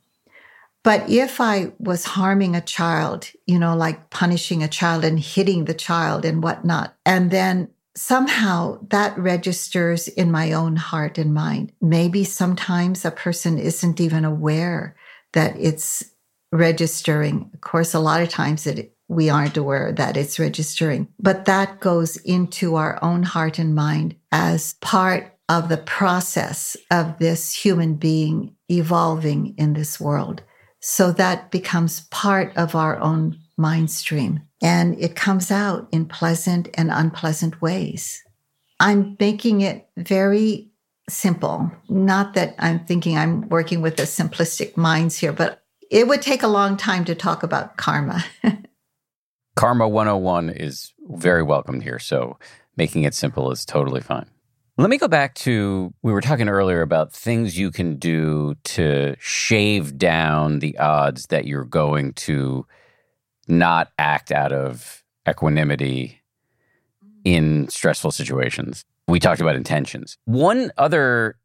But 0.82 1.10
if 1.10 1.40
I 1.40 1.72
was 1.78 2.04
harming 2.04 2.56
a 2.56 2.62
child, 2.62 3.30
you 3.46 3.58
know, 3.58 3.76
like 3.76 4.08
punishing 4.08 4.62
a 4.62 4.68
child 4.68 5.04
and 5.04 5.18
hitting 5.18 5.66
the 5.66 5.74
child 5.74 6.24
and 6.24 6.42
whatnot, 6.42 6.96
and 7.04 7.30
then 7.30 7.68
somehow 7.94 8.78
that 8.88 9.18
registers 9.18 10.08
in 10.08 10.30
my 10.30 10.52
own 10.52 10.76
heart 10.76 11.18
and 11.18 11.34
mind. 11.34 11.72
Maybe 11.80 12.24
sometimes 12.24 13.04
a 13.04 13.10
person 13.10 13.58
isn't 13.58 14.00
even 14.00 14.24
aware 14.24 14.96
that 15.32 15.54
it's 15.58 16.04
registering. 16.52 17.50
Of 17.52 17.60
course, 17.60 17.92
a 17.92 18.00
lot 18.00 18.22
of 18.22 18.28
times 18.28 18.66
it 18.66 18.94
we 19.10 19.28
aren't 19.28 19.56
aware 19.56 19.92
that 19.92 20.16
it's 20.16 20.38
registering. 20.38 21.08
But 21.18 21.44
that 21.46 21.80
goes 21.80 22.16
into 22.18 22.76
our 22.76 23.02
own 23.02 23.24
heart 23.24 23.58
and 23.58 23.74
mind 23.74 24.14
as 24.30 24.74
part 24.74 25.36
of 25.48 25.68
the 25.68 25.78
process 25.78 26.76
of 26.92 27.18
this 27.18 27.52
human 27.52 27.96
being 27.96 28.54
evolving 28.70 29.56
in 29.58 29.72
this 29.72 29.98
world. 29.98 30.42
So 30.78 31.10
that 31.12 31.50
becomes 31.50 32.02
part 32.12 32.56
of 32.56 32.76
our 32.76 33.00
own 33.00 33.36
mind 33.56 33.90
stream 33.90 34.42
and 34.62 34.96
it 35.00 35.16
comes 35.16 35.50
out 35.50 35.88
in 35.90 36.06
pleasant 36.06 36.68
and 36.74 36.90
unpleasant 36.92 37.60
ways. 37.60 38.22
I'm 38.78 39.16
making 39.18 39.62
it 39.62 39.88
very 39.96 40.70
simple. 41.08 41.70
Not 41.88 42.34
that 42.34 42.54
I'm 42.60 42.84
thinking 42.84 43.18
I'm 43.18 43.48
working 43.48 43.82
with 43.82 43.96
the 43.96 44.04
simplistic 44.04 44.76
minds 44.76 45.18
here, 45.18 45.32
but 45.32 45.64
it 45.90 46.06
would 46.06 46.22
take 46.22 46.44
a 46.44 46.48
long 46.48 46.76
time 46.76 47.04
to 47.06 47.16
talk 47.16 47.42
about 47.42 47.76
karma. 47.76 48.24
Karma 49.56 49.88
101 49.88 50.50
is 50.50 50.92
very 51.08 51.42
welcome 51.42 51.80
here. 51.80 51.98
So 51.98 52.38
making 52.76 53.04
it 53.04 53.14
simple 53.14 53.50
is 53.50 53.64
totally 53.64 54.00
fine. 54.00 54.26
Let 54.76 54.88
me 54.88 54.96
go 54.96 55.08
back 55.08 55.34
to 55.36 55.92
we 56.02 56.12
were 56.12 56.22
talking 56.22 56.48
earlier 56.48 56.80
about 56.80 57.12
things 57.12 57.58
you 57.58 57.70
can 57.70 57.96
do 57.96 58.54
to 58.64 59.14
shave 59.18 59.98
down 59.98 60.60
the 60.60 60.78
odds 60.78 61.26
that 61.26 61.44
you're 61.44 61.64
going 61.64 62.14
to 62.14 62.66
not 63.46 63.90
act 63.98 64.32
out 64.32 64.52
of 64.52 65.04
equanimity 65.28 66.22
in 67.24 67.68
stressful 67.68 68.12
situations. 68.12 68.84
We 69.06 69.20
talked 69.20 69.40
about 69.40 69.56
intentions. 69.56 70.16
One 70.24 70.70
other 70.78 71.36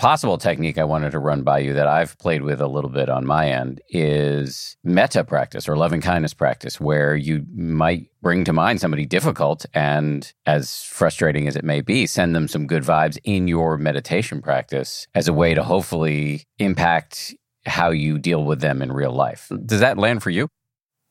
possible 0.00 0.38
technique 0.38 0.78
I 0.78 0.84
wanted 0.84 1.10
to 1.10 1.18
run 1.18 1.42
by 1.42 1.58
you 1.58 1.74
that 1.74 1.86
I've 1.86 2.16
played 2.16 2.40
with 2.40 2.58
a 2.62 2.66
little 2.66 2.88
bit 2.88 3.10
on 3.10 3.26
my 3.26 3.50
end 3.50 3.82
is 3.90 4.78
metta 4.82 5.24
practice 5.24 5.68
or 5.68 5.76
loving 5.76 6.00
kindness 6.00 6.32
practice, 6.32 6.80
where 6.80 7.14
you 7.14 7.44
might 7.54 8.06
bring 8.22 8.44
to 8.44 8.52
mind 8.54 8.80
somebody 8.80 9.04
difficult 9.04 9.66
and, 9.74 10.32
as 10.46 10.84
frustrating 10.84 11.46
as 11.46 11.54
it 11.54 11.64
may 11.64 11.82
be, 11.82 12.06
send 12.06 12.34
them 12.34 12.48
some 12.48 12.66
good 12.66 12.82
vibes 12.82 13.18
in 13.24 13.46
your 13.46 13.76
meditation 13.76 14.40
practice 14.40 15.06
as 15.14 15.28
a 15.28 15.34
way 15.34 15.52
to 15.52 15.62
hopefully 15.62 16.44
impact 16.58 17.34
how 17.66 17.90
you 17.90 18.18
deal 18.18 18.44
with 18.44 18.62
them 18.62 18.80
in 18.80 18.90
real 18.90 19.12
life. 19.12 19.52
Does 19.66 19.80
that 19.80 19.98
land 19.98 20.22
for 20.22 20.30
you? 20.30 20.48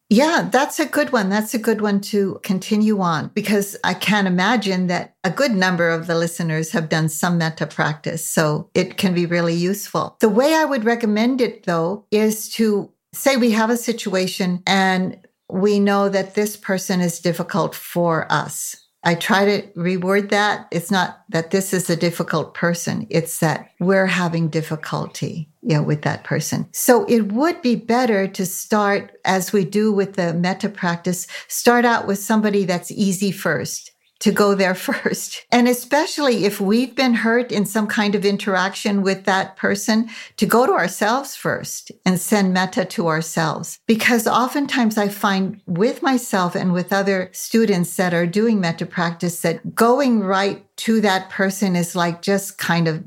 Yeah, 0.10 0.50
that's 0.52 0.80
a 0.80 0.88
good 0.88 1.12
one. 1.12 1.30
That's 1.30 1.54
a 1.54 1.60
good 1.60 1.82
one 1.82 2.02
to 2.02 2.40
continue 2.42 3.00
on 3.00 3.30
because 3.36 3.78
I 3.84 3.94
can't 3.94 4.28
imagine 4.28 4.88
that 4.88 5.14
a 5.24 5.30
good 5.30 5.52
number 5.52 5.90
of 5.90 6.08
the 6.08 6.16
listeners 6.16 6.72
have 6.72 6.90
done 6.90 7.10
some 7.10 7.38
metta 7.38 7.68
practice. 7.68 8.28
So 8.28 8.72
it 8.74 8.98
can 8.98 9.14
be 9.14 9.28
really 9.28 9.54
useful. 9.54 10.18
The 10.20 10.30
way 10.30 10.56
I 10.56 10.66
would 10.66 10.84
recommend 10.84 11.42
it 11.42 11.66
though 11.66 12.08
is 12.10 12.50
to 12.56 12.92
say 13.14 13.38
we 13.38 13.52
have 13.52 13.70
a 13.70 13.78
situation 13.78 14.64
and 14.66 15.20
we 15.52 15.80
know 15.80 16.10
that 16.10 16.34
this 16.34 16.58
person 16.58 17.02
is 17.02 17.20
difficult 17.20 17.76
for 17.76 18.32
us. 18.32 18.89
I 19.04 19.16
try 19.16 19.46
to 19.46 19.68
reword 19.78 20.30
that. 20.30 20.68
It's 20.72 20.92
not 20.92 21.24
that 21.30 21.52
this 21.52 21.74
is 21.74 21.90
a 21.90 21.96
difficult 21.96 22.54
person. 22.54 23.08
It's 23.10 23.40
that 23.40 23.70
we're 23.80 24.08
having 24.08 24.50
difficulty, 24.50 25.50
you 25.62 25.76
know, 25.76 25.84
with 25.84 26.02
that 26.02 26.26
person. 26.26 26.68
So 26.74 27.06
it 27.06 27.32
would 27.32 27.62
be 27.62 27.76
better 27.76 28.28
to 28.28 28.46
start 28.46 29.12
as 29.24 29.54
we 29.54 29.64
do 29.64 29.94
with 29.94 30.16
the 30.16 30.34
metta 30.34 30.70
practice, 30.70 31.28
start 31.48 31.86
out 31.86 32.08
with 32.08 32.20
somebody 32.20 32.66
that's 32.66 32.92
easy 32.92 33.32
first 33.32 33.92
to 34.20 34.32
go 34.32 34.56
there 34.56 34.76
first. 34.90 35.46
And 35.52 35.68
especially 35.68 36.46
if 36.46 36.60
we've 36.62 36.96
been 36.96 37.14
hurt 37.14 37.52
in 37.52 37.66
some 37.66 37.88
kind 37.88 38.16
of 38.16 38.26
interaction 38.26 39.02
with 39.02 39.26
that 39.26 39.56
person, 39.56 40.10
to 40.38 40.46
go 40.46 40.66
to 40.66 40.74
ourselves 40.74 41.36
first 41.36 41.92
and 42.06 42.20
send 42.20 42.54
metta 42.54 42.86
to 42.86 43.08
ourselves. 43.08 43.80
Because 43.88 44.28
oftentimes 44.28 44.98
I 44.98 45.08
find 45.08 45.62
with 45.66 46.02
myself 46.02 46.56
and 46.56 46.74
with 46.74 46.94
other 46.94 47.30
students 47.34 47.96
that 47.96 48.14
are 48.14 48.28
doing 48.28 48.60
metta 48.60 48.86
practice 48.86 49.42
that 49.42 49.76
going 49.76 50.22
right 50.22 50.66
to 50.78 51.02
that 51.02 51.30
person 51.30 51.76
is 51.76 51.96
like 51.96 52.22
just 52.22 52.58
kind 52.58 52.88
of 52.88 53.04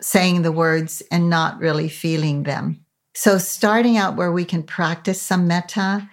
saying 0.00 0.42
the 0.42 0.52
words 0.52 1.02
and 1.10 1.28
not 1.28 1.58
really 1.58 1.88
feeling 1.88 2.44
them. 2.44 2.84
So 3.14 3.38
starting 3.38 3.96
out 3.96 4.16
where 4.16 4.32
we 4.32 4.44
can 4.44 4.62
practice 4.62 5.20
some 5.20 5.46
metta 5.46 6.08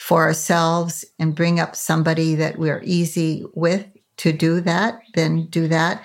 for 0.00 0.22
ourselves 0.22 1.04
and 1.18 1.34
bring 1.34 1.60
up 1.60 1.76
somebody 1.76 2.34
that 2.34 2.58
we're 2.58 2.80
easy 2.84 3.44
with 3.52 3.86
to 4.16 4.32
do 4.32 4.58
that, 4.62 4.98
then 5.14 5.44
do 5.46 5.68
that. 5.68 6.02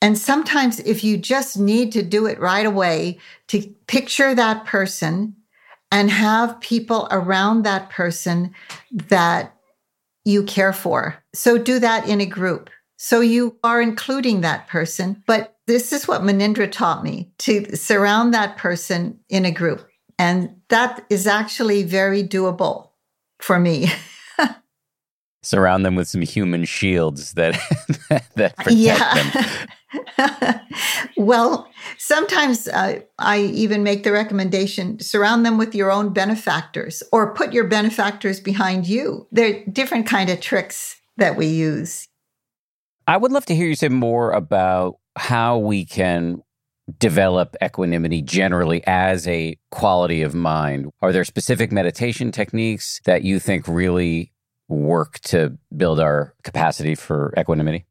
And 0.00 0.16
sometimes, 0.16 0.80
if 0.80 1.04
you 1.04 1.18
just 1.18 1.58
need 1.58 1.92
to 1.92 2.02
do 2.02 2.24
it 2.24 2.40
right 2.40 2.64
away, 2.64 3.18
to 3.48 3.62
picture 3.86 4.34
that 4.34 4.64
person 4.64 5.36
and 5.92 6.10
have 6.10 6.58
people 6.62 7.08
around 7.10 7.62
that 7.62 7.90
person 7.90 8.54
that 8.90 9.54
you 10.24 10.42
care 10.42 10.72
for. 10.72 11.22
So, 11.34 11.58
do 11.58 11.78
that 11.78 12.08
in 12.08 12.22
a 12.22 12.26
group. 12.26 12.70
So, 12.96 13.20
you 13.20 13.58
are 13.62 13.82
including 13.82 14.40
that 14.40 14.66
person. 14.66 15.22
But 15.26 15.56
this 15.66 15.92
is 15.92 16.08
what 16.08 16.22
Munindra 16.22 16.72
taught 16.72 17.04
me 17.04 17.30
to 17.40 17.76
surround 17.76 18.32
that 18.32 18.56
person 18.56 19.20
in 19.28 19.44
a 19.44 19.50
group. 19.50 19.86
And 20.18 20.56
that 20.68 21.04
is 21.10 21.26
actually 21.26 21.82
very 21.82 22.24
doable 22.24 22.89
for 23.40 23.58
me. 23.58 23.88
Surround 25.42 25.86
them 25.86 25.96
with 25.96 26.08
some 26.08 26.20
human 26.20 26.64
shields 26.64 27.32
that 27.32 27.54
that 28.36 28.56
protect 28.56 28.76
yeah. 28.76 29.32
them. 29.32 30.60
well, 31.16 31.68
sometimes 31.98 32.68
uh, 32.68 33.00
I 33.18 33.40
even 33.40 33.82
make 33.82 34.04
the 34.04 34.12
recommendation 34.12 35.00
surround 35.00 35.46
them 35.46 35.58
with 35.58 35.74
your 35.74 35.90
own 35.90 36.12
benefactors 36.12 37.02
or 37.12 37.34
put 37.34 37.52
your 37.52 37.66
benefactors 37.66 38.38
behind 38.38 38.86
you. 38.86 39.26
There 39.32 39.50
are 39.50 39.64
different 39.70 40.06
kind 40.06 40.30
of 40.30 40.40
tricks 40.40 41.00
that 41.16 41.36
we 41.36 41.46
use. 41.46 42.06
I 43.06 43.16
would 43.16 43.32
love 43.32 43.46
to 43.46 43.54
hear 43.54 43.66
you 43.66 43.74
say 43.74 43.88
more 43.88 44.30
about 44.32 44.98
how 45.16 45.58
we 45.58 45.84
can 45.84 46.42
develop 46.98 47.56
equanimity 47.62 48.22
generally 48.22 48.82
as 48.86 49.26
a 49.28 49.56
quality 49.70 50.22
of 50.22 50.34
mind? 50.34 50.90
Are 51.02 51.12
there 51.12 51.24
specific 51.24 51.72
meditation 51.72 52.32
techniques 52.32 53.00
that 53.04 53.22
you 53.22 53.38
think 53.38 53.66
really 53.68 54.32
work 54.68 55.18
to 55.20 55.58
build 55.76 56.00
our 56.00 56.34
capacity 56.42 56.94
for 56.94 57.34
equanimity? 57.36 57.84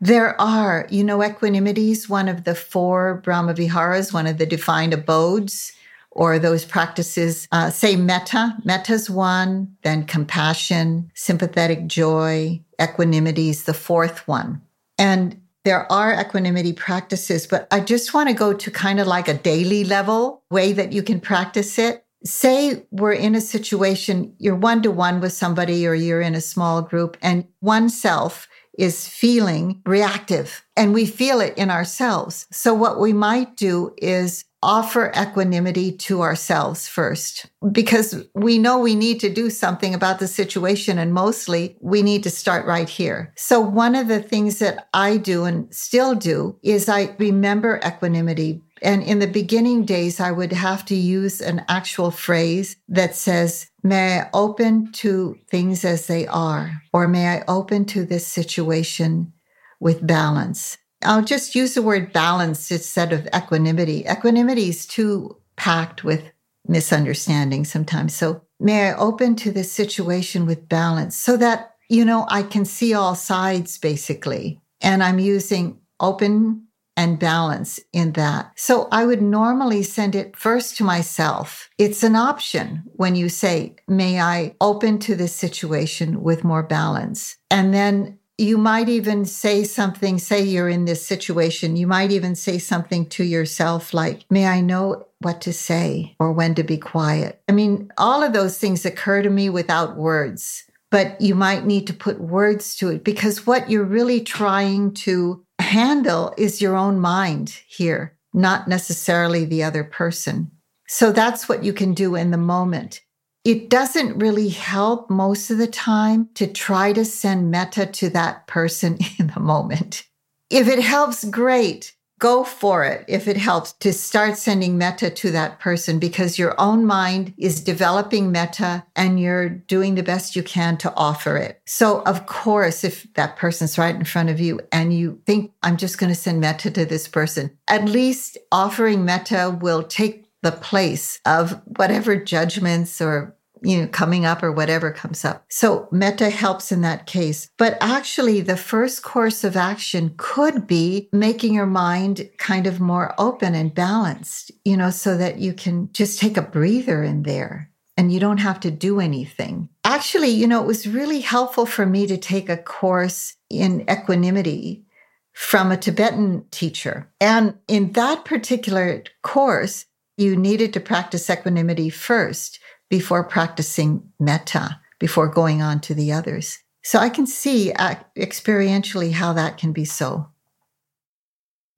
There 0.00 0.40
are. 0.40 0.88
You 0.90 1.04
know, 1.04 1.22
equanimity 1.22 1.92
is 1.92 2.08
one 2.08 2.28
of 2.28 2.44
the 2.44 2.54
four 2.54 3.20
Brahma 3.22 3.54
Viharas, 3.54 4.12
one 4.12 4.26
of 4.26 4.38
the 4.38 4.46
divine 4.46 4.92
abodes 4.92 5.72
or 6.10 6.38
those 6.38 6.64
practices. 6.64 7.46
Uh, 7.52 7.70
say 7.70 7.96
metta. 7.96 8.56
Metta's 8.64 9.08
one, 9.08 9.76
then 9.82 10.04
compassion, 10.04 11.10
sympathetic 11.14 11.86
joy, 11.86 12.60
equanimity 12.80 13.50
is 13.50 13.64
the 13.64 13.74
fourth 13.74 14.26
one. 14.26 14.60
And 14.98 15.40
there 15.64 15.90
are 15.90 16.20
equanimity 16.20 16.72
practices, 16.72 17.46
but 17.46 17.68
I 17.70 17.80
just 17.80 18.14
want 18.14 18.28
to 18.28 18.34
go 18.34 18.52
to 18.52 18.70
kind 18.70 18.98
of 18.98 19.06
like 19.06 19.28
a 19.28 19.34
daily 19.34 19.84
level 19.84 20.42
way 20.50 20.72
that 20.72 20.92
you 20.92 21.02
can 21.02 21.20
practice 21.20 21.78
it. 21.78 22.04
Say 22.24 22.84
we're 22.90 23.12
in 23.12 23.34
a 23.34 23.40
situation, 23.40 24.34
you're 24.38 24.54
one 24.54 24.82
to 24.82 24.90
one 24.90 25.20
with 25.20 25.32
somebody 25.32 25.86
or 25.86 25.94
you're 25.94 26.20
in 26.20 26.34
a 26.34 26.40
small 26.40 26.82
group 26.82 27.16
and 27.20 27.46
oneself 27.60 28.48
is 28.78 29.08
feeling 29.08 29.82
reactive 29.84 30.64
and 30.76 30.94
we 30.94 31.06
feel 31.06 31.40
it 31.40 31.56
in 31.56 31.70
ourselves. 31.70 32.46
So 32.50 32.72
what 32.74 33.00
we 33.00 33.12
might 33.12 33.56
do 33.56 33.94
is 33.98 34.44
offer 34.62 35.12
equanimity 35.16 35.90
to 35.90 36.22
ourselves 36.22 36.86
first 36.86 37.46
because 37.72 38.24
we 38.34 38.58
know 38.58 38.78
we 38.78 38.94
need 38.94 39.18
to 39.18 39.28
do 39.28 39.50
something 39.50 39.92
about 39.92 40.20
the 40.20 40.28
situation 40.28 40.98
and 40.98 41.12
mostly 41.12 41.76
we 41.80 42.00
need 42.00 42.22
to 42.22 42.30
start 42.30 42.64
right 42.64 42.88
here. 42.88 43.32
So 43.36 43.60
one 43.60 43.96
of 43.96 44.06
the 44.06 44.22
things 44.22 44.60
that 44.60 44.88
I 44.94 45.16
do 45.16 45.44
and 45.44 45.72
still 45.74 46.14
do 46.14 46.56
is 46.62 46.88
I 46.88 47.14
remember 47.18 47.80
equanimity 47.84 48.62
and 48.82 49.02
in 49.02 49.20
the 49.20 49.28
beginning 49.28 49.84
days, 49.84 50.18
I 50.18 50.32
would 50.32 50.52
have 50.52 50.84
to 50.86 50.96
use 50.96 51.40
an 51.40 51.64
actual 51.68 52.10
phrase 52.10 52.76
that 52.88 53.14
says, 53.14 53.70
May 53.82 54.20
I 54.20 54.30
open 54.32 54.92
to 54.92 55.38
things 55.48 55.84
as 55.84 56.06
they 56.06 56.26
are, 56.26 56.82
or 56.92 57.08
may 57.08 57.28
I 57.28 57.44
open 57.48 57.84
to 57.86 58.04
this 58.04 58.26
situation 58.26 59.32
with 59.80 60.06
balance. 60.06 60.78
I'll 61.04 61.24
just 61.24 61.56
use 61.56 61.74
the 61.74 61.82
word 61.82 62.12
balance 62.12 62.70
instead 62.70 63.12
of 63.12 63.26
equanimity. 63.34 64.04
Equanimity 64.08 64.68
is 64.68 64.86
too 64.86 65.36
packed 65.56 66.04
with 66.04 66.22
misunderstanding 66.68 67.64
sometimes. 67.64 68.14
So 68.14 68.42
may 68.60 68.88
I 68.88 68.96
open 68.96 69.34
to 69.36 69.50
this 69.50 69.72
situation 69.72 70.46
with 70.46 70.68
balance 70.68 71.16
so 71.16 71.36
that, 71.38 71.74
you 71.88 72.04
know, 72.04 72.24
I 72.28 72.44
can 72.44 72.64
see 72.64 72.94
all 72.94 73.16
sides 73.16 73.78
basically. 73.78 74.60
And 74.80 75.02
I'm 75.02 75.18
using 75.18 75.80
open 75.98 76.68
and 76.96 77.18
balance 77.18 77.80
in 77.92 78.12
that. 78.12 78.52
So 78.56 78.88
I 78.92 79.06
would 79.06 79.22
normally 79.22 79.82
send 79.82 80.14
it 80.14 80.36
first 80.36 80.76
to 80.76 80.84
myself. 80.84 81.70
It's 81.78 82.02
an 82.02 82.16
option 82.16 82.82
when 82.94 83.14
you 83.16 83.28
say, 83.28 83.76
may 83.88 84.20
I 84.20 84.54
open 84.60 84.98
to 85.00 85.14
this 85.14 85.34
situation 85.34 86.22
with 86.22 86.44
more 86.44 86.62
balance? 86.62 87.36
And 87.50 87.72
then 87.72 88.18
you 88.38 88.58
might 88.58 88.88
even 88.88 89.24
say 89.24 89.62
something, 89.64 90.18
say 90.18 90.42
you're 90.42 90.68
in 90.68 90.84
this 90.84 91.06
situation, 91.06 91.76
you 91.76 91.86
might 91.86 92.10
even 92.10 92.34
say 92.34 92.58
something 92.58 93.08
to 93.10 93.24
yourself 93.24 93.94
like, 93.94 94.24
May 94.30 94.46
I 94.46 94.60
know 94.60 95.06
what 95.20 95.40
to 95.42 95.52
say 95.52 96.16
or 96.18 96.32
when 96.32 96.54
to 96.56 96.64
be 96.64 96.78
quiet? 96.78 97.40
I 97.48 97.52
mean, 97.52 97.92
all 97.98 98.22
of 98.22 98.32
those 98.32 98.58
things 98.58 98.84
occur 98.84 99.22
to 99.22 99.30
me 99.30 99.48
without 99.48 99.96
words, 99.96 100.64
but 100.90 101.20
you 101.20 101.34
might 101.34 101.64
need 101.64 101.86
to 101.86 101.94
put 101.94 102.20
words 102.20 102.76
to 102.76 102.88
it 102.88 103.04
because 103.04 103.46
what 103.46 103.70
you're 103.70 103.84
really 103.84 104.20
trying 104.20 104.92
to 104.94 105.44
handle 105.58 106.34
is 106.36 106.60
your 106.60 106.76
own 106.76 106.98
mind 106.98 107.60
here, 107.66 108.16
not 108.32 108.68
necessarily 108.68 109.44
the 109.44 109.62
other 109.62 109.84
person. 109.84 110.50
So 110.88 111.12
that's 111.12 111.48
what 111.48 111.64
you 111.64 111.72
can 111.72 111.94
do 111.94 112.14
in 112.14 112.30
the 112.30 112.36
moment. 112.36 113.00
It 113.44 113.70
doesn't 113.70 114.18
really 114.18 114.50
help 114.50 115.10
most 115.10 115.50
of 115.50 115.58
the 115.58 115.66
time 115.66 116.28
to 116.34 116.46
try 116.46 116.92
to 116.92 117.04
send 117.04 117.50
metta 117.50 117.86
to 117.86 118.10
that 118.10 118.46
person 118.46 118.98
in 119.18 119.28
the 119.28 119.40
moment. 119.40 120.04
If 120.50 120.68
it 120.68 120.80
helps, 120.80 121.24
great. 121.24 121.94
Go 122.22 122.44
for 122.44 122.84
it 122.84 123.04
if 123.08 123.26
it 123.26 123.36
helps 123.36 123.72
to 123.72 123.92
start 123.92 124.38
sending 124.38 124.78
metta 124.78 125.10
to 125.10 125.32
that 125.32 125.58
person 125.58 125.98
because 125.98 126.38
your 126.38 126.54
own 126.56 126.86
mind 126.86 127.34
is 127.36 127.60
developing 127.60 128.30
metta 128.30 128.84
and 128.94 129.18
you're 129.18 129.48
doing 129.48 129.96
the 129.96 130.04
best 130.04 130.36
you 130.36 130.42
can 130.44 130.76
to 130.76 130.94
offer 130.94 131.36
it. 131.36 131.60
So, 131.66 132.00
of 132.02 132.26
course, 132.26 132.84
if 132.84 133.12
that 133.14 133.36
person's 133.36 133.76
right 133.76 133.96
in 133.96 134.04
front 134.04 134.30
of 134.30 134.38
you 134.38 134.60
and 134.70 134.94
you 134.94 135.20
think, 135.26 135.50
I'm 135.64 135.76
just 135.76 135.98
going 135.98 136.12
to 136.12 136.18
send 136.18 136.40
metta 136.40 136.70
to 136.70 136.84
this 136.84 137.08
person, 137.08 137.58
at 137.66 137.86
least 137.86 138.38
offering 138.52 139.04
metta 139.04 139.58
will 139.60 139.82
take 139.82 140.28
the 140.42 140.52
place 140.52 141.20
of 141.26 141.60
whatever 141.76 142.14
judgments 142.14 143.00
or 143.00 143.36
you 143.62 143.80
know, 143.80 143.86
coming 143.88 144.24
up 144.24 144.42
or 144.42 144.52
whatever 144.52 144.90
comes 144.90 145.24
up. 145.24 145.44
So 145.48 145.88
metta 145.90 146.30
helps 146.30 146.72
in 146.72 146.80
that 146.82 147.06
case. 147.06 147.48
But 147.58 147.78
actually, 147.80 148.40
the 148.40 148.56
first 148.56 149.02
course 149.02 149.44
of 149.44 149.56
action 149.56 150.14
could 150.16 150.66
be 150.66 151.08
making 151.12 151.54
your 151.54 151.66
mind 151.66 152.28
kind 152.38 152.66
of 152.66 152.80
more 152.80 153.14
open 153.18 153.54
and 153.54 153.74
balanced, 153.74 154.50
you 154.64 154.76
know, 154.76 154.90
so 154.90 155.16
that 155.16 155.38
you 155.38 155.52
can 155.52 155.90
just 155.92 156.18
take 156.18 156.36
a 156.36 156.42
breather 156.42 157.02
in 157.02 157.22
there 157.22 157.70
and 157.96 158.12
you 158.12 158.18
don't 158.18 158.38
have 158.38 158.60
to 158.60 158.70
do 158.70 159.00
anything. 159.00 159.68
Actually, 159.84 160.30
you 160.30 160.46
know, 160.46 160.60
it 160.60 160.66
was 160.66 160.88
really 160.88 161.20
helpful 161.20 161.66
for 161.66 161.86
me 161.86 162.06
to 162.06 162.16
take 162.16 162.48
a 162.48 162.56
course 162.56 163.36
in 163.50 163.88
equanimity 163.90 164.84
from 165.32 165.70
a 165.70 165.76
Tibetan 165.76 166.44
teacher. 166.50 167.10
And 167.20 167.58
in 167.68 167.92
that 167.92 168.24
particular 168.24 169.02
course, 169.22 169.86
you 170.16 170.36
needed 170.36 170.72
to 170.72 170.80
practice 170.80 171.28
equanimity 171.30 171.90
first 171.90 172.58
before 172.92 173.24
practicing 173.24 174.06
metta, 174.20 174.78
before 174.98 175.26
going 175.26 175.62
on 175.62 175.80
to 175.80 175.94
the 175.94 176.12
others. 176.12 176.58
So 176.84 176.98
I 176.98 177.08
can 177.08 177.26
see 177.26 177.72
uh, 177.72 177.94
experientially 178.18 179.12
how 179.12 179.32
that 179.32 179.56
can 179.56 179.72
be 179.72 179.86
so. 179.86 180.28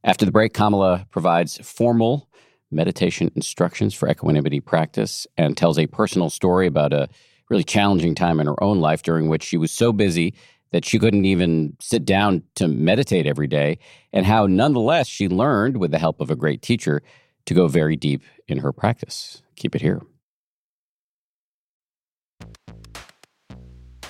After 0.02 0.24
the 0.24 0.32
break, 0.32 0.54
Kamala 0.54 1.06
provides 1.12 1.58
formal 1.58 2.28
meditation 2.72 3.30
instructions 3.36 3.94
for 3.94 4.08
equanimity 4.08 4.58
practice 4.58 5.24
and 5.36 5.56
tells 5.56 5.78
a 5.78 5.86
personal 5.86 6.30
story 6.30 6.66
about 6.66 6.92
a 6.92 7.08
really 7.48 7.62
challenging 7.62 8.16
time 8.16 8.40
in 8.40 8.48
her 8.48 8.60
own 8.60 8.80
life 8.80 9.04
during 9.04 9.28
which 9.28 9.44
she 9.44 9.56
was 9.56 9.70
so 9.70 9.92
busy 9.92 10.34
that 10.72 10.84
she 10.84 10.98
couldn't 10.98 11.26
even 11.26 11.76
sit 11.80 12.04
down 12.04 12.42
to 12.56 12.66
meditate 12.66 13.24
every 13.24 13.46
day, 13.46 13.78
and 14.12 14.26
how 14.26 14.48
nonetheless 14.48 15.06
she 15.06 15.28
learned, 15.28 15.76
with 15.76 15.92
the 15.92 15.98
help 16.00 16.20
of 16.20 16.28
a 16.28 16.34
great 16.34 16.60
teacher, 16.60 17.04
to 17.46 17.54
go 17.54 17.68
very 17.68 17.94
deep 17.94 18.24
in 18.48 18.58
her 18.58 18.72
practice. 18.72 19.42
Keep 19.54 19.76
it 19.76 19.80
here. 19.80 20.02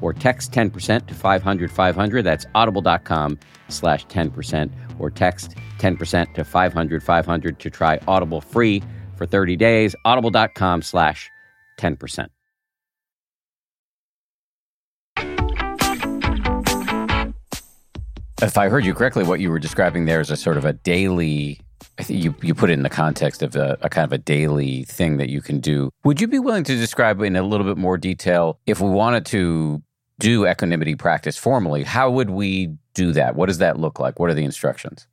or 0.00 0.12
text 0.12 0.52
10% 0.52 1.06
to 1.06 1.14
500 1.14 1.70
500. 1.70 2.22
That's 2.22 2.46
audible.com 2.54 3.38
slash 3.68 4.06
10% 4.06 4.70
or 4.98 5.10
text 5.10 5.54
10% 5.78 6.34
to 6.34 6.44
500 6.44 7.02
500 7.02 7.58
to 7.58 7.70
try 7.70 7.98
Audible 8.06 8.40
free 8.40 8.82
for 9.16 9.26
30 9.26 9.56
days. 9.56 9.94
Audible.com 10.04 10.82
slash 10.82 11.30
10%. 11.78 12.28
If 18.42 18.58
I 18.58 18.68
heard 18.68 18.84
you 18.84 18.92
correctly, 18.92 19.24
what 19.24 19.40
you 19.40 19.50
were 19.50 19.58
describing 19.58 20.04
there 20.04 20.20
is 20.20 20.30
a 20.30 20.36
sort 20.36 20.58
of 20.58 20.66
a 20.66 20.74
daily 20.74 21.60
I 21.98 22.02
think 22.02 22.22
you, 22.22 22.34
you 22.42 22.54
put 22.54 22.68
it 22.68 22.74
in 22.74 22.82
the 22.82 22.90
context 22.90 23.42
of 23.42 23.56
a, 23.56 23.78
a, 23.80 23.88
kind 23.88 24.04
of 24.04 24.12
a 24.12 24.18
daily 24.18 24.84
thing 24.84 25.16
that 25.16 25.30
you 25.30 25.40
can 25.40 25.60
do. 25.60 25.90
Would 26.04 26.20
you 26.20 26.28
be 26.28 26.38
willing 26.38 26.64
to 26.64 26.76
describe 26.76 27.22
in 27.22 27.36
a 27.36 27.42
little 27.42 27.64
bit 27.64 27.78
more 27.78 27.96
detail 27.96 28.58
if 28.66 28.80
we 28.80 28.90
wanted 28.90 29.24
to 29.26 29.82
do 30.18 30.46
equanimity 30.46 30.94
practice 30.94 31.36
formally? 31.36 31.82
How 31.82 32.10
would 32.10 32.30
we 32.30 32.76
do 32.94 33.12
that? 33.12 33.36
What 33.36 33.46
does 33.46 33.58
that 33.58 33.78
look 33.78 34.00
like? 34.00 34.18
What 34.18 34.30
are 34.30 34.34
the 34.34 34.44
instructions? 34.44 35.06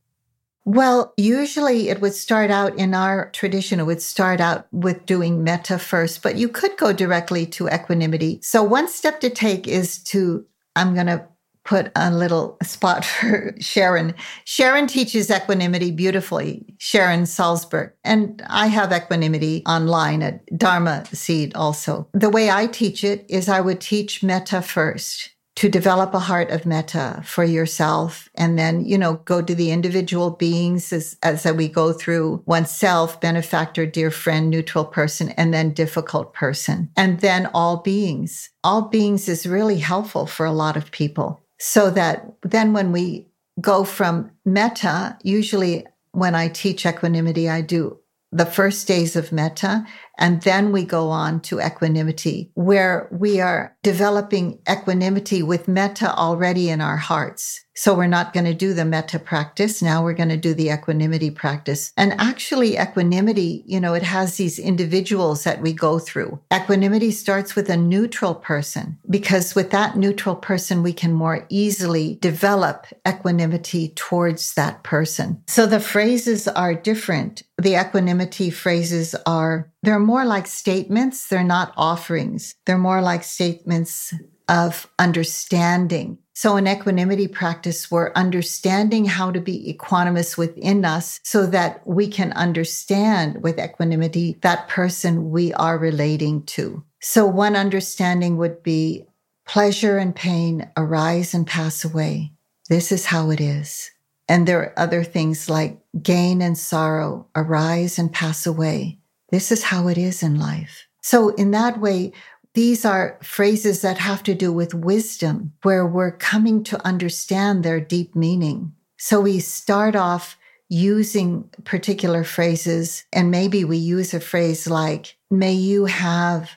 Well, 0.65 1.13
usually 1.17 1.89
it 1.89 1.99
would 1.99 2.13
start 2.13 2.49
out 2.49 2.77
in 2.77 2.93
our 2.93 3.29
tradition, 3.31 3.81
it 3.81 3.83
would 3.83 4.01
start 4.01 4.39
out 4.39 4.65
with 4.71 5.05
doing 5.05 5.43
metta 5.43 5.77
first, 5.77 6.23
but 6.23 6.37
you 6.37 6.47
could 6.47 6.77
go 6.77 6.93
directly 6.93 7.45
to 7.47 7.67
equanimity. 7.67 8.39
So, 8.41 8.63
one 8.63 8.87
step 8.87 9.19
to 9.21 9.29
take 9.29 9.67
is 9.67 10.01
to, 10.05 10.45
I'm 10.77 10.93
going 10.93 11.07
to 11.07 11.27
put 11.63 11.91
a 11.95 12.11
little 12.11 12.57
spot 12.63 13.05
for 13.05 13.55
Sharon. 13.59 14.13
Sharon 14.45 14.87
teaches 14.87 15.31
equanimity 15.31 15.91
beautifully, 15.91 16.65
Sharon 16.77 17.23
Salzberg. 17.23 17.91
And 18.03 18.41
I 18.49 18.67
have 18.67 18.91
equanimity 18.91 19.63
online 19.65 20.21
at 20.21 20.45
Dharma 20.57 21.05
Seed 21.13 21.55
also. 21.55 22.07
The 22.13 22.29
way 22.29 22.49
I 22.49 22.67
teach 22.67 23.03
it 23.03 23.25
is 23.29 23.49
I 23.49 23.61
would 23.61 23.81
teach 23.81 24.23
metta 24.23 24.61
first 24.61 25.33
to 25.55 25.69
develop 25.69 26.13
a 26.13 26.19
heart 26.19 26.49
of 26.49 26.65
metta 26.65 27.21
for 27.23 27.43
yourself 27.43 28.29
and 28.35 28.57
then 28.57 28.83
you 28.83 28.97
know 28.97 29.15
go 29.25 29.41
to 29.41 29.53
the 29.53 29.71
individual 29.71 30.31
beings 30.31 30.91
as, 30.91 31.15
as 31.21 31.45
we 31.53 31.67
go 31.67 31.93
through 31.93 32.41
oneself 32.45 33.21
benefactor 33.21 33.85
dear 33.85 34.09
friend 34.09 34.49
neutral 34.49 34.85
person 34.85 35.29
and 35.31 35.53
then 35.53 35.71
difficult 35.71 36.33
person 36.33 36.89
and 36.97 37.19
then 37.19 37.47
all 37.53 37.77
beings 37.77 38.49
all 38.63 38.83
beings 38.83 39.29
is 39.29 39.45
really 39.45 39.77
helpful 39.77 40.25
for 40.25 40.45
a 40.45 40.51
lot 40.51 40.75
of 40.75 40.91
people 40.91 41.43
so 41.59 41.89
that 41.91 42.27
then 42.43 42.73
when 42.73 42.91
we 42.91 43.27
go 43.61 43.83
from 43.83 44.31
metta, 44.45 45.17
usually 45.23 45.85
when 46.11 46.35
I 46.35 46.47
teach 46.47 46.85
equanimity, 46.85 47.49
I 47.49 47.61
do 47.61 47.99
the 48.31 48.45
first 48.45 48.87
days 48.87 49.15
of 49.15 49.31
metta 49.31 49.85
And 50.17 50.41
then 50.41 50.71
we 50.71 50.85
go 50.85 51.09
on 51.09 51.39
to 51.41 51.59
equanimity, 51.59 52.51
where 52.55 53.07
we 53.11 53.39
are 53.41 53.72
developing 53.83 54.59
equanimity 54.69 55.43
with 55.43 55.67
metta 55.67 56.13
already 56.15 56.69
in 56.69 56.81
our 56.81 56.97
hearts. 56.97 57.63
So 57.75 57.95
we're 57.95 58.07
not 58.07 58.33
going 58.33 58.45
to 58.45 58.53
do 58.53 58.73
the 58.73 58.85
metta 58.85 59.17
practice. 59.17 59.81
Now 59.81 60.03
we're 60.03 60.13
going 60.13 60.29
to 60.29 60.37
do 60.37 60.53
the 60.53 60.69
equanimity 60.69 61.31
practice. 61.31 61.91
And 61.97 62.13
actually, 62.19 62.77
equanimity, 62.77 63.63
you 63.65 63.79
know, 63.79 63.95
it 63.95 64.03
has 64.03 64.37
these 64.37 64.59
individuals 64.59 65.43
that 65.43 65.61
we 65.61 65.73
go 65.73 65.97
through. 65.97 66.39
Equanimity 66.53 67.11
starts 67.11 67.55
with 67.55 67.69
a 67.69 67.77
neutral 67.77 68.35
person 68.35 68.99
because 69.09 69.55
with 69.55 69.71
that 69.71 69.97
neutral 69.97 70.35
person, 70.35 70.83
we 70.83 70.93
can 70.93 71.13
more 71.13 71.47
easily 71.49 72.19
develop 72.21 72.85
equanimity 73.07 73.89
towards 73.95 74.53
that 74.53 74.83
person. 74.83 75.41
So 75.47 75.65
the 75.65 75.79
phrases 75.79 76.47
are 76.47 76.75
different. 76.75 77.41
The 77.57 77.75
equanimity 77.75 78.51
phrases 78.51 79.15
are, 79.25 79.71
they're 79.83 79.99
more 79.99 80.25
like 80.25 80.47
statements. 80.47 81.27
They're 81.27 81.43
not 81.43 81.73
offerings. 81.77 82.55
They're 82.65 82.77
more 82.77 83.01
like 83.01 83.23
statements 83.23 84.13
of 84.49 84.87
understanding. 84.97 86.17
So 86.33 86.57
in 86.57 86.67
equanimity 86.67 87.27
practice, 87.27 87.91
we're 87.91 88.11
understanding 88.13 89.05
how 89.05 89.31
to 89.31 89.39
be 89.39 89.71
equanimous 89.71 90.37
within 90.37 90.83
us 90.83 91.19
so 91.23 91.45
that 91.47 91.85
we 91.85 92.07
can 92.07 92.33
understand 92.33 93.43
with 93.43 93.59
equanimity 93.59 94.37
that 94.41 94.67
person 94.67 95.29
we 95.29 95.53
are 95.53 95.77
relating 95.77 96.43
to. 96.43 96.83
So 97.01 97.25
one 97.25 97.55
understanding 97.55 98.37
would 98.37 98.63
be 98.63 99.05
pleasure 99.45 99.97
and 99.97 100.15
pain 100.15 100.69
arise 100.75 101.33
and 101.33 101.45
pass 101.45 101.83
away. 101.85 102.31
This 102.69 102.91
is 102.91 103.05
how 103.05 103.29
it 103.29 103.41
is. 103.41 103.91
And 104.27 104.47
there 104.47 104.61
are 104.61 104.79
other 104.79 105.03
things 105.03 105.49
like 105.49 105.77
gain 106.01 106.41
and 106.41 106.57
sorrow 106.57 107.27
arise 107.35 107.99
and 107.99 108.11
pass 108.11 108.47
away. 108.47 108.99
This 109.33 109.51
is 109.51 109.63
how 109.63 109.87
it 109.87 109.97
is 109.97 110.21
in 110.21 110.37
life. 110.37 110.85
So 111.01 111.29
in 111.29 111.49
that 111.51 111.79
way, 111.79 112.13
these 112.53 112.85
are 112.85 113.17
phrases 113.23 113.81
that 113.81 113.97
have 113.97 114.21
to 114.23 114.35
do 114.35 114.53
with 114.53 114.75
wisdom, 114.75 115.53
where 115.63 115.87
we're 115.87 116.15
coming 116.15 116.63
to 116.65 116.85
understand 116.85 117.63
their 117.63 117.79
deep 117.79 118.15
meaning. 118.15 118.73
So 118.99 119.21
we 119.21 119.39
start 119.39 119.95
off 119.95 120.37
using 120.69 121.49
particular 121.63 122.23
phrases, 122.23 123.05
and 123.11 123.31
maybe 123.31 123.65
we 123.65 123.77
use 123.77 124.13
a 124.13 124.19
phrase 124.19 124.69
like, 124.69 125.17
may 125.31 125.53
you 125.53 125.85
have 125.85 126.51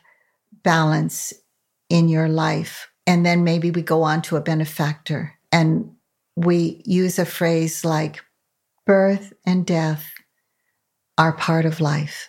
balance 0.63 1.33
in 1.89 2.11
your 2.11 2.29
life. 2.29 2.91
And 3.07 3.25
then 3.25 3.43
maybe 3.43 3.71
we 3.71 3.81
go 3.81 4.03
on 4.03 4.21
to 4.23 4.37
a 4.37 4.43
benefactor 4.43 5.33
and 5.51 5.93
we 6.37 6.83
use 6.85 7.19
a 7.19 7.25
phrase 7.25 7.87
like, 7.87 8.23
birth 8.85 9.33
and 9.47 9.65
death 9.65 10.05
are 11.17 11.33
part 11.33 11.65
of 11.65 11.81
life. 11.81 12.29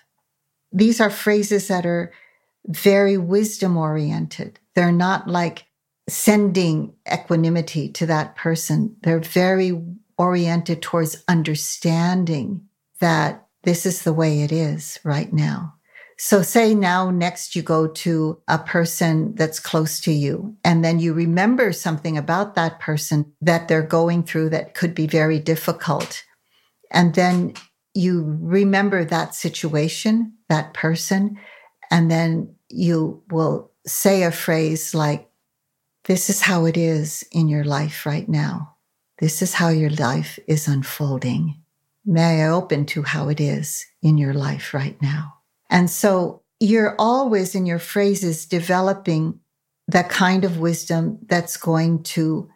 These 0.72 1.00
are 1.02 1.10
phrases 1.10 1.68
that 1.68 1.86
are 1.86 2.12
very 2.66 3.18
wisdom 3.18 3.78
oriented. 3.78 4.60
They're 4.76 4.92
not 4.92 5.28
like 5.28 5.66
sending 6.10 6.94
equanimity 7.12 7.90
to 7.90 8.06
that 8.06 8.36
person. 8.36 8.96
They're 9.02 9.20
very 9.20 9.82
oriented 10.18 10.82
towards 10.82 11.24
understanding 11.28 12.68
that 13.00 13.46
this 13.64 13.86
is 13.86 14.04
the 14.04 14.14
way 14.14 14.42
it 14.42 14.52
is 14.52 15.00
right 15.04 15.32
now. 15.32 15.76
So 16.20 16.42
say 16.42 16.74
now 16.74 17.12
next 17.12 17.56
you 17.56 17.62
go 17.62 17.88
to 17.88 18.42
a 18.48 18.58
person 18.58 19.36
that's 19.36 19.60
close 19.60 20.00
to 20.02 20.12
you 20.12 20.56
and 20.64 20.84
then 20.84 21.00
you 21.00 21.14
remember 21.14 21.72
something 21.72 22.18
about 22.18 22.56
that 22.56 22.80
person 22.80 23.34
that 23.42 23.68
they're 23.68 23.84
going 23.84 24.24
through 24.24 24.50
that 24.50 24.74
could 24.74 24.96
be 24.96 25.06
very 25.06 25.38
difficult. 25.38 26.24
And 26.90 27.14
then 27.14 27.54
you 27.98 28.38
remember 28.42 29.04
that 29.04 29.34
situation, 29.34 30.34
that 30.50 30.74
person, 30.76 31.40
and 31.90 32.12
then 32.12 32.54
you 32.70 33.24
will 33.32 33.72
say 33.88 34.22
a 34.24 34.32
phrase 34.32 34.94
like, 34.94 35.28
This 36.06 36.30
is 36.30 36.42
how 36.42 36.66
it 36.66 36.78
is 36.78 37.24
in 37.32 37.48
your 37.48 37.64
life 37.64 38.06
right 38.06 38.30
now. 38.30 38.76
This 39.18 39.42
is 39.42 39.56
how 39.56 39.70
your 39.70 39.90
life 39.90 40.38
is 40.48 40.68
unfolding. 40.68 41.60
May 42.06 42.44
I 42.44 42.50
open 42.50 42.86
to 42.88 43.02
how 43.02 43.30
it 43.30 43.42
is 43.42 43.86
in 44.04 44.20
your 44.20 44.34
life 44.34 44.76
right 44.76 45.02
now? 45.02 45.34
And 45.70 45.90
so 45.90 46.44
you're 46.60 46.96
always 47.00 47.56
in 47.56 47.66
your 47.66 47.80
phrases 47.80 48.46
developing 48.46 49.40
that 49.88 50.10
kind 50.10 50.46
of 50.46 50.60
wisdom 50.60 51.18
that's 51.26 51.58
going 51.58 52.04
to 52.04 52.48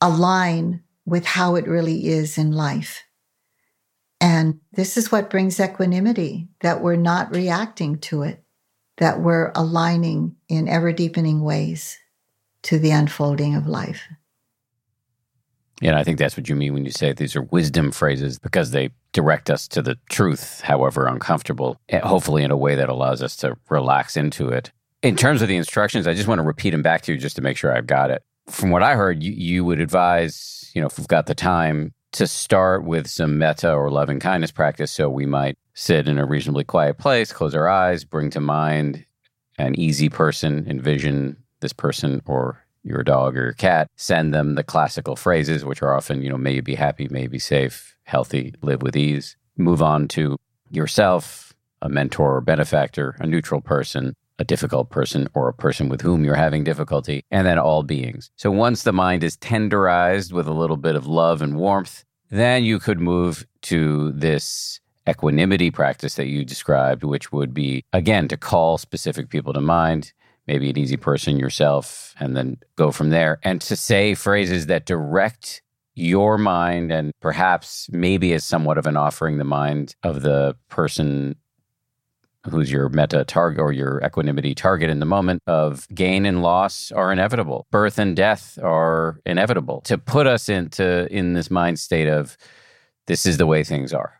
align 0.00 0.82
with 1.06 1.24
how 1.24 1.54
it 1.54 1.68
really 1.68 2.08
is 2.08 2.38
in 2.38 2.50
life. 2.50 3.04
And 4.20 4.60
this 4.72 4.96
is 4.96 5.12
what 5.12 5.30
brings 5.30 5.60
equanimity, 5.60 6.48
that 6.60 6.82
we're 6.82 6.96
not 6.96 7.34
reacting 7.34 7.98
to 7.98 8.22
it 8.22 8.42
that 8.98 9.20
we're 9.20 9.52
aligning 9.54 10.36
in 10.48 10.68
ever 10.68 10.92
deepening 10.92 11.42
ways 11.42 11.98
to 12.62 12.78
the 12.78 12.90
unfolding 12.90 13.54
of 13.54 13.66
life. 13.66 14.02
Yeah, 15.80 15.96
I 15.96 16.02
think 16.02 16.18
that's 16.18 16.36
what 16.36 16.48
you 16.48 16.56
mean 16.56 16.74
when 16.74 16.84
you 16.84 16.90
say 16.90 17.12
these 17.12 17.36
are 17.36 17.42
wisdom 17.42 17.92
phrases 17.92 18.38
because 18.38 18.72
they 18.72 18.90
direct 19.12 19.48
us 19.48 19.68
to 19.68 19.80
the 19.80 19.96
truth, 20.10 20.60
however 20.60 21.06
uncomfortable, 21.06 21.80
eh, 21.88 22.00
hopefully 22.00 22.42
in 22.42 22.50
a 22.50 22.56
way 22.56 22.74
that 22.74 22.88
allows 22.88 23.22
us 23.22 23.36
to 23.36 23.56
relax 23.70 24.16
into 24.16 24.48
it. 24.48 24.72
In 25.02 25.14
terms 25.14 25.40
of 25.40 25.46
the 25.46 25.56
instructions, 25.56 26.08
I 26.08 26.14
just 26.14 26.26
want 26.26 26.40
to 26.40 26.46
repeat 26.46 26.70
them 26.70 26.82
back 26.82 27.02
to 27.02 27.12
you 27.12 27.18
just 27.18 27.36
to 27.36 27.42
make 27.42 27.56
sure 27.56 27.74
I've 27.74 27.86
got 27.86 28.10
it. 28.10 28.24
From 28.48 28.70
what 28.70 28.82
I 28.82 28.96
heard, 28.96 29.22
you, 29.22 29.30
you 29.30 29.64
would 29.64 29.80
advise, 29.80 30.72
you 30.74 30.80
know, 30.80 30.88
if 30.88 30.98
we've 30.98 31.06
got 31.06 31.26
the 31.26 31.34
time, 31.34 31.94
to 32.12 32.26
start 32.26 32.84
with 32.84 33.06
some 33.06 33.38
metta 33.38 33.72
or 33.72 33.90
loving 33.90 34.20
kindness 34.20 34.50
practice. 34.50 34.90
So 34.90 35.08
we 35.08 35.26
might 35.26 35.56
sit 35.74 36.08
in 36.08 36.18
a 36.18 36.26
reasonably 36.26 36.64
quiet 36.64 36.98
place, 36.98 37.32
close 37.32 37.54
our 37.54 37.68
eyes, 37.68 38.04
bring 38.04 38.30
to 38.30 38.40
mind 38.40 39.04
an 39.58 39.78
easy 39.78 40.08
person, 40.08 40.66
envision 40.68 41.36
this 41.60 41.72
person 41.72 42.22
or 42.26 42.64
your 42.84 43.02
dog 43.02 43.36
or 43.36 43.44
your 43.44 43.52
cat, 43.52 43.88
send 43.96 44.32
them 44.32 44.54
the 44.54 44.62
classical 44.62 45.16
phrases, 45.16 45.64
which 45.64 45.82
are 45.82 45.94
often, 45.94 46.22
you 46.22 46.30
know, 46.30 46.38
may 46.38 46.54
you 46.54 46.62
be 46.62 46.74
happy, 46.74 47.08
may 47.10 47.22
you 47.22 47.28
be 47.28 47.38
safe, 47.38 47.96
healthy, 48.04 48.54
live 48.62 48.82
with 48.82 48.96
ease. 48.96 49.36
Move 49.56 49.82
on 49.82 50.08
to 50.08 50.36
yourself, 50.70 51.52
a 51.82 51.88
mentor 51.88 52.36
or 52.36 52.40
benefactor, 52.40 53.16
a 53.18 53.26
neutral 53.26 53.60
person, 53.60 54.14
a 54.38 54.44
difficult 54.44 54.90
person, 54.90 55.28
or 55.34 55.48
a 55.48 55.54
person 55.54 55.88
with 55.88 56.00
whom 56.00 56.24
you're 56.24 56.34
having 56.34 56.64
difficulty, 56.64 57.24
and 57.30 57.46
then 57.46 57.58
all 57.58 57.82
beings. 57.82 58.30
So 58.36 58.50
once 58.50 58.82
the 58.82 58.92
mind 58.92 59.24
is 59.24 59.36
tenderized 59.36 60.32
with 60.32 60.46
a 60.46 60.52
little 60.52 60.76
bit 60.76 60.94
of 60.94 61.06
love 61.06 61.42
and 61.42 61.56
warmth, 61.56 62.04
then 62.30 62.64
you 62.64 62.78
could 62.78 63.00
move 63.00 63.46
to 63.62 64.12
this 64.12 64.80
equanimity 65.08 65.70
practice 65.70 66.14
that 66.16 66.26
you 66.26 66.44
described, 66.44 67.02
which 67.02 67.32
would 67.32 67.54
be, 67.54 67.84
again, 67.92 68.28
to 68.28 68.36
call 68.36 68.78
specific 68.78 69.30
people 69.30 69.52
to 69.54 69.60
mind, 69.60 70.12
maybe 70.46 70.70
an 70.70 70.78
easy 70.78 70.96
person 70.96 71.38
yourself, 71.38 72.14
and 72.20 72.36
then 72.36 72.58
go 72.76 72.90
from 72.90 73.10
there, 73.10 73.38
and 73.42 73.60
to 73.62 73.74
say 73.74 74.14
phrases 74.14 74.66
that 74.66 74.86
direct 74.86 75.62
your 75.94 76.38
mind 76.38 76.92
and 76.92 77.10
perhaps 77.20 77.88
maybe 77.90 78.32
as 78.32 78.44
somewhat 78.44 78.78
of 78.78 78.86
an 78.86 78.96
offering 78.96 79.38
the 79.38 79.44
mind 79.44 79.96
of 80.04 80.22
the 80.22 80.54
person 80.68 81.34
who's 82.44 82.70
your 82.70 82.88
metta 82.88 83.24
target 83.24 83.60
or 83.60 83.72
your 83.72 84.00
equanimity 84.04 84.54
target 84.54 84.90
in 84.90 85.00
the 85.00 85.06
moment 85.06 85.42
of 85.46 85.86
gain 85.94 86.24
and 86.24 86.42
loss 86.42 86.92
are 86.92 87.12
inevitable 87.12 87.66
birth 87.70 87.98
and 87.98 88.16
death 88.16 88.58
are 88.62 89.20
inevitable 89.26 89.80
to 89.82 89.98
put 89.98 90.26
us 90.26 90.48
into 90.48 91.06
in 91.12 91.34
this 91.34 91.50
mind 91.50 91.78
state 91.78 92.08
of 92.08 92.36
this 93.06 93.26
is 93.26 93.38
the 93.38 93.46
way 93.46 93.64
things 93.64 93.92
are 93.92 94.18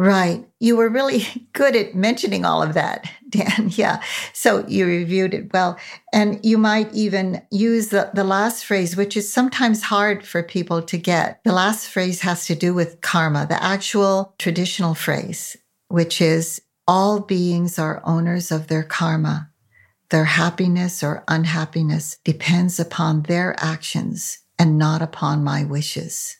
Right. 0.00 0.48
You 0.60 0.76
were 0.76 0.88
really 0.88 1.26
good 1.52 1.76
at 1.76 1.94
mentioning 1.94 2.46
all 2.46 2.62
of 2.62 2.72
that, 2.72 3.10
Dan. 3.28 3.70
Yeah. 3.80 4.02
So 4.32 4.66
you 4.66 4.86
reviewed 4.86 5.34
it 5.34 5.52
well. 5.52 5.78
And 6.12 6.42
you 6.42 6.56
might 6.56 6.92
even 6.94 7.42
use 7.50 7.88
the, 7.88 8.10
the 8.14 8.24
last 8.24 8.64
phrase, 8.64 8.96
which 8.96 9.14
is 9.14 9.30
sometimes 9.30 9.82
hard 9.82 10.26
for 10.26 10.42
people 10.42 10.80
to 10.82 10.96
get. 10.96 11.40
The 11.44 11.52
last 11.52 11.86
phrase 11.86 12.22
has 12.22 12.46
to 12.46 12.54
do 12.54 12.72
with 12.72 13.02
karma, 13.02 13.46
the 13.46 13.62
actual 13.62 14.34
traditional 14.38 14.94
phrase, 14.94 15.54
which 15.88 16.22
is 16.22 16.62
all 16.86 17.20
beings 17.20 17.78
are 17.78 18.02
owners 18.04 18.50
of 18.50 18.66
their 18.66 18.82
karma. 18.82 19.50
Their 20.10 20.24
happiness 20.24 21.02
or 21.02 21.22
unhappiness 21.28 22.18
depends 22.24 22.80
upon 22.80 23.22
their 23.22 23.54
actions 23.58 24.38
and 24.58 24.76
not 24.76 25.02
upon 25.02 25.44
my 25.44 25.64
wishes. 25.64 26.36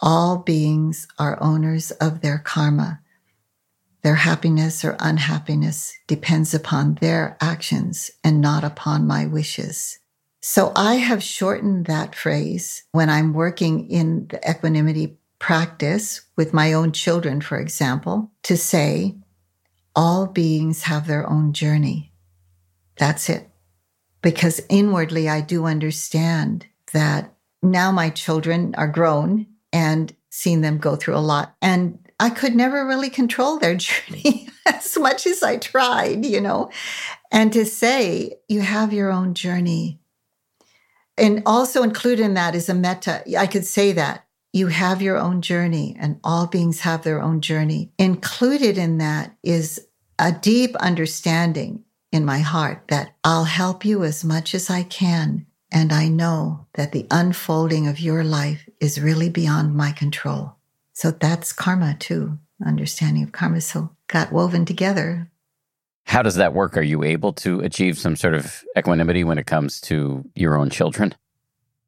All 0.00 0.38
beings 0.38 1.06
are 1.18 1.42
owners 1.42 1.90
of 1.92 2.20
their 2.20 2.38
karma. 2.38 3.00
Their 4.02 4.16
happiness 4.16 4.84
or 4.84 4.96
unhappiness 4.98 5.94
depends 6.06 6.52
upon 6.52 6.96
their 6.96 7.36
actions 7.40 8.10
and 8.24 8.40
not 8.40 8.64
upon 8.64 9.06
my 9.06 9.26
wishes. 9.26 9.98
So 10.40 10.72
I 10.74 10.96
have 10.96 11.22
shortened 11.22 11.86
that 11.86 12.16
phrase 12.16 12.82
when 12.90 13.08
I'm 13.08 13.32
working 13.32 13.88
in 13.88 14.26
the 14.28 14.40
equanimity 14.50 15.18
practice 15.38 16.22
with 16.36 16.52
my 16.52 16.72
own 16.72 16.90
children, 16.92 17.40
for 17.40 17.58
example, 17.58 18.32
to 18.42 18.56
say, 18.56 19.16
all 19.94 20.26
beings 20.26 20.82
have 20.84 21.06
their 21.06 21.28
own 21.28 21.52
journey. 21.52 22.12
That's 22.98 23.28
it. 23.28 23.48
Because 24.22 24.60
inwardly, 24.68 25.28
I 25.28 25.40
do 25.40 25.66
understand 25.66 26.66
that 26.92 27.34
now 27.62 27.90
my 27.90 28.10
children 28.10 28.74
are 28.76 28.88
grown 28.88 29.46
and 29.72 30.14
seen 30.30 30.60
them 30.60 30.78
go 30.78 30.96
through 30.96 31.16
a 31.16 31.18
lot. 31.18 31.54
And 31.60 31.98
I 32.20 32.30
could 32.30 32.54
never 32.54 32.86
really 32.86 33.10
control 33.10 33.58
their 33.58 33.74
journey 33.76 34.48
as 34.66 34.96
much 34.98 35.26
as 35.26 35.42
I 35.42 35.56
tried, 35.56 36.24
you 36.24 36.40
know. 36.40 36.70
And 37.30 37.52
to 37.52 37.64
say, 37.64 38.34
you 38.48 38.60
have 38.60 38.92
your 38.92 39.10
own 39.10 39.34
journey. 39.34 40.00
And 41.18 41.42
also 41.44 41.82
included 41.82 42.24
in 42.24 42.34
that 42.34 42.54
is 42.54 42.68
a 42.68 42.74
metta. 42.74 43.22
I 43.38 43.46
could 43.46 43.66
say 43.66 43.92
that 43.92 44.26
you 44.52 44.66
have 44.66 45.00
your 45.00 45.16
own 45.16 45.40
journey 45.40 45.96
and 45.98 46.20
all 46.22 46.46
beings 46.46 46.80
have 46.80 47.02
their 47.02 47.22
own 47.22 47.40
journey. 47.40 47.90
Included 47.98 48.76
in 48.76 48.98
that 48.98 49.34
is 49.42 49.80
a 50.18 50.30
deep 50.30 50.76
understanding 50.76 51.84
in 52.12 52.24
my 52.24 52.40
heart 52.40 52.84
that 52.88 53.14
I'll 53.24 53.44
help 53.44 53.84
you 53.84 54.04
as 54.04 54.22
much 54.22 54.54
as 54.54 54.68
I 54.68 54.82
can. 54.82 55.46
And 55.72 55.92
I 55.92 56.08
know 56.08 56.66
that 56.74 56.92
the 56.92 57.06
unfolding 57.10 57.88
of 57.88 57.98
your 57.98 58.22
life 58.22 58.68
is 58.78 59.00
really 59.00 59.30
beyond 59.30 59.74
my 59.74 59.90
control. 59.90 60.56
So 60.92 61.10
that's 61.10 61.54
karma 61.54 61.96
too, 61.98 62.38
understanding 62.64 63.22
of 63.22 63.32
karma. 63.32 63.62
So 63.62 63.90
got 64.08 64.32
woven 64.32 64.66
together. 64.66 65.30
How 66.04 66.20
does 66.20 66.34
that 66.34 66.52
work? 66.52 66.76
Are 66.76 66.82
you 66.82 67.02
able 67.02 67.32
to 67.34 67.60
achieve 67.60 67.98
some 67.98 68.16
sort 68.16 68.34
of 68.34 68.62
equanimity 68.76 69.24
when 69.24 69.38
it 69.38 69.46
comes 69.46 69.80
to 69.82 70.28
your 70.34 70.56
own 70.56 70.68
children? 70.68 71.14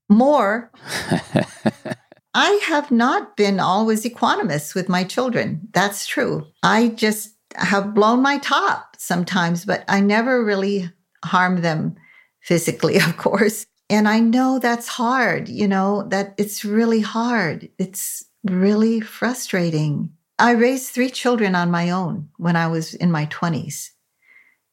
More. 0.08 0.70
I 2.34 2.60
have 2.66 2.90
not 2.90 3.36
been 3.36 3.60
always 3.60 4.04
equanimous 4.04 4.74
with 4.74 4.88
my 4.88 5.04
children. 5.04 5.68
That's 5.72 6.06
true. 6.06 6.46
I 6.62 6.88
just 6.88 7.34
have 7.54 7.94
blown 7.94 8.22
my 8.22 8.38
top 8.38 8.96
sometimes, 8.98 9.64
but 9.64 9.84
I 9.86 10.00
never 10.00 10.44
really 10.44 10.90
harm 11.24 11.62
them 11.62 11.94
physically, 12.40 12.96
of 13.00 13.16
course. 13.16 13.66
And 13.88 14.08
I 14.08 14.18
know 14.18 14.58
that's 14.58 14.88
hard, 14.88 15.48
you 15.48 15.68
know, 15.68 16.04
that 16.08 16.34
it's 16.36 16.64
really 16.64 17.00
hard. 17.00 17.68
It's 17.78 18.24
really 18.42 19.00
frustrating. 19.00 20.10
I 20.38 20.52
raised 20.52 20.90
three 20.90 21.10
children 21.10 21.54
on 21.54 21.70
my 21.70 21.90
own 21.90 22.30
when 22.38 22.56
I 22.56 22.66
was 22.66 22.94
in 22.94 23.12
my 23.12 23.26
20s. 23.26 23.90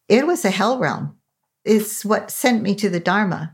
It 0.10 0.26
was 0.26 0.44
a 0.44 0.50
hell 0.50 0.80
realm. 0.80 1.18
It's 1.64 2.04
what 2.04 2.32
sent 2.32 2.64
me 2.64 2.74
to 2.76 2.90
the 2.90 3.00
Dharma. 3.00 3.54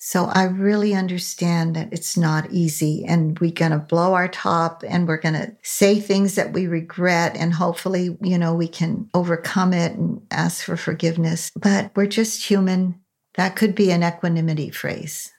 So 0.00 0.26
I 0.26 0.44
really 0.44 0.94
understand 0.94 1.74
that 1.74 1.92
it's 1.92 2.16
not 2.16 2.52
easy 2.52 3.04
and 3.04 3.36
we're 3.40 3.50
going 3.50 3.72
to 3.72 3.78
blow 3.78 4.14
our 4.14 4.28
top 4.28 4.84
and 4.86 5.08
we're 5.08 5.16
going 5.18 5.34
to 5.34 5.56
say 5.64 5.98
things 5.98 6.36
that 6.36 6.52
we 6.52 6.68
regret 6.68 7.36
and 7.36 7.52
hopefully, 7.52 8.16
you 8.22 8.38
know, 8.38 8.54
we 8.54 8.68
can 8.68 9.10
overcome 9.12 9.72
it 9.72 9.92
and 9.92 10.22
ask 10.30 10.64
for 10.64 10.76
forgiveness. 10.76 11.50
But 11.56 11.90
we're 11.96 12.06
just 12.06 12.46
human. 12.46 13.00
That 13.34 13.56
could 13.56 13.74
be 13.74 13.90
an 13.90 14.04
equanimity 14.04 14.70
phrase. 14.70 15.32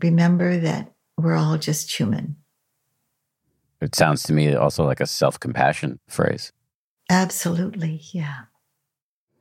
Remember 0.00 0.56
that 0.58 0.94
we're 1.18 1.34
all 1.34 1.58
just 1.58 1.92
human. 1.98 2.36
It 3.80 3.96
sounds 3.96 4.22
to 4.24 4.32
me 4.32 4.54
also 4.54 4.84
like 4.84 5.00
a 5.00 5.06
self 5.06 5.38
compassion 5.40 5.98
phrase. 6.08 6.52
Absolutely. 7.10 8.02
Yeah. 8.12 8.42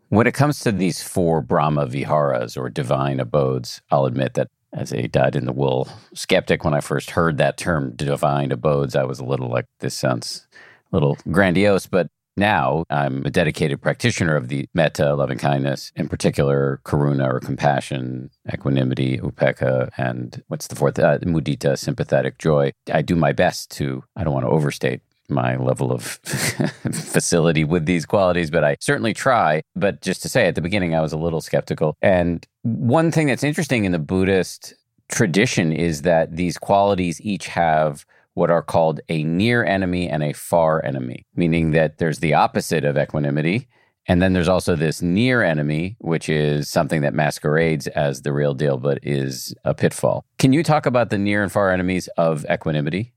When 0.10 0.28
it 0.28 0.34
comes 0.34 0.60
to 0.60 0.72
these 0.72 1.02
four 1.02 1.42
Brahma 1.42 1.88
Viharas 1.88 2.56
or 2.56 2.70
divine 2.70 3.20
abodes, 3.20 3.82
I'll 3.90 4.06
admit 4.06 4.36
that 4.36 4.50
as 4.72 4.92
a 4.94 5.08
dyed 5.08 5.36
in 5.36 5.46
the 5.46 5.54
wool 5.54 5.88
skeptic, 6.14 6.64
when 6.64 6.74
I 6.74 6.82
first 6.82 7.12
heard 7.12 7.38
that 7.38 7.58
term 7.58 7.96
divine 7.96 8.52
abodes, 8.52 8.96
I 8.96 9.04
was 9.04 9.20
a 9.20 9.26
little 9.26 9.50
like, 9.50 9.66
this 9.80 9.96
sounds 9.96 10.48
a 10.92 10.96
little 10.96 11.18
grandiose. 11.32 11.88
But 11.88 12.10
now 12.38 12.84
I'm 12.90 13.26
a 13.26 13.30
dedicated 13.30 13.82
practitioner 13.82 14.36
of 14.36 14.50
the 14.50 14.68
metta, 14.74 15.16
loving 15.16 15.38
kindness, 15.38 15.94
in 15.96 16.10
particular, 16.10 16.82
karuna 16.84 17.34
or 17.34 17.40
compassion, 17.40 18.30
equanimity, 18.54 19.18
upekkha, 19.20 19.90
and 19.98 20.44
what's 20.50 20.68
the 20.68 20.76
fourth? 20.76 21.00
Uh, 21.00 21.20
mudita, 21.20 21.78
sympathetic 21.78 22.38
joy. 22.38 22.74
I 22.94 23.02
do 23.02 23.16
my 23.16 23.32
best 23.32 23.72
to, 23.72 24.04
I 24.18 24.26
don't 24.26 24.34
want 24.34 24.46
to 24.46 24.52
overstate 24.52 25.02
my 25.30 25.56
level 25.58 25.92
of 25.92 26.04
facility 26.92 27.64
with 27.64 27.86
these 27.86 28.06
qualities, 28.06 28.52
but 28.52 28.64
I 28.64 28.78
certainly 28.80 29.14
try. 29.14 29.62
But 29.76 30.02
just 30.02 30.22
to 30.24 30.30
say, 30.30 30.48
at 30.48 30.56
the 30.56 30.62
beginning, 30.62 30.96
I 30.96 31.02
was 31.02 31.14
a 31.14 31.18
little 31.18 31.42
skeptical. 31.42 31.96
And 32.02 32.46
one 32.64 33.12
thing 33.12 33.28
that's 33.28 33.44
interesting 33.44 33.86
in 33.86 33.92
the 33.92 34.00
Buddhist 34.00 34.74
tradition 35.10 35.72
is 35.72 36.02
that 36.02 36.36
these 36.36 36.58
qualities 36.58 37.22
each 37.22 37.48
have 37.48 38.06
what 38.34 38.52
are 38.52 38.62
called 38.62 39.00
a 39.08 39.24
near 39.24 39.64
enemy 39.64 40.10
and 40.10 40.24
a 40.24 40.34
far 40.34 40.84
enemy, 40.86 41.26
meaning 41.36 41.72
that 41.72 41.98
there's 41.98 42.20
the 42.20 42.34
opposite 42.34 42.84
of 42.84 42.98
equanimity. 42.98 43.68
And 44.08 44.22
then 44.22 44.34
there's 44.34 44.50
also 44.50 44.76
this 44.76 45.02
near 45.02 45.42
enemy, 45.42 45.96
which 46.00 46.30
is 46.30 46.70
something 46.70 47.02
that 47.02 47.14
masquerades 47.14 47.88
as 47.88 48.22
the 48.22 48.34
real 48.34 48.54
deal, 48.54 48.78
but 48.78 49.00
is 49.02 49.56
a 49.64 49.74
pitfall. 49.74 50.26
Can 50.38 50.54
you 50.54 50.64
talk 50.64 50.86
about 50.86 51.10
the 51.10 51.18
near 51.18 51.42
and 51.42 51.52
far 51.52 51.72
enemies 51.72 52.08
of 52.18 52.46
equanimity? 52.52 53.14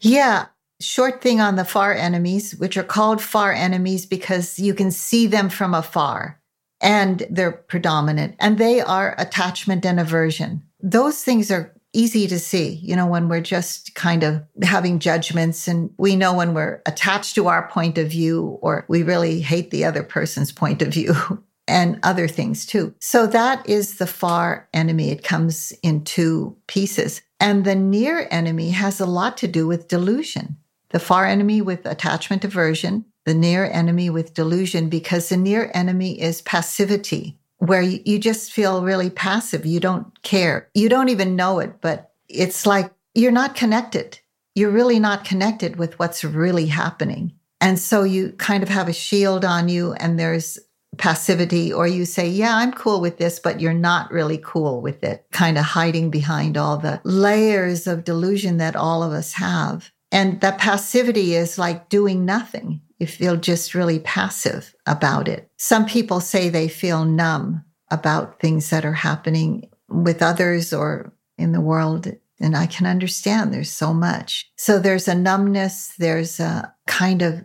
Yeah, 0.00 0.46
short 0.84 1.20
thing 1.22 1.40
on 1.40 1.56
the 1.56 1.64
far 1.64 1.92
enemies, 1.92 2.54
which 2.56 2.76
are 2.76 2.84
called 2.84 3.20
far 3.20 3.52
enemies 3.52 4.06
because 4.06 4.58
you 4.58 4.74
can 4.74 4.90
see 4.90 5.26
them 5.26 5.48
from 5.48 5.74
afar 5.74 6.40
and 6.80 7.26
they're 7.30 7.52
predominant, 7.52 8.36
and 8.38 8.58
they 8.58 8.80
are 8.80 9.14
attachment 9.16 9.86
and 9.86 9.98
aversion. 9.98 10.62
Those 10.80 11.22
things 11.22 11.50
are 11.50 11.74
easy 11.94 12.26
to 12.26 12.38
see, 12.38 12.80
you 12.82 12.94
know, 12.94 13.06
when 13.06 13.28
we're 13.28 13.40
just 13.40 13.94
kind 13.94 14.22
of 14.22 14.42
having 14.62 14.98
judgments 14.98 15.66
and 15.66 15.90
we 15.96 16.14
know 16.14 16.34
when 16.34 16.52
we're 16.52 16.82
attached 16.84 17.36
to 17.36 17.46
our 17.46 17.68
point 17.68 17.96
of 17.96 18.08
view 18.08 18.58
or 18.60 18.84
we 18.88 19.02
really 19.02 19.40
hate 19.40 19.70
the 19.70 19.84
other 19.84 20.02
person's 20.02 20.52
point 20.52 20.82
of 20.82 20.88
view. 20.88 21.14
and 21.66 21.98
other 22.02 22.28
things 22.28 22.66
too. 22.66 22.94
So 23.00 23.26
that 23.28 23.66
is 23.66 23.96
the 23.96 24.06
far 24.06 24.68
enemy. 24.74 25.10
It 25.10 25.24
comes 25.24 25.72
in 25.82 26.04
two 26.04 26.54
pieces. 26.66 27.22
And 27.40 27.64
the 27.64 27.74
near 27.74 28.28
enemy 28.30 28.68
has 28.68 29.00
a 29.00 29.06
lot 29.06 29.38
to 29.38 29.48
do 29.48 29.66
with 29.66 29.88
delusion 29.88 30.58
the 30.94 31.00
far 31.00 31.26
enemy 31.26 31.60
with 31.60 31.84
attachment 31.86 32.44
aversion, 32.44 33.04
the 33.24 33.34
near 33.34 33.68
enemy 33.68 34.10
with 34.10 34.32
delusion, 34.32 34.88
because 34.88 35.28
the 35.28 35.36
near 35.36 35.72
enemy 35.74 36.20
is 36.20 36.40
passivity, 36.42 37.36
where 37.58 37.82
you, 37.82 38.16
just 38.20 38.52
feel 38.52 38.84
really 38.84 39.10
passive. 39.10 39.66
You 39.66 39.80
don't 39.80 40.22
care. 40.22 40.68
You 40.72 40.88
don't 40.88 41.08
even 41.08 41.34
know 41.34 41.58
it, 41.58 41.80
but 41.80 42.12
it's 42.28 42.64
like 42.64 42.92
you're 43.12 43.32
not 43.32 43.56
connected. 43.56 44.20
You're 44.54 44.70
really 44.70 45.00
not 45.00 45.24
connected 45.24 45.74
with 45.80 45.98
what's 45.98 46.22
really 46.22 46.66
happening. 46.66 47.32
And 47.60 47.76
so 47.76 48.04
you 48.04 48.30
kind 48.30 48.62
of 48.62 48.68
have 48.68 48.86
a 48.86 48.92
shield 48.92 49.44
on 49.44 49.68
you, 49.68 49.94
and 49.94 50.16
there's 50.16 50.60
passivity, 50.96 51.72
or 51.72 51.88
you 51.88 52.04
say, 52.04 52.28
Yeah, 52.28 52.56
I'm 52.56 52.72
cool 52.72 53.00
with 53.00 53.18
this, 53.18 53.40
but 53.40 53.60
you're 53.60 53.74
not 53.74 54.12
really 54.12 54.38
cool 54.44 54.80
with 54.80 55.02
it, 55.02 55.26
kind 55.32 55.58
of 55.58 55.64
hiding 55.64 56.10
behind 56.10 56.56
all 56.56 56.76
the 56.76 57.00
layers 57.02 57.88
of 57.88 58.04
delusion 58.04 58.58
that 58.58 58.76
all 58.76 59.02
of 59.02 59.10
us 59.10 59.32
have. 59.32 59.90
And 60.12 60.40
that 60.40 60.58
passivity 60.58 61.34
is 61.34 61.58
like 61.58 61.88
doing 61.88 62.24
nothing. 62.24 62.80
You 62.98 63.06
feel 63.06 63.36
just 63.36 63.74
really 63.74 63.98
passive 63.98 64.74
about 64.86 65.28
it. 65.28 65.50
Some 65.56 65.86
people 65.86 66.20
say 66.20 66.48
they 66.48 66.68
feel 66.68 67.04
numb 67.04 67.64
about 67.90 68.40
things 68.40 68.70
that 68.70 68.84
are 68.84 68.92
happening 68.92 69.68
with 69.88 70.22
others 70.22 70.72
or 70.72 71.12
in 71.36 71.52
the 71.52 71.60
world. 71.60 72.08
And 72.40 72.56
I 72.56 72.66
can 72.66 72.86
understand 72.86 73.52
there's 73.52 73.70
so 73.70 73.92
much. 73.92 74.50
So 74.56 74.78
there's 74.78 75.08
a 75.08 75.14
numbness, 75.14 75.92
there's 75.98 76.40
a 76.40 76.72
kind 76.86 77.22
of 77.22 77.42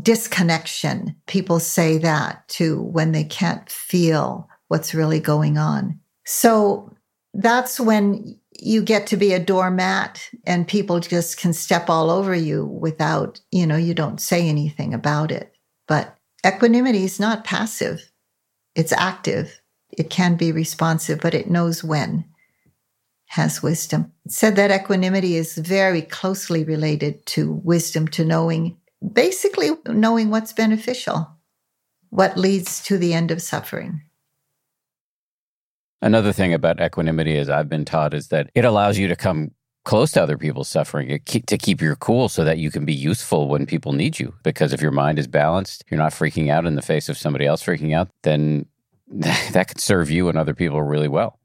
disconnection. 0.00 1.16
People 1.26 1.60
say 1.60 1.98
that 1.98 2.46
too 2.48 2.82
when 2.82 3.12
they 3.12 3.24
can't 3.24 3.68
feel 3.68 4.48
what's 4.68 4.94
really 4.94 5.20
going 5.20 5.58
on. 5.58 5.98
So 6.24 6.94
that's 7.34 7.78
when 7.78 8.38
you 8.58 8.82
get 8.82 9.06
to 9.08 9.16
be 9.16 9.32
a 9.32 9.38
doormat 9.38 10.28
and 10.46 10.68
people 10.68 11.00
just 11.00 11.38
can 11.38 11.52
step 11.52 11.88
all 11.88 12.10
over 12.10 12.34
you 12.34 12.66
without, 12.66 13.40
you 13.50 13.66
know, 13.66 13.76
you 13.76 13.94
don't 13.94 14.20
say 14.20 14.48
anything 14.48 14.92
about 14.92 15.30
it. 15.30 15.54
But 15.86 16.16
equanimity 16.46 17.04
is 17.04 17.18
not 17.18 17.44
passive, 17.44 18.10
it's 18.74 18.92
active. 18.92 19.60
It 19.90 20.08
can 20.08 20.36
be 20.36 20.52
responsive, 20.52 21.20
but 21.20 21.34
it 21.34 21.50
knows 21.50 21.82
when, 21.82 22.24
has 23.26 23.60
wisdom. 23.60 24.12
It 24.24 24.30
said 24.30 24.54
that 24.54 24.70
equanimity 24.70 25.34
is 25.34 25.58
very 25.58 26.02
closely 26.02 26.62
related 26.62 27.26
to 27.26 27.52
wisdom, 27.64 28.06
to 28.08 28.24
knowing, 28.24 28.76
basically 29.12 29.70
knowing 29.88 30.30
what's 30.30 30.52
beneficial, 30.52 31.28
what 32.10 32.36
leads 32.36 32.84
to 32.84 32.98
the 32.98 33.12
end 33.12 33.32
of 33.32 33.42
suffering. 33.42 34.02
Another 36.02 36.32
thing 36.32 36.54
about 36.54 36.80
equanimity, 36.80 37.36
as 37.36 37.50
I've 37.50 37.68
been 37.68 37.84
taught, 37.84 38.14
is 38.14 38.28
that 38.28 38.50
it 38.54 38.64
allows 38.64 38.96
you 38.96 39.08
to 39.08 39.16
come 39.16 39.50
close 39.84 40.12
to 40.12 40.22
other 40.22 40.38
people's 40.38 40.68
suffering 40.68 41.20
to 41.26 41.58
keep 41.58 41.80
your 41.80 41.96
cool 41.96 42.28
so 42.28 42.44
that 42.44 42.58
you 42.58 42.70
can 42.70 42.84
be 42.84 42.94
useful 42.94 43.48
when 43.48 43.66
people 43.66 43.92
need 43.92 44.18
you. 44.18 44.34
Because 44.42 44.72
if 44.72 44.82
your 44.82 44.90
mind 44.90 45.18
is 45.18 45.26
balanced, 45.26 45.84
you're 45.90 45.98
not 45.98 46.12
freaking 46.12 46.50
out 46.50 46.66
in 46.66 46.74
the 46.74 46.82
face 46.82 47.08
of 47.08 47.18
somebody 47.18 47.46
else 47.46 47.62
freaking 47.62 47.94
out, 47.94 48.08
then 48.22 48.66
that 49.08 49.68
could 49.68 49.80
serve 49.80 50.10
you 50.10 50.28
and 50.28 50.38
other 50.38 50.54
people 50.54 50.82
really 50.82 51.08
well. 51.08 51.38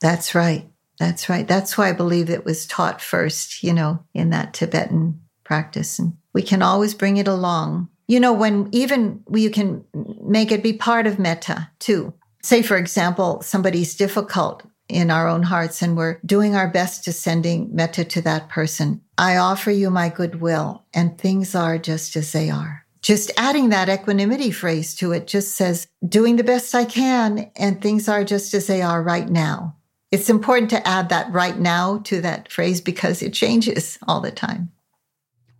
That's 0.00 0.34
right. 0.34 0.68
That's 0.98 1.28
right. 1.28 1.46
That's 1.46 1.78
why 1.78 1.88
I 1.88 1.92
believe 1.92 2.28
it 2.28 2.44
was 2.44 2.66
taught 2.66 3.00
first, 3.00 3.62
you 3.62 3.72
know, 3.72 4.04
in 4.14 4.30
that 4.30 4.52
Tibetan 4.52 5.20
practice. 5.44 5.98
And 5.98 6.14
we 6.34 6.42
can 6.42 6.62
always 6.62 6.94
bring 6.94 7.16
it 7.16 7.28
along. 7.28 7.88
You 8.06 8.20
know, 8.20 8.32
when 8.32 8.68
even 8.72 9.22
you 9.32 9.50
can 9.50 9.84
make 10.22 10.52
it 10.52 10.62
be 10.62 10.72
part 10.72 11.06
of 11.06 11.18
metta 11.18 11.70
too 11.78 12.12
say, 12.42 12.62
for 12.62 12.76
example, 12.76 13.42
somebody's 13.42 13.94
difficult 13.94 14.64
in 14.88 15.10
our 15.10 15.28
own 15.28 15.42
hearts 15.42 15.82
and 15.82 15.96
we're 15.96 16.20
doing 16.26 16.54
our 16.54 16.68
best 16.68 17.04
to 17.04 17.12
sending 17.12 17.74
metta 17.74 18.04
to 18.04 18.20
that 18.22 18.48
person. 18.48 19.00
I 19.16 19.36
offer 19.36 19.70
you 19.70 19.90
my 19.90 20.08
goodwill, 20.08 20.84
and 20.94 21.16
things 21.16 21.54
are 21.54 21.78
just 21.78 22.16
as 22.16 22.32
they 22.32 22.50
are. 22.50 22.84
Just 23.02 23.30
adding 23.36 23.68
that 23.70 23.88
equanimity 23.88 24.50
phrase 24.50 24.94
to 24.96 25.12
it 25.12 25.26
just 25.26 25.54
says, 25.54 25.86
doing 26.06 26.36
the 26.36 26.44
best 26.44 26.74
I 26.74 26.84
can, 26.84 27.50
and 27.56 27.80
things 27.80 28.08
are 28.08 28.24
just 28.24 28.52
as 28.54 28.66
they 28.66 28.82
are 28.82 29.02
right 29.02 29.28
now. 29.28 29.76
It's 30.10 30.28
important 30.28 30.70
to 30.70 30.86
add 30.88 31.08
that 31.10 31.30
right 31.32 31.58
now 31.58 31.98
to 32.04 32.20
that 32.20 32.50
phrase 32.50 32.80
because 32.80 33.22
it 33.22 33.32
changes 33.32 33.98
all 34.08 34.20
the 34.20 34.32
time. 34.32 34.72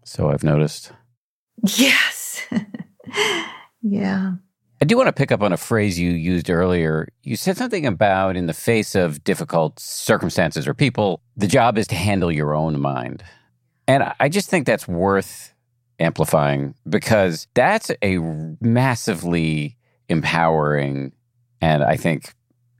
So 0.04 0.30
I've 0.30 0.42
noticed. 0.42 0.92
Yes. 1.76 2.42
yeah. 3.82 4.32
I 4.82 4.86
do 4.86 4.96
want 4.96 5.08
to 5.08 5.12
pick 5.12 5.30
up 5.30 5.42
on 5.42 5.52
a 5.52 5.58
phrase 5.58 5.98
you 5.98 6.10
used 6.10 6.48
earlier. 6.48 7.08
You 7.22 7.36
said 7.36 7.58
something 7.58 7.84
about 7.84 8.34
in 8.34 8.46
the 8.46 8.54
face 8.54 8.94
of 8.94 9.22
difficult 9.22 9.78
circumstances 9.78 10.66
or 10.66 10.72
people, 10.72 11.20
the 11.36 11.46
job 11.46 11.76
is 11.76 11.86
to 11.88 11.96
handle 11.96 12.32
your 12.32 12.54
own 12.54 12.80
mind. 12.80 13.22
And 13.86 14.10
I 14.18 14.30
just 14.30 14.48
think 14.48 14.66
that's 14.66 14.88
worth 14.88 15.52
amplifying 15.98 16.74
because 16.88 17.46
that's 17.52 17.90
a 18.00 18.18
massively 18.60 19.76
empowering 20.08 21.12
and 21.60 21.84
I 21.84 21.96
think 21.96 22.32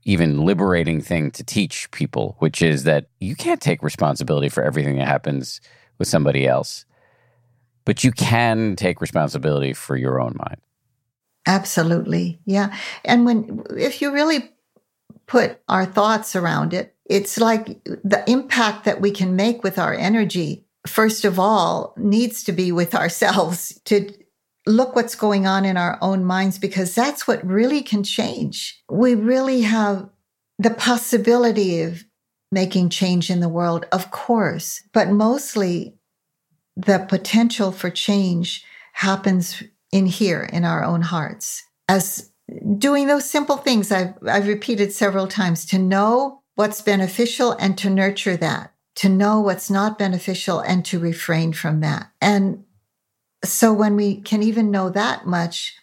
even 0.03 0.43
liberating 0.43 1.01
thing 1.01 1.29
to 1.31 1.43
teach 1.43 1.91
people, 1.91 2.35
which 2.39 2.63
is 2.63 2.83
that 2.85 3.05
you 3.19 3.35
can't 3.35 3.61
take 3.61 3.83
responsibility 3.83 4.49
for 4.49 4.63
everything 4.63 4.97
that 4.97 5.07
happens 5.07 5.61
with 5.99 6.07
somebody 6.07 6.47
else, 6.47 6.85
but 7.85 8.03
you 8.03 8.11
can 8.11 8.75
take 8.75 9.01
responsibility 9.01 9.73
for 9.73 9.95
your 9.95 10.19
own 10.19 10.35
mind. 10.35 10.59
Absolutely. 11.45 12.39
Yeah. 12.45 12.75
And 13.03 13.25
when, 13.25 13.63
if 13.71 14.01
you 14.01 14.13
really 14.13 14.51
put 15.27 15.59
our 15.67 15.85
thoughts 15.85 16.35
around 16.35 16.73
it, 16.73 16.95
it's 17.05 17.39
like 17.39 17.83
the 17.85 18.23
impact 18.27 18.85
that 18.85 19.01
we 19.01 19.11
can 19.11 19.35
make 19.35 19.63
with 19.63 19.79
our 19.79 19.93
energy, 19.93 20.65
first 20.87 21.25
of 21.25 21.39
all, 21.39 21.93
needs 21.97 22.43
to 22.43 22.51
be 22.51 22.71
with 22.71 22.95
ourselves 23.03 23.79
to 23.85 24.13
look 24.67 24.95
what's 24.95 25.15
going 25.15 25.47
on 25.47 25.65
in 25.65 25.75
our 25.75 25.97
own 26.01 26.23
minds 26.23 26.59
because 26.59 26.93
that's 26.93 27.27
what 27.27 27.45
really 27.45 27.81
can 27.81 28.03
change. 28.03 28.81
We 28.89 29.15
really 29.15 29.61
have 29.61 30.07
the 30.59 30.69
possibility 30.69 31.81
of 31.81 32.03
making 32.51 32.89
change 32.89 33.31
in 33.31 33.39
the 33.39 33.49
world, 33.49 33.85
of 33.91 34.11
course, 34.11 34.83
but 34.93 35.09
mostly 35.09 35.95
the 36.75 36.99
potential 37.09 37.71
for 37.71 37.89
change 37.89 38.63
happens 38.93 39.63
in 39.91 40.05
here 40.05 40.43
in 40.53 40.65
our 40.65 40.83
own 40.83 41.01
hearts 41.01 41.63
as 41.89 42.31
doing 42.77 43.07
those 43.07 43.29
simple 43.29 43.57
things 43.57 43.91
I've, 43.91 44.13
I've 44.27 44.47
repeated 44.47 44.91
several 44.91 45.27
times 45.27 45.65
to 45.67 45.79
know 45.79 46.41
what's 46.55 46.81
beneficial 46.81 47.53
and 47.53 47.77
to 47.77 47.89
nurture 47.89 48.37
that, 48.37 48.73
to 48.95 49.09
know 49.09 49.39
what's 49.39 49.69
not 49.69 49.97
beneficial 49.97 50.59
and 50.59 50.83
to 50.85 50.99
refrain 50.99 51.53
from 51.53 51.79
that. 51.81 52.11
And 52.19 52.63
so 53.43 53.73
when 53.73 53.95
we 53.95 54.21
can 54.21 54.43
even 54.43 54.71
know 54.71 54.89
that 54.89 55.25
much, 55.25 55.75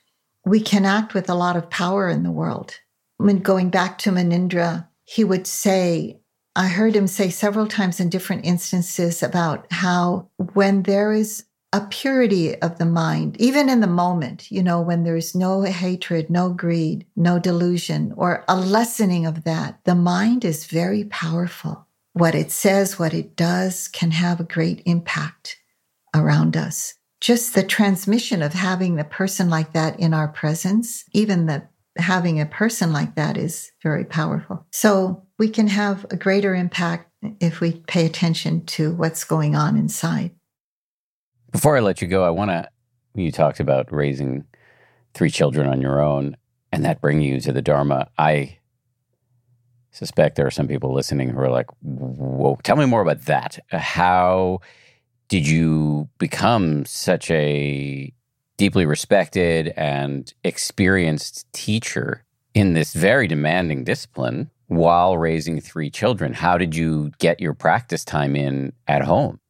we 0.45 0.61
can 0.61 0.85
act 0.85 1.15
with 1.15 1.29
a 1.29 1.35
lot 1.35 1.57
of 1.57 1.71
power 1.71 2.09
in 2.09 2.23
the 2.23 2.31
world. 2.31 2.79
When 3.17 3.39
going 3.39 3.71
back 3.71 3.99
to 3.99 4.11
Munindra, 4.11 4.89
he 5.05 5.25
would 5.25 5.47
say, 5.47 6.21
I 6.55 6.69
heard 6.69 6.95
him 6.95 7.07
say 7.07 7.31
several 7.31 7.67
times 7.67 8.01
in 8.01 8.09
different 8.09 8.45
instances 8.45 9.23
about 9.23 9.67
how 9.73 10.31
when 10.55 10.83
there 10.83 11.13
is 11.13 11.45
a 11.73 11.83
purity 11.83 12.61
of 12.63 12.79
the 12.79 12.87
mind, 12.87 13.37
even 13.41 13.69
in 13.69 13.81
the 13.81 13.87
moment, 13.87 14.51
you 14.51 14.63
know, 14.63 14.81
when 14.81 15.05
there's 15.05 15.35
no 15.35 15.63
hatred, 15.63 16.31
no 16.31 16.49
greed, 16.51 17.05
no 17.15 17.39
delusion, 17.39 18.15
or 18.17 18.45
a 18.49 18.57
lessening 18.57 19.27
of 19.27 19.45
that, 19.45 19.79
the 19.85 19.95
mind 19.95 20.45
is 20.45 20.65
very 20.67 21.05
powerful. 21.05 21.87
What 22.15 22.35
it 22.35 22.51
says, 22.51 22.99
what 22.99 23.13
it 23.13 23.37
does 23.37 23.87
can 23.89 24.13
have 24.13 24.41
a 24.41 24.45
great 24.45 24.83
impact 24.87 25.59
around 26.15 26.57
us. 26.57 26.95
Just 27.21 27.55
the 27.55 27.63
transmission 27.63 28.43
of 28.43 28.55
having 28.55 28.97
the 28.97 29.05
person 29.05 29.51
like 29.51 29.73
that 29.73 30.01
in 30.01 30.15
our 30.15 30.29
presence, 30.29 31.05
even 31.13 31.47
the 31.47 31.69
having 31.97 32.41
a 32.41 32.47
person 32.47 32.93
like 32.93 33.17
that 33.17 33.37
is 33.37 33.73
very 33.83 34.05
powerful. 34.05 34.65
So 34.73 35.27
we 35.39 35.49
can 35.49 35.67
have 35.67 36.07
a 36.11 36.17
greater 36.17 36.55
impact 36.55 37.11
if 37.41 37.61
we 37.61 37.73
pay 37.89 38.07
attention 38.07 38.65
to 38.67 38.95
what's 38.95 39.25
going 39.25 39.57
on 39.57 39.77
inside. 39.77 40.31
Before 41.51 41.77
I 41.77 41.81
let 41.81 42.03
you 42.03 42.09
go, 42.09 42.25
I 42.25 42.31
want 42.31 42.51
to. 42.51 42.69
You 43.15 43.33
talked 43.33 43.59
about 43.59 43.93
raising 43.93 44.45
three 45.15 45.31
children 45.31 45.69
on 45.69 45.81
your 45.81 46.01
own, 46.01 46.37
and 46.71 46.85
that 46.85 47.01
bringing 47.01 47.33
you 47.33 47.41
to 47.41 47.53
the 47.53 47.63
Dharma. 47.63 48.09
I 48.19 48.59
suspect 49.91 50.37
there 50.37 50.47
are 50.47 50.53
some 50.53 50.69
people 50.69 50.93
listening 50.93 51.31
who 51.31 51.41
are 51.41 51.51
like, 51.51 51.67
"Whoa, 51.81 52.59
tell 52.63 52.77
me 52.77 52.87
more 52.87 53.01
about 53.01 53.23
that. 53.23 53.59
How 53.71 54.61
did 55.29 55.49
you 55.49 56.09
become 56.19 56.85
such 56.85 57.31
a 57.31 58.13
deeply 58.57 58.87
respected 58.87 59.69
and 59.77 60.33
experienced 60.45 61.51
teacher 61.53 62.25
in 62.55 62.75
this 62.75 62.93
very 62.93 63.27
demanding 63.27 63.85
discipline 63.85 64.51
while 64.67 65.17
raising 65.17 65.61
three 65.61 65.91
children? 65.91 66.35
How 66.35 66.59
did 66.59 66.77
you 66.77 67.11
get 67.19 67.41
your 67.41 67.55
practice 67.55 68.05
time 68.05 68.37
in 68.37 68.75
at 68.87 69.03
home?" 69.03 69.41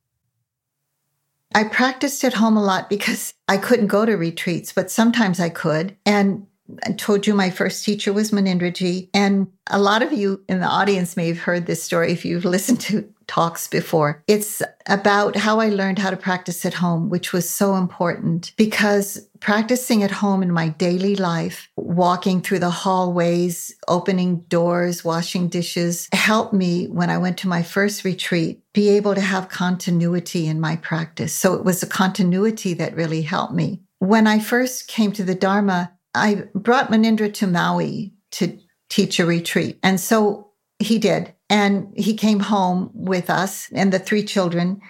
I 1.54 1.64
practiced 1.64 2.22
at 2.24 2.34
home 2.34 2.56
a 2.56 2.62
lot 2.62 2.90
because 2.90 3.34
I 3.48 3.56
couldn't 3.56 3.86
go 3.86 4.04
to 4.04 4.16
retreats, 4.16 4.72
but 4.72 4.90
sometimes 4.90 5.40
I 5.40 5.48
could. 5.48 5.96
And 6.04 6.46
I 6.84 6.92
told 6.92 7.26
you 7.26 7.34
my 7.34 7.50
first 7.50 7.84
teacher 7.84 8.12
was 8.12 8.30
Munindraji. 8.30 9.08
And 9.14 9.48
a 9.68 9.78
lot 9.78 10.02
of 10.02 10.12
you 10.12 10.44
in 10.48 10.60
the 10.60 10.66
audience 10.66 11.16
may 11.16 11.28
have 11.28 11.38
heard 11.38 11.66
this 11.66 11.82
story 11.82 12.12
if 12.12 12.24
you've 12.24 12.44
listened 12.44 12.80
to 12.82 13.12
talks 13.28 13.68
before. 13.68 14.24
It's 14.26 14.62
about 14.86 15.36
how 15.36 15.60
I 15.60 15.68
learned 15.68 15.98
how 15.98 16.10
to 16.10 16.16
practice 16.16 16.64
at 16.64 16.74
home, 16.74 17.10
which 17.10 17.32
was 17.32 17.48
so 17.48 17.76
important 17.76 18.52
because 18.56 19.28
practicing 19.38 20.02
at 20.02 20.10
home 20.10 20.42
in 20.42 20.50
my 20.50 20.70
daily 20.70 21.14
life, 21.14 21.68
walking 21.76 22.40
through 22.40 22.58
the 22.58 22.70
hallways, 22.70 23.76
opening 23.86 24.40
doors, 24.48 25.04
washing 25.04 25.48
dishes, 25.48 26.08
helped 26.12 26.52
me 26.52 26.86
when 26.86 27.10
I 27.10 27.18
went 27.18 27.38
to 27.38 27.48
my 27.48 27.62
first 27.62 28.02
retreat 28.02 28.60
be 28.72 28.88
able 28.88 29.14
to 29.14 29.20
have 29.20 29.48
continuity 29.48 30.46
in 30.46 30.60
my 30.60 30.76
practice. 30.76 31.34
So 31.34 31.54
it 31.54 31.64
was 31.64 31.82
a 31.82 31.86
continuity 31.86 32.74
that 32.74 32.96
really 32.96 33.22
helped 33.22 33.54
me. 33.54 33.82
When 33.98 34.26
I 34.26 34.38
first 34.38 34.88
came 34.88 35.12
to 35.12 35.24
the 35.24 35.34
Dharma, 35.34 35.92
I 36.14 36.44
brought 36.54 36.90
Munindra 36.90 37.32
to 37.34 37.46
Maui 37.46 38.14
to 38.32 38.58
teach 38.88 39.20
a 39.20 39.26
retreat. 39.26 39.78
And 39.82 40.00
so 40.00 40.52
he 40.78 40.98
did. 40.98 41.34
And 41.50 41.92
he 41.96 42.14
came 42.14 42.40
home 42.40 42.90
with 42.92 43.30
us 43.30 43.70
and 43.72 43.92
the 43.92 43.98
three 43.98 44.24
children. 44.24 44.80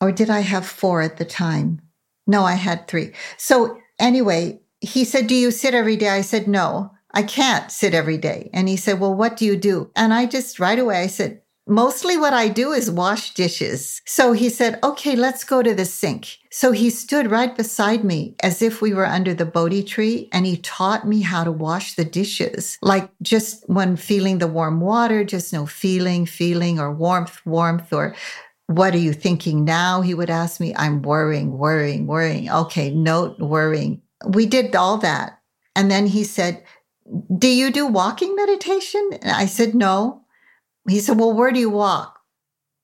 Or 0.00 0.12
did 0.12 0.30
I 0.30 0.40
have 0.40 0.66
four 0.66 1.02
at 1.02 1.16
the 1.16 1.24
time? 1.24 1.80
No, 2.26 2.44
I 2.44 2.54
had 2.54 2.86
three. 2.86 3.12
So 3.36 3.78
anyway, 3.98 4.60
he 4.80 5.04
said, 5.04 5.26
Do 5.26 5.34
you 5.34 5.50
sit 5.50 5.74
every 5.74 5.96
day? 5.96 6.10
I 6.10 6.20
said, 6.20 6.46
No, 6.48 6.92
I 7.12 7.22
can't 7.22 7.70
sit 7.70 7.94
every 7.94 8.18
day. 8.18 8.50
And 8.52 8.68
he 8.68 8.76
said, 8.76 9.00
Well, 9.00 9.14
what 9.14 9.36
do 9.36 9.44
you 9.44 9.56
do? 9.56 9.90
And 9.96 10.12
I 10.12 10.26
just 10.26 10.60
right 10.60 10.78
away, 10.78 11.00
I 11.00 11.06
said, 11.06 11.40
Mostly 11.68 12.16
what 12.16 12.32
I 12.32 12.48
do 12.48 12.72
is 12.72 12.90
wash 12.90 13.34
dishes. 13.34 14.00
So 14.06 14.32
he 14.32 14.48
said, 14.48 14.78
okay, 14.82 15.14
let's 15.14 15.44
go 15.44 15.62
to 15.62 15.74
the 15.74 15.84
sink. 15.84 16.38
So 16.50 16.72
he 16.72 16.88
stood 16.88 17.30
right 17.30 17.54
beside 17.54 18.04
me 18.04 18.36
as 18.42 18.62
if 18.62 18.80
we 18.80 18.94
were 18.94 19.04
under 19.04 19.34
the 19.34 19.44
Bodhi 19.44 19.82
tree 19.82 20.30
and 20.32 20.46
he 20.46 20.56
taught 20.56 21.06
me 21.06 21.20
how 21.20 21.44
to 21.44 21.52
wash 21.52 21.94
the 21.94 22.06
dishes. 22.06 22.78
Like 22.80 23.10
just 23.20 23.68
when 23.68 23.96
feeling 23.96 24.38
the 24.38 24.46
warm 24.46 24.80
water, 24.80 25.24
just 25.24 25.52
no 25.52 25.66
feeling, 25.66 26.24
feeling 26.24 26.80
or 26.80 26.90
warmth, 26.90 27.44
warmth 27.44 27.92
or 27.92 28.14
what 28.66 28.94
are 28.94 28.98
you 28.98 29.12
thinking 29.12 29.64
now? 29.64 30.00
He 30.00 30.14
would 30.14 30.30
ask 30.30 30.60
me, 30.60 30.74
I'm 30.74 31.02
worrying, 31.02 31.58
worrying, 31.58 32.06
worrying. 32.06 32.50
Okay, 32.50 32.90
note 32.94 33.38
worrying. 33.38 34.00
We 34.26 34.46
did 34.46 34.74
all 34.74 34.96
that. 34.98 35.38
And 35.76 35.90
then 35.90 36.06
he 36.06 36.24
said, 36.24 36.64
do 37.36 37.48
you 37.48 37.70
do 37.70 37.86
walking 37.86 38.34
meditation? 38.34 39.10
And 39.20 39.30
I 39.30 39.46
said, 39.46 39.74
no. 39.74 40.24
He 40.88 41.00
said, 41.00 41.18
Well, 41.18 41.32
where 41.32 41.52
do 41.52 41.60
you 41.60 41.70
walk? 41.70 42.20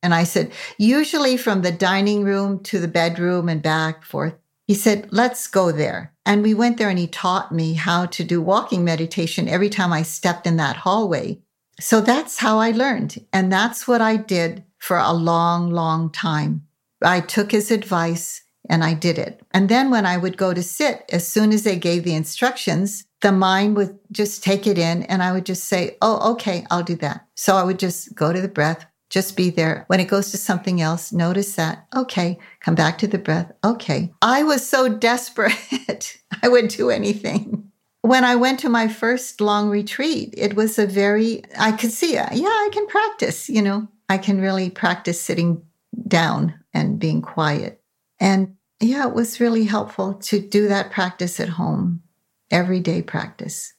And 0.03 0.15
I 0.15 0.25
said, 0.25 0.53
Usually 0.79 1.37
from 1.37 1.63
the 1.63 1.73
dining 1.73 2.25
room 2.25 2.63
to 2.65 2.79
the 2.79 2.89
bedroom 2.89 3.49
and 3.49 3.63
back 3.63 4.05
forth. 4.05 4.35
He 4.67 4.75
said, 4.75 5.09
Let's 5.11 5.47
go 5.47 5.73
there. 5.73 6.13
And 6.27 6.43
we 6.43 6.55
went 6.55 6.79
there 6.79 6.89
and 6.89 6.99
he 6.99 7.07
taught 7.07 7.53
me 7.53 7.75
how 7.75 8.07
to 8.07 8.25
do 8.25 8.41
walking 8.41 8.85
meditation 8.85 9.49
every 9.49 9.69
time 9.69 9.93
I 9.93 10.03
stepped 10.03 10.47
in 10.47 10.57
that 10.57 10.77
hallway. 10.77 11.41
So 11.81 12.01
that's 12.01 12.39
how 12.39 12.59
I 12.59 12.71
learned. 12.71 13.25
And 13.33 13.53
that's 13.53 13.87
what 13.87 14.01
I 14.01 14.17
did 14.17 14.65
for 14.79 14.99
a 14.99 15.13
long, 15.13 15.71
long 15.71 16.11
time. 16.11 16.67
I 17.03 17.21
took 17.21 17.53
his 17.53 17.71
advice 17.71 18.43
and 18.69 18.83
I 18.83 18.95
did 18.95 19.19
it. 19.19 19.43
And 19.53 19.69
then 19.69 19.91
when 19.91 20.07
I 20.07 20.17
would 20.17 20.37
go 20.37 20.55
to 20.55 20.63
sit, 20.63 21.05
as 21.11 21.27
soon 21.27 21.53
as 21.53 21.65
they 21.65 21.77
gave 21.77 22.05
the 22.05 22.15
instructions, 22.15 23.05
the 23.25 23.33
mind 23.33 23.75
would 23.75 23.99
just 24.13 24.45
take 24.45 24.67
it 24.67 24.77
in 24.77 25.03
and 25.05 25.23
I 25.23 25.33
would 25.33 25.47
just 25.47 25.65
say, 25.65 25.97
Oh, 26.03 26.33
okay, 26.33 26.67
I'll 26.71 26.83
do 26.83 26.95
that. 26.97 27.27
So 27.35 27.57
I 27.57 27.65
would 27.65 27.79
just 27.79 28.15
go 28.15 28.35
to 28.35 28.41
the 28.41 28.49
breath, 28.49 28.85
just 29.09 29.35
be 29.35 29.49
there. 29.49 29.87
When 29.87 29.99
it 29.99 30.09
goes 30.09 30.31
to 30.31 30.37
something 30.37 30.83
else, 30.83 31.11
notice 31.11 31.55
that. 31.57 31.87
Okay, 31.97 32.39
come 32.61 32.75
back 32.75 32.99
to 32.99 33.07
the 33.07 33.19
breath. 33.19 33.51
Okay. 33.65 34.13
I 34.21 34.43
was 34.43 34.69
so 34.69 34.91
desperate. 34.91 36.19
I 36.43 36.49
would 36.49 36.69
do 36.69 36.91
anything. 36.91 37.71
When 38.03 38.25
I 38.25 38.37
went 38.37 38.61
to 38.61 38.69
my 38.69 38.89
first 38.89 39.41
long 39.41 39.71
retreat, 39.71 40.35
it 40.37 40.55
was 40.55 40.79
a 40.79 40.87
very, 40.87 41.43
I 41.59 41.73
could 41.73 41.93
see, 41.93 42.13
yeah, 42.13 42.29
I 42.31 42.69
can 42.71 42.87
practice, 42.87 43.49
you 43.49 43.63
know, 43.63 43.89
I 44.11 44.19
can 44.19 44.39
really 44.39 44.69
practice 44.69 45.19
sitting 45.19 45.63
down 46.07 46.53
and 46.75 46.99
being 46.99 47.23
quiet. 47.23 47.81
And 48.21 48.57
yeah, 48.81 49.09
it 49.09 49.15
was 49.15 49.41
really 49.41 49.65
helpful 49.65 50.13
to 50.15 50.39
do 50.39 50.69
that 50.69 50.91
practice 50.91 51.41
at 51.41 51.49
home, 51.49 52.03
everyday 52.51 53.03
practice. 53.03 53.73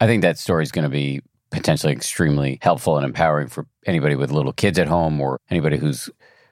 I 0.00 0.06
think 0.06 0.22
that 0.22 0.38
story 0.38 0.62
is 0.62 0.72
going 0.72 0.84
to 0.84 0.88
be 0.88 1.20
potentially 1.50 1.92
extremely 1.92 2.58
helpful 2.62 2.96
and 2.96 3.04
empowering 3.04 3.48
for 3.48 3.66
anybody 3.86 4.14
with 4.14 4.30
little 4.30 4.52
kids 4.52 4.78
at 4.78 4.86
home 4.86 5.20
or 5.20 5.40
anybody 5.50 5.76
who's 5.76 6.10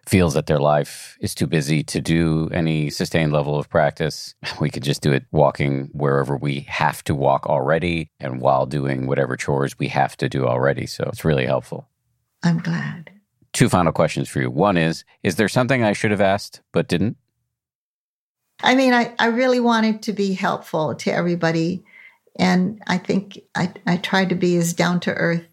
feels 0.08 0.34
that 0.34 0.46
their 0.46 0.60
life 0.60 1.18
is 1.20 1.34
too 1.34 1.46
busy 1.46 1.82
to 1.82 2.00
do 2.00 2.48
any 2.52 2.90
sustained 2.90 3.32
level 3.32 3.58
of 3.58 3.68
practice. 3.68 4.34
We 4.60 4.70
could 4.70 4.84
just 4.84 5.02
do 5.02 5.12
it 5.12 5.26
walking 5.32 5.90
wherever 5.92 6.36
we 6.36 6.60
have 6.68 7.02
to 7.04 7.14
walk 7.14 7.46
already 7.46 8.10
and 8.20 8.40
while 8.40 8.66
doing 8.66 9.06
whatever 9.06 9.36
chores 9.36 9.78
we 9.78 9.88
have 9.88 10.16
to 10.18 10.28
do 10.28 10.46
already. 10.46 10.86
So 10.86 11.04
it's 11.12 11.24
really 11.24 11.46
helpful. 11.46 11.88
I'm 12.42 12.58
glad. 12.58 13.10
Two 13.52 13.68
final 13.68 13.92
questions 13.92 14.28
for 14.28 14.40
you. 14.40 14.50
One 14.50 14.76
is 14.76 15.04
Is 15.22 15.36
there 15.36 15.48
something 15.48 15.82
I 15.82 15.92
should 15.92 16.10
have 16.10 16.20
asked 16.20 16.62
but 16.72 16.88
didn't? 16.88 17.16
I 18.62 18.74
mean, 18.74 18.92
I, 18.92 19.14
I 19.18 19.26
really 19.26 19.60
wanted 19.60 20.02
to 20.02 20.12
be 20.12 20.32
helpful 20.32 20.94
to 20.94 21.12
everybody. 21.12 21.84
And 22.38 22.82
I 22.86 22.98
think 22.98 23.38
I, 23.54 23.72
I 23.86 23.96
tried 23.98 24.30
to 24.30 24.34
be 24.34 24.56
as 24.56 24.72
down 24.72 25.00
to 25.00 25.12
earth, 25.12 25.46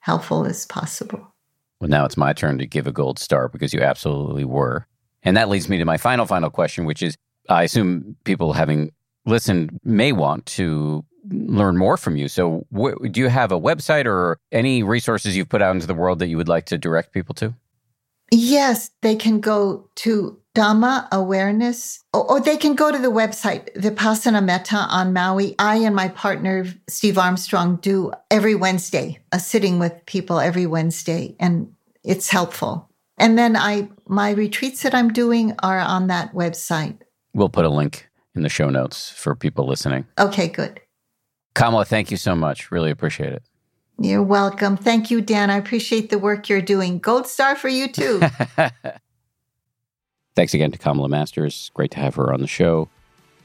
helpful 0.00 0.46
as 0.46 0.66
possible. 0.66 1.34
Well, 1.80 1.90
now 1.90 2.04
it's 2.04 2.16
my 2.16 2.32
turn 2.32 2.58
to 2.58 2.66
give 2.66 2.86
a 2.86 2.92
gold 2.92 3.18
star 3.18 3.48
because 3.48 3.72
you 3.74 3.80
absolutely 3.80 4.44
were. 4.44 4.86
And 5.22 5.36
that 5.36 5.48
leads 5.48 5.68
me 5.68 5.78
to 5.78 5.84
my 5.84 5.96
final, 5.96 6.26
final 6.26 6.50
question, 6.50 6.84
which 6.84 7.02
is 7.02 7.16
I 7.48 7.64
assume 7.64 8.16
people 8.24 8.52
having 8.52 8.92
listened 9.24 9.78
may 9.84 10.12
want 10.12 10.46
to 10.46 11.04
learn 11.30 11.76
more 11.76 11.96
from 11.96 12.16
you. 12.16 12.28
So, 12.28 12.64
wh- 12.74 13.10
do 13.10 13.20
you 13.20 13.28
have 13.28 13.52
a 13.52 13.60
website 13.60 14.06
or 14.06 14.38
any 14.52 14.82
resources 14.82 15.36
you've 15.36 15.48
put 15.48 15.62
out 15.62 15.74
into 15.74 15.86
the 15.86 15.94
world 15.94 16.20
that 16.20 16.28
you 16.28 16.36
would 16.36 16.48
like 16.48 16.66
to 16.66 16.78
direct 16.78 17.12
people 17.12 17.34
to? 17.36 17.54
Yes, 18.30 18.90
they 19.02 19.16
can 19.16 19.40
go 19.40 19.88
to 19.96 20.38
Dhamma 20.56 21.06
Awareness, 21.12 22.02
or, 22.14 22.30
or 22.30 22.40
they 22.40 22.56
can 22.56 22.74
go 22.74 22.90
to 22.90 22.98
the 22.98 23.10
website, 23.10 23.70
Vipassana 23.76 24.42
Metta 24.42 24.76
on 24.88 25.12
Maui. 25.12 25.54
I 25.58 25.76
and 25.76 25.94
my 25.94 26.08
partner, 26.08 26.64
Steve 26.88 27.18
Armstrong, 27.18 27.76
do 27.76 28.10
every 28.30 28.54
Wednesday, 28.54 29.18
a 29.32 29.38
sitting 29.38 29.78
with 29.78 29.92
people 30.06 30.40
every 30.40 30.64
Wednesday, 30.64 31.36
and 31.38 31.74
it's 32.02 32.30
helpful. 32.30 32.88
And 33.18 33.36
then 33.38 33.54
I, 33.54 33.90
my 34.06 34.30
retreats 34.30 34.82
that 34.82 34.94
I'm 34.94 35.12
doing 35.12 35.54
are 35.62 35.78
on 35.78 36.06
that 36.06 36.32
website. 36.32 36.98
We'll 37.34 37.50
put 37.50 37.66
a 37.66 37.70
link 37.70 38.08
in 38.34 38.40
the 38.40 38.48
show 38.48 38.70
notes 38.70 39.10
for 39.10 39.34
people 39.34 39.66
listening. 39.66 40.06
Okay, 40.18 40.48
good. 40.48 40.80
Kamala, 41.54 41.84
thank 41.84 42.10
you 42.10 42.16
so 42.16 42.34
much. 42.34 42.70
Really 42.70 42.90
appreciate 42.90 43.34
it. 43.34 43.42
You're 43.98 44.22
welcome. 44.22 44.78
Thank 44.78 45.10
you, 45.10 45.20
Dan. 45.20 45.50
I 45.50 45.56
appreciate 45.56 46.08
the 46.08 46.18
work 46.18 46.48
you're 46.48 46.62
doing. 46.62 46.98
Gold 46.98 47.26
star 47.26 47.56
for 47.56 47.68
you 47.68 47.88
too. 47.88 48.22
Thanks 50.36 50.52
again 50.52 50.70
to 50.70 50.76
Kamala 50.76 51.08
Masters. 51.08 51.70
Great 51.72 51.90
to 51.92 51.98
have 51.98 52.14
her 52.16 52.30
on 52.30 52.42
the 52.42 52.46
show. 52.46 52.90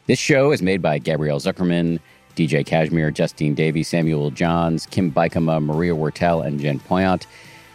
This 0.07 0.19
show 0.19 0.51
is 0.51 0.61
made 0.61 0.81
by 0.81 0.99
Gabrielle 0.99 1.39
Zuckerman, 1.39 2.01
DJ 2.35 2.65
Cashmere, 2.65 3.11
Justine 3.11 3.55
Davie, 3.55 3.81
Samuel 3.81 4.29
Johns, 4.29 4.87
Kim 4.87 5.09
Bikama, 5.09 5.63
Maria 5.63 5.93
Wurttele, 5.93 6.45
and 6.45 6.59
Jen 6.59 6.81
Poyant. 6.81 7.27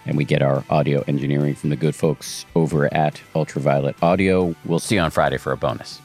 And 0.04 0.18
we 0.18 0.26
get 0.26 0.42
our 0.42 0.62
audio 0.68 1.02
engineering 1.08 1.54
from 1.54 1.70
the 1.70 1.76
good 1.76 1.94
folks 1.94 2.44
over 2.54 2.92
at 2.92 3.18
Ultraviolet 3.34 3.96
Audio. 4.02 4.54
We'll 4.66 4.80
see 4.80 4.96
you 4.96 5.00
on 5.00 5.10
Friday 5.10 5.38
for 5.38 5.50
a 5.50 5.56
bonus. 5.56 5.98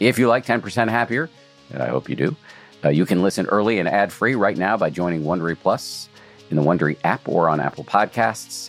If 0.00 0.18
you 0.18 0.28
like 0.28 0.44
10% 0.44 0.90
Happier, 0.90 1.30
and 1.70 1.82
I 1.82 1.88
hope 1.88 2.10
you 2.10 2.16
do, 2.16 2.36
uh, 2.84 2.90
you 2.90 3.06
can 3.06 3.22
listen 3.22 3.46
early 3.46 3.78
and 3.78 3.88
ad 3.88 4.12
free 4.12 4.34
right 4.34 4.58
now 4.58 4.76
by 4.76 4.90
joining 4.90 5.22
Wondery 5.22 5.58
Plus 5.58 6.10
in 6.50 6.56
the 6.56 6.62
Wondery 6.62 6.98
app 7.04 7.26
or 7.26 7.48
on 7.48 7.58
Apple 7.58 7.84
Podcasts. 7.84 8.68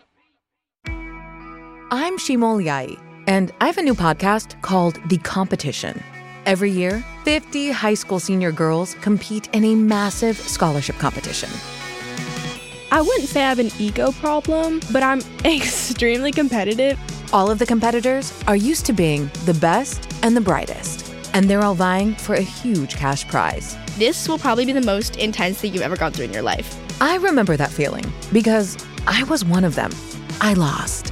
I'm 1.93 2.17
Shima 2.17 2.45
Oliaee, 2.45 2.97
and 3.27 3.51
I 3.59 3.65
have 3.65 3.77
a 3.77 3.81
new 3.81 3.93
podcast 3.93 4.61
called 4.61 4.97
The 5.09 5.17
Competition. 5.17 6.01
Every 6.45 6.71
year, 6.71 7.03
50 7.25 7.71
high 7.71 7.95
school 7.95 8.17
senior 8.17 8.53
girls 8.53 8.95
compete 9.01 9.49
in 9.51 9.65
a 9.65 9.75
massive 9.75 10.37
scholarship 10.37 10.95
competition. 10.99 11.49
I 12.91 13.01
wouldn't 13.01 13.27
say 13.27 13.43
I 13.43 13.49
have 13.49 13.59
an 13.59 13.71
ego 13.77 14.13
problem, 14.13 14.79
but 14.93 15.03
I'm 15.03 15.19
extremely 15.43 16.31
competitive. 16.31 16.97
All 17.33 17.51
of 17.51 17.59
the 17.59 17.65
competitors 17.65 18.31
are 18.47 18.55
used 18.55 18.85
to 18.85 18.93
being 18.93 19.29
the 19.43 19.57
best 19.59 20.09
and 20.23 20.33
the 20.33 20.39
brightest, 20.39 21.13
and 21.33 21.49
they're 21.49 21.61
all 21.61 21.75
vying 21.75 22.15
for 22.15 22.35
a 22.35 22.41
huge 22.41 22.95
cash 22.95 23.27
prize. 23.27 23.75
This 23.97 24.29
will 24.29 24.39
probably 24.39 24.63
be 24.63 24.71
the 24.71 24.79
most 24.79 25.17
intense 25.17 25.57
thing 25.57 25.73
you've 25.73 25.83
ever 25.83 25.97
gone 25.97 26.13
through 26.13 26.23
in 26.23 26.31
your 26.31 26.41
life. 26.41 26.73
I 27.01 27.17
remember 27.17 27.57
that 27.57 27.69
feeling 27.69 28.05
because 28.31 28.77
I 29.07 29.23
was 29.23 29.43
one 29.43 29.65
of 29.65 29.75
them. 29.75 29.91
I 30.39 30.53
lost. 30.53 31.11